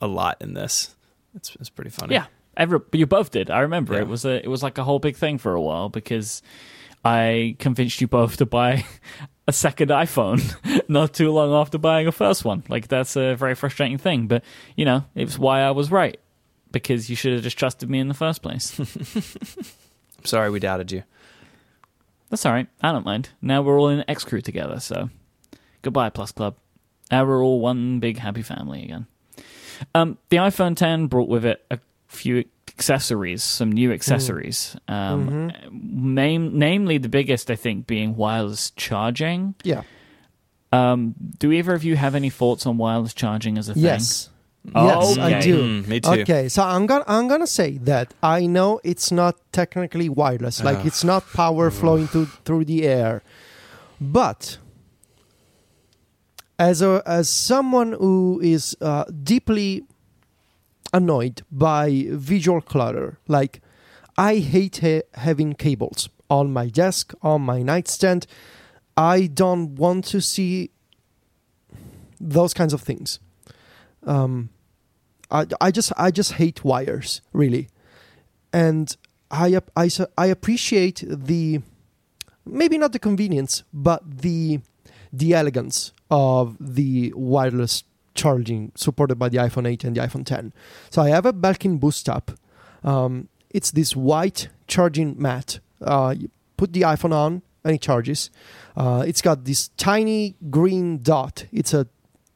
[0.00, 0.94] a lot in this.
[1.34, 2.14] It's it's pretty funny.
[2.14, 2.26] Yeah,
[2.56, 3.50] every, you both did.
[3.50, 4.02] I remember Yeah.
[4.02, 6.42] it was a it was like a whole big thing for a while because
[7.04, 8.84] I convinced you both to buy
[9.46, 10.42] a second iPhone
[10.88, 12.62] not too long after buying a first one.
[12.68, 14.42] Like that's a very frustrating thing, but
[14.76, 16.18] you know it's why I was right
[16.72, 18.78] because you should have just trusted me in the first place.
[18.78, 19.64] I'm
[20.24, 21.04] sorry we doubted you.
[22.30, 22.66] that's all right.
[22.82, 23.30] I don't mind.
[23.40, 24.80] Now we're all in X crew together.
[24.80, 25.10] So
[25.82, 26.56] goodbye, Plus Club.
[27.10, 29.06] Now we're all one big happy family again.
[29.94, 32.44] Um, the iPhone 10 brought with it a few
[32.76, 34.76] accessories, some new accessories.
[34.88, 39.54] Um, name, namely, the biggest, I think, being wireless charging.
[39.62, 39.82] Yeah.
[40.72, 43.84] Um, do either of you have any thoughts on wireless charging as a thing?
[43.84, 44.30] Yes.
[44.74, 45.62] Oh, yes, I do.
[45.62, 46.10] Mm, me too.
[46.22, 50.78] Okay, so I'm gonna I'm gonna say that I know it's not technically wireless, like
[50.78, 50.86] Ugh.
[50.86, 53.22] it's not power flowing through through the air,
[54.00, 54.56] but
[56.58, 59.84] as a as someone who is uh, deeply
[60.94, 63.60] annoyed by visual clutter, like
[64.16, 68.26] I hate ha- having cables on my desk, on my nightstand.
[68.96, 70.70] I don't want to see
[72.20, 73.18] those kinds of things.
[74.04, 74.50] Um,
[75.30, 77.68] I, I just I just hate wires really,
[78.52, 78.96] and
[79.30, 81.60] I I I appreciate the
[82.46, 84.60] maybe not the convenience but the
[85.12, 87.84] the elegance of the wireless
[88.14, 90.52] charging supported by the iPhone 8 and the iPhone 10.
[90.90, 92.36] So I have a Belkin BoostUp.
[92.82, 95.60] Um, it's this white charging mat.
[95.80, 98.30] Uh, you put the iPhone on and it charges.
[98.76, 101.46] Uh, it's got this tiny green dot.
[101.52, 101.86] It's a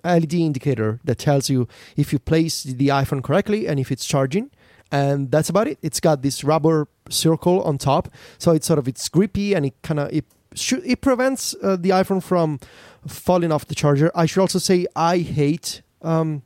[0.04, 4.50] LED indicator that tells you if you place the iPhone correctly and if it's charging.
[4.90, 5.78] And that's about it.
[5.82, 9.74] It's got this rubber circle on top, so it's sort of it's grippy and it
[9.82, 10.24] kind of it
[10.54, 12.58] should it prevents uh, the iPhone from
[13.08, 14.10] falling off the charger.
[14.14, 16.42] I should also say I hate um,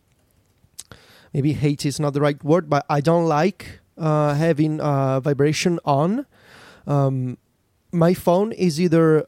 [1.32, 5.78] maybe hate is not the right word, but I don't like uh, having uh, vibration
[5.84, 6.26] on.
[6.86, 7.38] Um,
[7.92, 9.26] my phone is either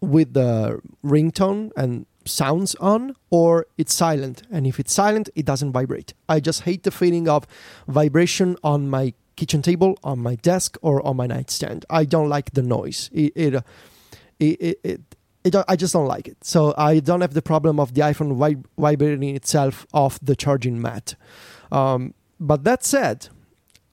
[0.00, 5.72] with the ringtone and sounds on or it's silent and if it's silent it doesn't
[5.72, 7.46] vibrate i just hate the feeling of
[7.88, 12.52] vibration on my kitchen table on my desk or on my nightstand i don't like
[12.52, 13.64] the noise it it,
[14.38, 15.09] it, it,
[15.44, 16.44] it I just don't like it.
[16.44, 20.80] So I don't have the problem of the iPhone vib- vibrating itself off the charging
[20.80, 21.14] mat.
[21.72, 23.28] Um, but that said,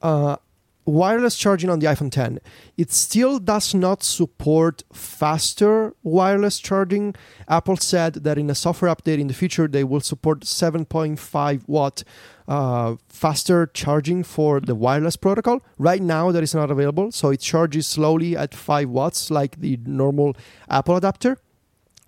[0.01, 0.37] uh,
[0.85, 2.39] wireless charging on the iPhone 10,
[2.77, 7.13] it still does not support faster wireless charging.
[7.47, 12.03] Apple said that in a software update in the future, they will support 7.5 watt
[12.47, 15.61] uh, faster charging for the wireless protocol.
[15.77, 19.77] Right now, that is not available, so it charges slowly at 5 watts like the
[19.85, 20.35] normal
[20.69, 21.37] Apple adapter.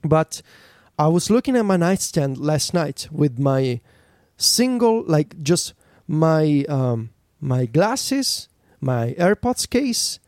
[0.01, 0.41] But
[0.97, 3.81] I was looking at my nightstand last night with my
[4.37, 5.73] single, like just
[6.07, 7.11] my um,
[7.41, 8.47] my glasses,
[8.81, 10.19] my AirPods case,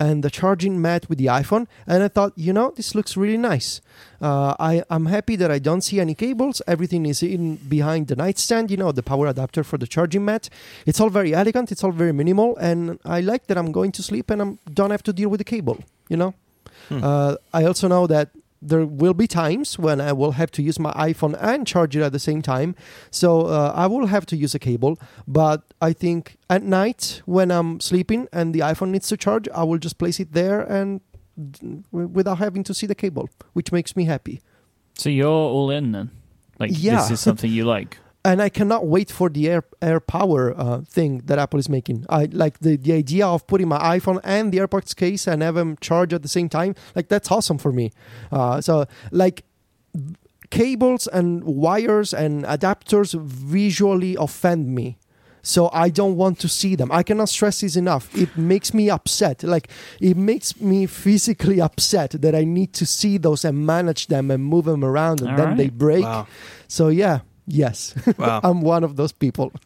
[0.00, 1.66] and the charging mat with the iPhone.
[1.86, 3.82] And I thought, you know, this looks really nice.
[4.20, 6.62] Uh, I, I'm happy that I don't see any cables.
[6.66, 10.48] Everything is in behind the nightstand, you know, the power adapter for the charging mat.
[10.86, 12.56] It's all very elegant, it's all very minimal.
[12.56, 15.38] And I like that I'm going to sleep and I don't have to deal with
[15.38, 15.78] the cable,
[16.08, 16.34] you know?
[16.88, 17.04] Hmm.
[17.04, 18.30] Uh, I also know that
[18.62, 22.02] there will be times when I will have to use my iPhone and charge it
[22.02, 22.74] at the same time.
[23.10, 24.98] So uh, I will have to use a cable.
[25.26, 29.62] But I think at night when I'm sleeping and the iPhone needs to charge, I
[29.64, 31.00] will just place it there and
[31.90, 34.42] without having to see the cable, which makes me happy.
[34.94, 36.10] So you're all in then?
[36.58, 36.96] Like, Yeah.
[36.96, 37.96] this is something you like?
[38.22, 42.04] And I cannot wait for the Air AirPower uh, thing that Apple is making.
[42.10, 45.54] I like the, the idea of putting my iPhone and the AirPods case and have
[45.54, 46.74] them charge at the same time.
[46.94, 47.92] Like that's awesome for me.
[48.30, 49.44] Uh, so like
[50.50, 54.98] cables and wires and adapters visually offend me.
[55.42, 56.92] So I don't want to see them.
[56.92, 58.14] I cannot stress this enough.
[58.14, 59.42] It makes me upset.
[59.42, 59.68] Like
[59.98, 64.44] it makes me physically upset that I need to see those and manage them and
[64.44, 66.04] move them around and All then they break.
[66.04, 66.26] Wow.
[66.68, 67.20] So yeah,
[67.50, 67.94] yes.
[68.18, 68.40] Wow.
[68.44, 69.52] I'm one of those people.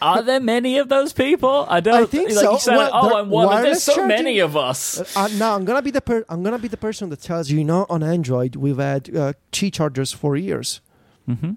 [0.00, 1.66] Are there many of those people?
[1.68, 2.52] I don't I think like so.
[2.52, 3.52] You said, Well, oh, I'm one.
[3.56, 5.16] Of, there's so charging- many of us.
[5.16, 7.58] uh, now I'm gonna be the per- I'm gonna be the person that tells you,
[7.58, 10.80] you know, on Android we've had uh, Qi chargers for years.
[11.26, 11.52] hmm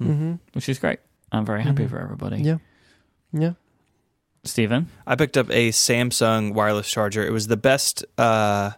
[0.00, 0.34] Mm-hmm.
[0.54, 1.00] Which is great.
[1.30, 1.90] I'm very happy Mhm.
[1.90, 2.38] for everybody.
[2.40, 2.56] Yeah,
[3.34, 3.52] yeah.
[4.44, 4.88] Stephen?
[5.06, 7.22] I picked up a Samsung wireless charger.
[7.26, 8.70] It was the best uh,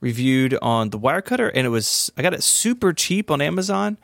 [0.00, 3.96] reviewed on the Wirecutter, and it was I got it super cheap on Amazon,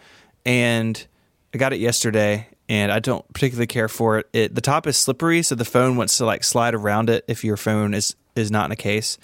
[0.49, 1.07] and
[1.55, 2.49] I got it yesterday.
[2.71, 4.29] And I don't particularly care for it.
[4.33, 7.43] It the top is slippery, so the phone wants to like slide around it if
[7.43, 9.17] your phone is is not in a case.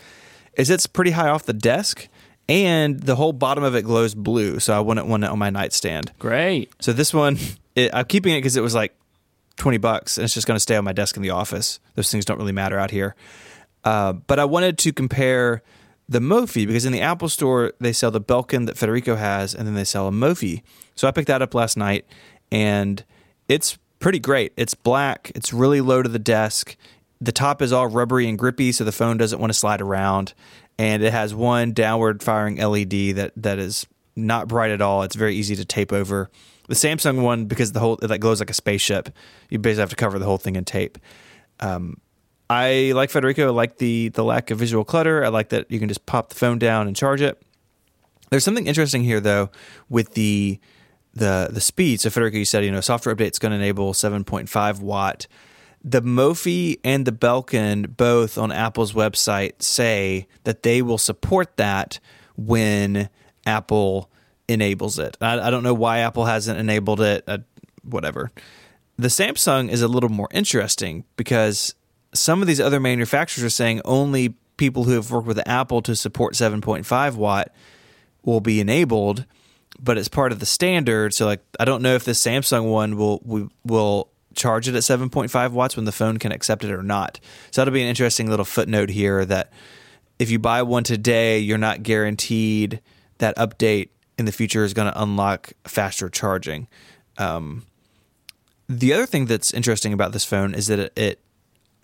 [0.55, 2.09] Is it's pretty high off the desk,
[2.49, 5.51] and the whole bottom of it glows blue, so I wouldn't want it on my
[5.51, 6.13] nightstand.
[6.19, 6.73] Great.
[6.81, 7.37] So this one,
[7.75, 8.97] it, I'm keeping it because it was like
[9.57, 11.81] 20 bucks and it's just going to stay on my desk in the office.
[11.97, 13.15] Those things don't really matter out here.
[13.85, 15.63] Uh, but I wanted to compare
[16.09, 19.67] the Mophie because in the Apple store, they sell the Belkin that Federico has and
[19.67, 20.63] then they sell a Mophie.
[20.95, 22.07] So I picked that up last night
[22.53, 23.05] and
[23.49, 24.53] it's pretty great.
[24.57, 26.77] It's black, it's really low to the desk.
[27.21, 30.35] The top is all rubbery and grippy, so the phone doesn't want to slide around.
[30.79, 33.87] And it has one downward firing LED that, that is
[34.17, 35.05] not bright at all.
[35.05, 36.31] It's very easy to tape over.
[36.69, 39.11] The Samsung one, because the whole it like glows like a spaceship,
[39.51, 40.99] you basically have to cover the whole thing in tape.
[41.61, 41.99] Um,
[42.55, 43.49] I like Federico.
[43.49, 45.25] I like the the lack of visual clutter.
[45.25, 47.43] I like that you can just pop the phone down and charge it.
[48.31, 49.51] There's something interesting here though
[49.89, 50.61] with the
[51.15, 52.01] the the speed.
[52.01, 55.27] So Federico, you said you know software update's going to enable 7.5 watt.
[55.83, 61.99] The Mophie and the Belkin both on Apple's website say that they will support that
[62.37, 63.11] when
[63.45, 64.11] Apple
[64.49, 65.17] enables it.
[65.21, 67.25] I, I don't know why Apple hasn't enabled it.
[67.27, 67.39] Uh,
[67.83, 68.33] whatever.
[68.97, 71.75] The Samsung is a little more interesting because
[72.15, 75.97] some of these other manufacturers are saying only people who have worked with Apple to
[75.97, 77.53] support 7.5 watt
[78.23, 79.27] will be enabled,
[79.81, 81.13] but it's part of the standard.
[81.13, 84.83] So like I don't know if the Samsung one will will, will charge it at
[84.83, 87.21] 7.5 watts when the phone can accept it or not.
[87.51, 89.53] So that'll be an interesting little footnote here that
[90.19, 92.81] if you buy one today, you're not guaranteed
[93.19, 96.69] that update in the future is going to unlock faster charging.
[97.19, 97.65] Um,
[98.69, 101.21] the other thing that's interesting about this phone is that it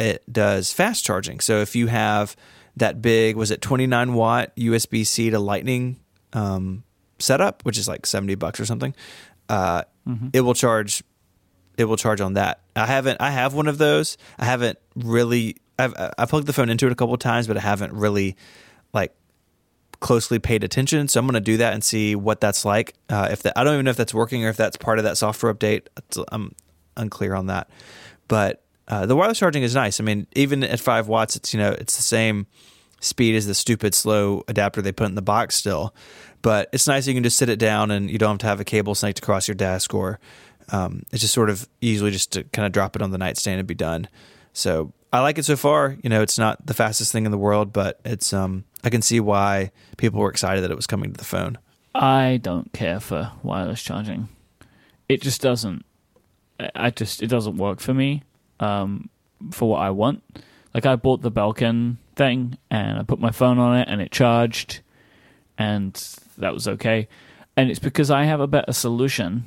[0.01, 1.40] it does fast charging.
[1.40, 2.35] So if you have
[2.77, 6.01] that big, was it 29 watt USB C to Lightning
[6.32, 6.85] um,
[7.18, 8.94] setup, which is like 70 bucks or something,
[9.48, 10.28] uh, mm-hmm.
[10.32, 11.05] it will charge.
[11.77, 12.60] It will charge on that.
[12.77, 13.20] I haven't.
[13.20, 14.18] I have one of those.
[14.39, 15.56] I haven't really.
[15.78, 18.36] I've I plugged the phone into it a couple of times, but I haven't really
[18.93, 19.14] like
[20.01, 21.09] closely paid attention.
[21.09, 22.94] So I'm going to do that and see what that's like.
[23.09, 25.05] Uh, if that, I don't even know if that's working or if that's part of
[25.05, 25.86] that software update.
[26.28, 26.55] I'm
[26.97, 27.70] unclear on that.
[28.28, 30.00] But uh, the wireless charging is nice.
[30.00, 32.46] I mean, even at five watts, it's you know it's the same
[33.00, 35.94] speed as the stupid slow adapter they put in the box still.
[36.42, 38.60] But it's nice you can just sit it down and you don't have to have
[38.60, 40.18] a cable snaked across your desk or
[40.72, 43.58] um, it's just sort of easily just to kind of drop it on the nightstand
[43.58, 44.08] and be done.
[44.52, 45.96] So I like it so far.
[46.02, 49.02] You know, it's not the fastest thing in the world, but it's um, I can
[49.02, 51.58] see why people were excited that it was coming to the phone.
[51.94, 54.28] I don't care for wireless charging.
[55.08, 55.84] It just doesn't.
[56.74, 58.22] I just it doesn't work for me.
[58.61, 59.11] Um,
[59.51, 60.23] for what I want.
[60.74, 64.12] Like I bought the Belkin thing and I put my phone on it and it
[64.12, 64.81] charged,
[65.59, 65.95] and
[66.39, 67.09] that was okay.
[67.57, 69.45] And it's because I have a better solution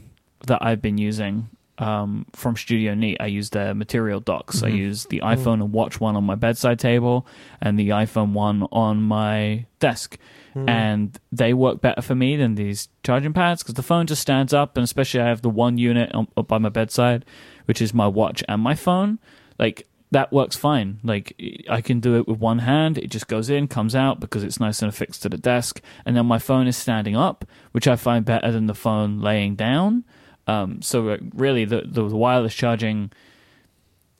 [0.47, 3.17] that I've been using um, from Studio Neat.
[3.19, 4.57] I use their material docks.
[4.57, 4.65] Mm-hmm.
[4.65, 5.41] I use the mm-hmm.
[5.41, 7.25] iPhone and Watch one on my bedside table
[7.61, 10.17] and the iPhone one on my desk.
[10.55, 10.69] Mm.
[10.69, 14.53] And they work better for me than these charging pads because the phone just stands
[14.53, 17.25] up, and especially I have the one unit up by my bedside,
[17.65, 19.19] which is my watch and my phone.
[19.59, 20.99] Like that works fine.
[21.03, 21.35] Like
[21.69, 22.97] I can do it with one hand.
[22.97, 25.81] It just goes in, comes out because it's nice and affixed to the desk.
[26.05, 29.55] And then my phone is standing up, which I find better than the phone laying
[29.55, 30.05] down.
[30.45, 33.11] Um, so uh, really, the, the wireless charging,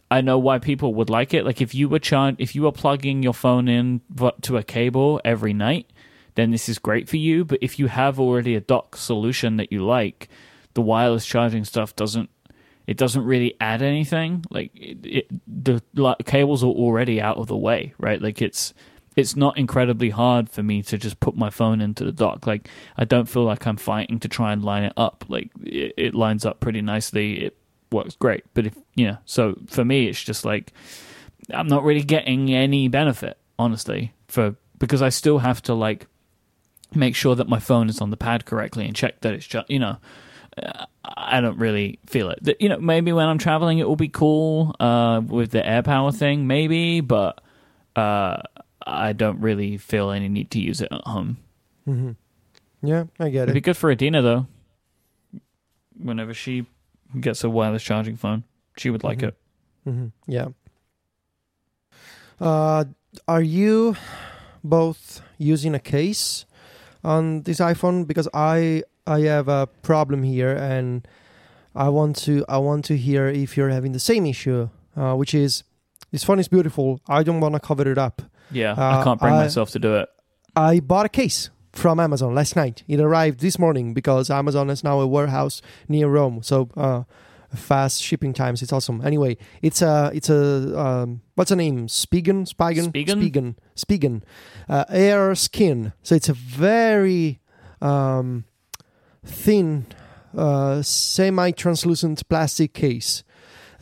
[0.09, 1.45] I know why people would like it.
[1.45, 4.01] Like if you were char- if you were plugging your phone in
[4.41, 5.91] to a cable every night,
[6.35, 7.45] then this is great for you.
[7.45, 10.29] But if you have already a dock solution that you like,
[10.73, 12.29] the wireless charging stuff doesn't
[12.87, 14.45] it doesn't really add anything.
[14.49, 18.21] Like it, it, the like, cables are already out of the way, right?
[18.21, 18.73] Like it's
[19.15, 22.47] it's not incredibly hard for me to just put my phone into the dock.
[22.47, 25.25] Like I don't feel like I'm fighting to try and line it up.
[25.27, 27.45] Like it, it lines up pretty nicely.
[27.45, 27.57] It
[27.91, 28.43] works great.
[28.53, 30.73] But if you know, so for me, it's just like
[31.53, 36.07] I'm not really getting any benefit, honestly, for because I still have to like
[36.95, 39.67] make sure that my phone is on the pad correctly and check that it's just
[39.69, 39.97] you know
[41.05, 42.57] I don't really feel it.
[42.59, 46.47] You know, maybe when I'm traveling, it will be cool uh, with the AirPower thing,
[46.47, 47.41] maybe, but
[47.95, 48.41] uh,
[48.85, 51.37] I don't really feel any need to use it at home.
[51.87, 52.11] Mm-hmm.
[52.87, 53.41] Yeah, I get It'd it.
[53.43, 54.47] It'd be good for Adina though.
[55.97, 56.65] Whenever she
[57.19, 58.43] gets a wireless charging phone,
[58.77, 59.27] she would like mm-hmm.
[59.27, 59.37] it.
[59.87, 60.31] Mm-hmm.
[60.31, 60.47] Yeah.
[62.39, 62.85] Uh,
[63.27, 63.95] are you
[64.63, 66.45] both using a case
[67.03, 68.07] on this iPhone?
[68.07, 71.07] Because I I have a problem here, and
[71.75, 75.33] I want to I want to hear if you're having the same issue, uh, which
[75.33, 75.63] is
[76.11, 77.01] this phone is beautiful.
[77.07, 78.21] I don't want to cover it up.
[78.51, 80.09] Yeah, uh, I can't bring I, myself to do it.
[80.55, 82.83] I bought a case from Amazon last night.
[82.87, 86.43] It arrived this morning because Amazon is now a warehouse near Rome.
[86.43, 87.03] So uh,
[87.55, 88.61] fast shipping times.
[88.61, 89.01] It's awesome.
[89.03, 91.87] Anyway, it's a it's a um, what's the name?
[91.87, 94.21] Spigen, Spigen, Spigen, Spigen, Spigen.
[94.69, 95.93] Uh, air skin.
[96.03, 97.39] So it's a very
[97.81, 98.45] um,
[99.23, 99.85] thin,
[100.37, 103.23] uh, semi translucent plastic case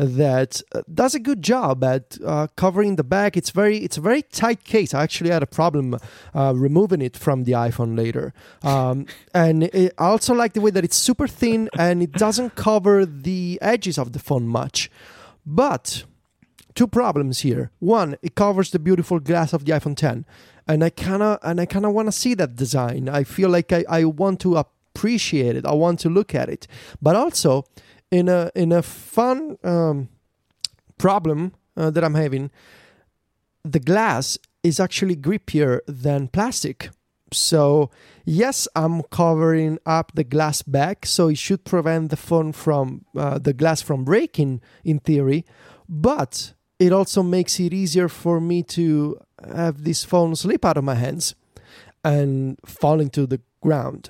[0.01, 3.37] that uh, does a good job at uh, covering the back.
[3.37, 4.93] It's very it's a very tight case.
[4.93, 5.97] I actually had a problem
[6.33, 10.83] uh, removing it from the iPhone later, um, and I also like the way that
[10.83, 14.89] it's super thin and it doesn't cover the edges of the phone much.
[15.45, 16.03] But
[16.73, 17.71] two problems here.
[17.79, 20.25] One, it covers the beautiful glass of the iPhone 10,
[20.67, 23.07] and I kind of and I kind of want to see that design.
[23.07, 25.65] I feel like I, I want to up appreciate it.
[25.65, 26.67] I want to look at it,
[27.01, 27.65] but also
[28.11, 30.09] in a in a fun um,
[30.97, 32.51] problem uh, that I'm having,
[33.63, 36.89] the glass is actually grippier than plastic.
[37.33, 37.89] So
[38.25, 43.39] yes, I'm covering up the glass back, so it should prevent the phone from uh,
[43.39, 45.45] the glass from breaking in theory,
[45.87, 49.17] but it also makes it easier for me to
[49.55, 51.35] have this phone slip out of my hands
[52.03, 54.09] and fall into the ground.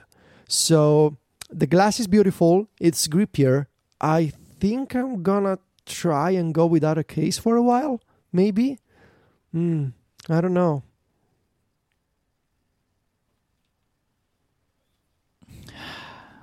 [0.51, 1.15] So
[1.49, 2.67] the glass is beautiful.
[2.77, 3.67] It's grippier.
[4.01, 8.01] I think I'm gonna try and go without a case for a while.
[8.33, 8.77] Maybe.
[9.53, 9.89] Hmm.
[10.29, 10.83] I don't know.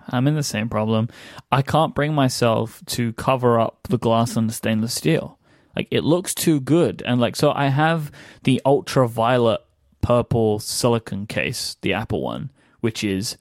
[0.09, 1.11] I'm in the same problem.
[1.53, 5.39] I can't bring myself to cover up the glass on the stainless steel.
[5.77, 8.11] Like it looks too good, and like so, I have
[8.45, 9.61] the ultraviolet
[10.01, 13.37] purple silicon case, the Apple one, which is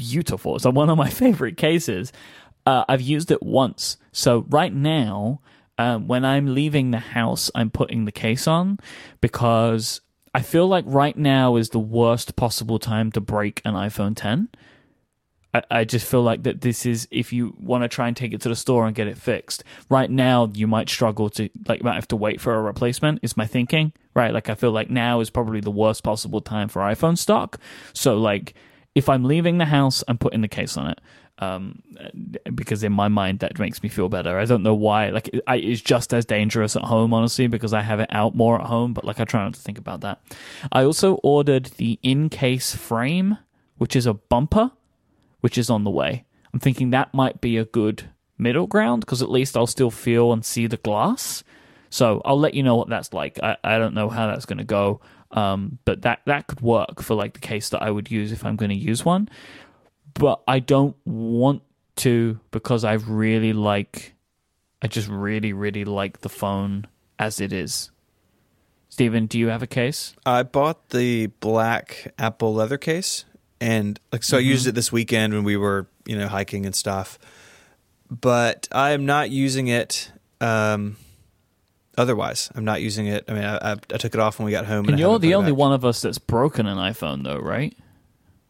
[0.00, 0.56] beautiful.
[0.56, 2.12] It's one of my favorite cases.
[2.66, 5.40] Uh, I've used it once, so right now,
[5.78, 8.78] uh, when I'm leaving the house, I'm putting the case on
[9.20, 10.02] because
[10.34, 14.48] I feel like right now is the worst possible time to break an iPhone 10
[15.54, 18.34] I, I just feel like that this is if you want to try and take
[18.34, 19.64] it to the store and get it fixed.
[19.88, 23.20] Right now, you might struggle to like might have to wait for a replacement.
[23.22, 24.32] Is my thinking right?
[24.32, 27.58] Like I feel like now is probably the worst possible time for iPhone stock.
[27.92, 28.54] So like
[28.94, 31.00] if I'm leaving the house, I'm putting the case on it.
[31.38, 31.82] Um,
[32.54, 34.38] because in my mind that makes me feel better.
[34.38, 35.08] I don't know why.
[35.08, 38.34] Like it, I, it's just as dangerous at home, honestly, because I have it out
[38.34, 38.92] more at home.
[38.92, 40.20] But like I try not to think about that.
[40.70, 43.38] I also ordered the Incase frame,
[43.78, 44.72] which is a bumper
[45.40, 46.24] which is on the way.
[46.52, 50.32] I'm thinking that might be a good middle ground because at least I'll still feel
[50.32, 51.44] and see the glass.
[51.90, 53.38] So I'll let you know what that's like.
[53.42, 55.00] I, I don't know how that's going to go,
[55.32, 58.44] um, but that that could work for like the case that I would use if
[58.44, 59.28] I'm going to use one.
[60.14, 61.62] But I don't want
[61.96, 64.14] to because I really like,
[64.82, 66.86] I just really really like the phone
[67.18, 67.90] as it is.
[68.88, 70.14] Stephen, do you have a case?
[70.26, 73.24] I bought the black Apple leather case
[73.60, 74.46] and like so mm-hmm.
[74.46, 77.18] I used it this weekend when we were you know hiking and stuff.
[78.10, 80.10] But I am not using it.
[80.40, 80.96] Um,
[82.00, 83.24] otherwise, I'm not using it.
[83.28, 84.86] I mean, I, I, I took it off when we got home.
[84.86, 87.76] And, and you're the only one of us that's broken an iPhone, though, right?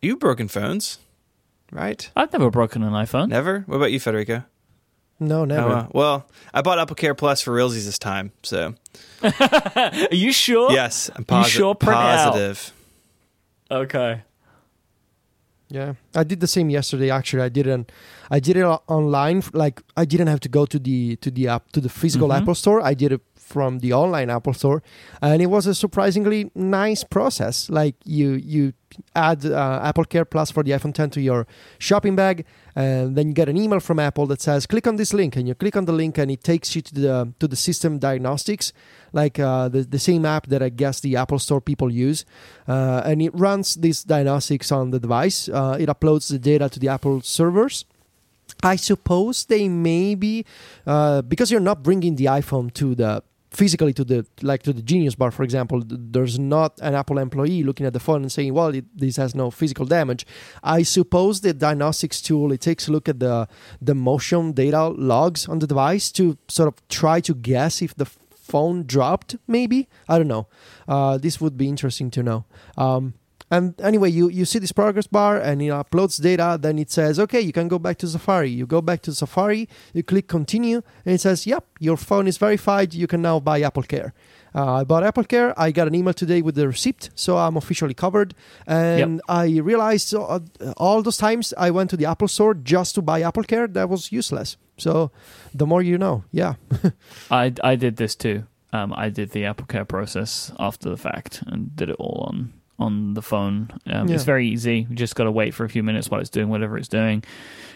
[0.01, 0.99] You've broken phones,
[1.73, 2.11] right?
[2.17, 3.29] I've never broken an iPhone.
[3.29, 3.61] Never.
[3.67, 4.45] What about you, Federico?
[5.19, 5.69] No, never.
[5.69, 8.75] Oh, uh, well, I bought AppleCare Plus for realsies this time, so.
[9.23, 10.73] Are you sure?
[10.73, 11.75] Yes, I'm posi- you sure?
[11.75, 12.73] positive.
[13.71, 14.23] Okay.
[15.69, 17.11] Yeah, I did the same yesterday.
[17.11, 17.93] Actually, I didn't.
[18.29, 19.45] I did it online.
[19.53, 22.43] Like I didn't have to go to the to the app to the physical mm-hmm.
[22.43, 22.81] Apple Store.
[22.81, 23.21] I did it
[23.51, 24.83] from the online Apple Store,
[25.21, 27.69] and it was a surprisingly nice process.
[27.69, 28.73] Like you you
[29.15, 31.47] add uh, AppleCare Plus for the iPhone 10 to your
[31.79, 32.45] shopping bag,
[32.75, 35.49] and then you get an email from Apple that says click on this link, and
[35.49, 38.73] you click on the link, and it takes you to the to the system diagnostics,
[39.13, 42.25] like uh, the the same app that I guess the Apple Store people use,
[42.69, 45.49] uh, and it runs these diagnostics on the device.
[45.49, 47.85] Uh, it uploads the data to the Apple servers.
[48.63, 50.45] I suppose they may be
[50.87, 54.83] uh, because you're not bringing the iPhone to the physically to the like to the
[54.83, 58.55] genius bar for example there's not an apple employee looking at the phone and saying
[58.55, 60.25] well it, this has no physical damage.
[60.63, 63.49] I suppose the diagnostics tool it takes a look at the
[63.81, 68.07] the motion data logs on the device to sort of try to guess if the
[68.51, 69.89] phone dropped maybe?
[70.09, 70.49] I don't know.
[70.89, 72.45] Uh, this would be interesting to know.
[72.77, 73.15] Um,
[73.51, 76.57] and anyway, you, you see this progress bar and it uploads data.
[76.61, 78.51] Then it says, okay, you can go back to Safari.
[78.51, 82.39] You go back to Safari, you click continue, and it says, yep, your phone is
[82.39, 82.95] verified.
[82.95, 84.13] You can now buy AppleCare.
[84.55, 85.53] Uh, I bought AppleCare.
[85.57, 88.35] I got an email today with the receipt, so I'm officially covered.
[88.67, 89.21] And yep.
[89.29, 90.41] I realized uh,
[90.77, 94.13] all those times I went to the Apple Store just to buy AppleCare, that was
[94.13, 94.57] useless.
[94.79, 95.11] So
[95.53, 96.55] the more you know, yeah.
[97.31, 98.45] I, I did this too.
[98.73, 103.15] Um, I did the AppleCare process after the fact and did it all on on
[103.15, 103.71] the phone.
[103.87, 104.15] Um, yeah.
[104.15, 104.87] It's very easy.
[104.89, 107.23] You just got to wait for a few minutes while it's doing whatever it's doing.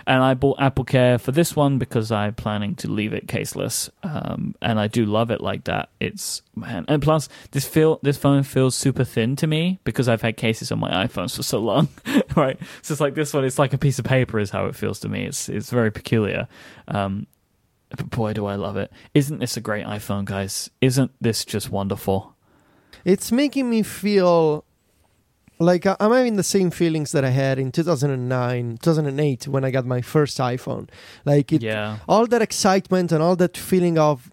[0.06, 3.88] And I bought AppleCare for this one because I'm planning to leave it caseless.
[4.02, 5.90] Um, and I do love it like that.
[6.00, 10.22] It's man, and plus this feel this phone feels super thin to me because I've
[10.22, 11.88] had cases on my iPhones for so long.
[12.36, 13.44] right, so it's like this one.
[13.44, 15.24] It's like a piece of paper is how it feels to me.
[15.24, 16.48] It's it's very peculiar.
[16.88, 17.26] Um,
[17.88, 18.92] but boy, do I love it!
[19.14, 20.68] Isn't this a great iPhone, guys?
[20.82, 22.34] Isn't this just wonderful?
[23.06, 24.64] It's making me feel
[25.58, 29.86] like I'm having the same feelings that I had in 2009, 2008 when I got
[29.86, 30.88] my first iPhone.
[31.24, 31.98] Like it, yeah.
[32.08, 34.30] all that excitement and all that feeling of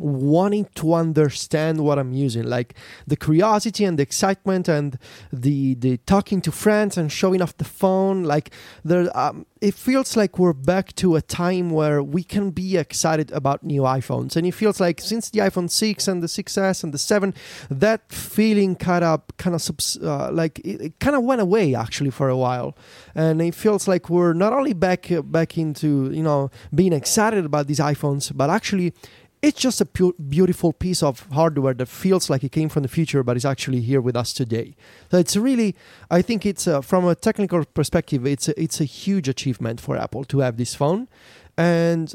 [0.00, 2.74] wanting to understand what I'm using, like
[3.06, 4.98] the curiosity and the excitement and
[5.32, 8.24] the the talking to friends and showing off the phone.
[8.24, 8.50] Like
[8.84, 13.30] there, um, it feels like we're back to a time where we can be excited
[13.32, 16.94] about new iPhones, and it feels like since the iPhone six and the 6s and
[16.94, 17.34] the seven,
[17.70, 19.62] that feeling kind of kind of
[20.02, 22.76] uh, like it, it kind of went away actually for a while,
[23.14, 27.66] and it feels like we're not only back back into you know being excited about
[27.66, 28.92] these iPhones, but actually
[29.42, 32.88] it's just a pu- beautiful piece of hardware that feels like it came from the
[32.88, 34.76] future, but is actually here with us today.
[35.10, 35.74] So it's really,
[36.10, 39.96] I think it's uh, from a technical perspective, it's a, it's a huge achievement for
[39.96, 41.08] Apple to have this phone,
[41.56, 42.14] and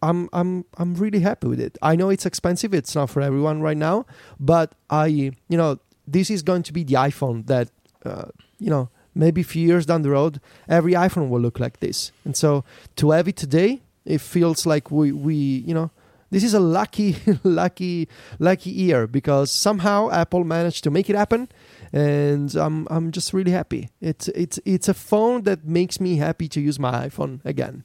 [0.00, 1.76] I'm I'm I'm really happy with it.
[1.82, 4.06] I know it's expensive; it's not for everyone right now,
[4.38, 7.70] but I, you know, this is going to be the iPhone that,
[8.04, 8.26] uh,
[8.58, 12.12] you know, maybe a few years down the road, every iPhone will look like this.
[12.24, 12.64] And so
[12.96, 15.90] to have it today, it feels like we we you know
[16.34, 18.08] this is a lucky, lucky,
[18.40, 21.48] lucky year because somehow Apple managed to make it happen,
[21.92, 23.90] and I'm I'm just really happy.
[24.00, 27.84] It's it's it's a phone that makes me happy to use my iPhone again.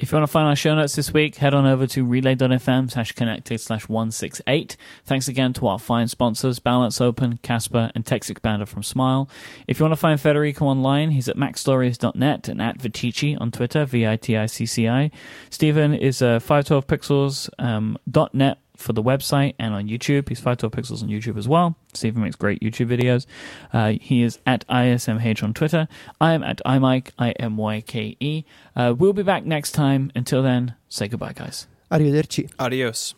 [0.00, 2.90] If you want to find our show notes this week, head on over to relay.fm
[2.90, 4.78] slash connected slash 168.
[5.04, 9.28] Thanks again to our fine sponsors, Balance Open, Casper, and TextExpander from Smile.
[9.68, 13.84] If you want to find Federico online, he's at macstories.net and at Viticci on Twitter,
[13.84, 15.10] V-I-T-I-C-C-I.
[15.50, 17.98] Stephen is uh, 512pixels.net um,
[18.32, 20.28] .net for the website and on YouTube.
[20.28, 21.76] He's 512 Pixels on YouTube as well.
[21.94, 23.26] Stephen makes great YouTube videos.
[23.72, 25.88] Uh, he is at ISMH on Twitter.
[26.20, 28.44] I am at iMyke, I M Y K E.
[28.74, 30.10] Uh, we'll be back next time.
[30.14, 31.66] Until then, say goodbye, guys.
[31.90, 32.50] Arrivederci.
[32.58, 33.14] Adios.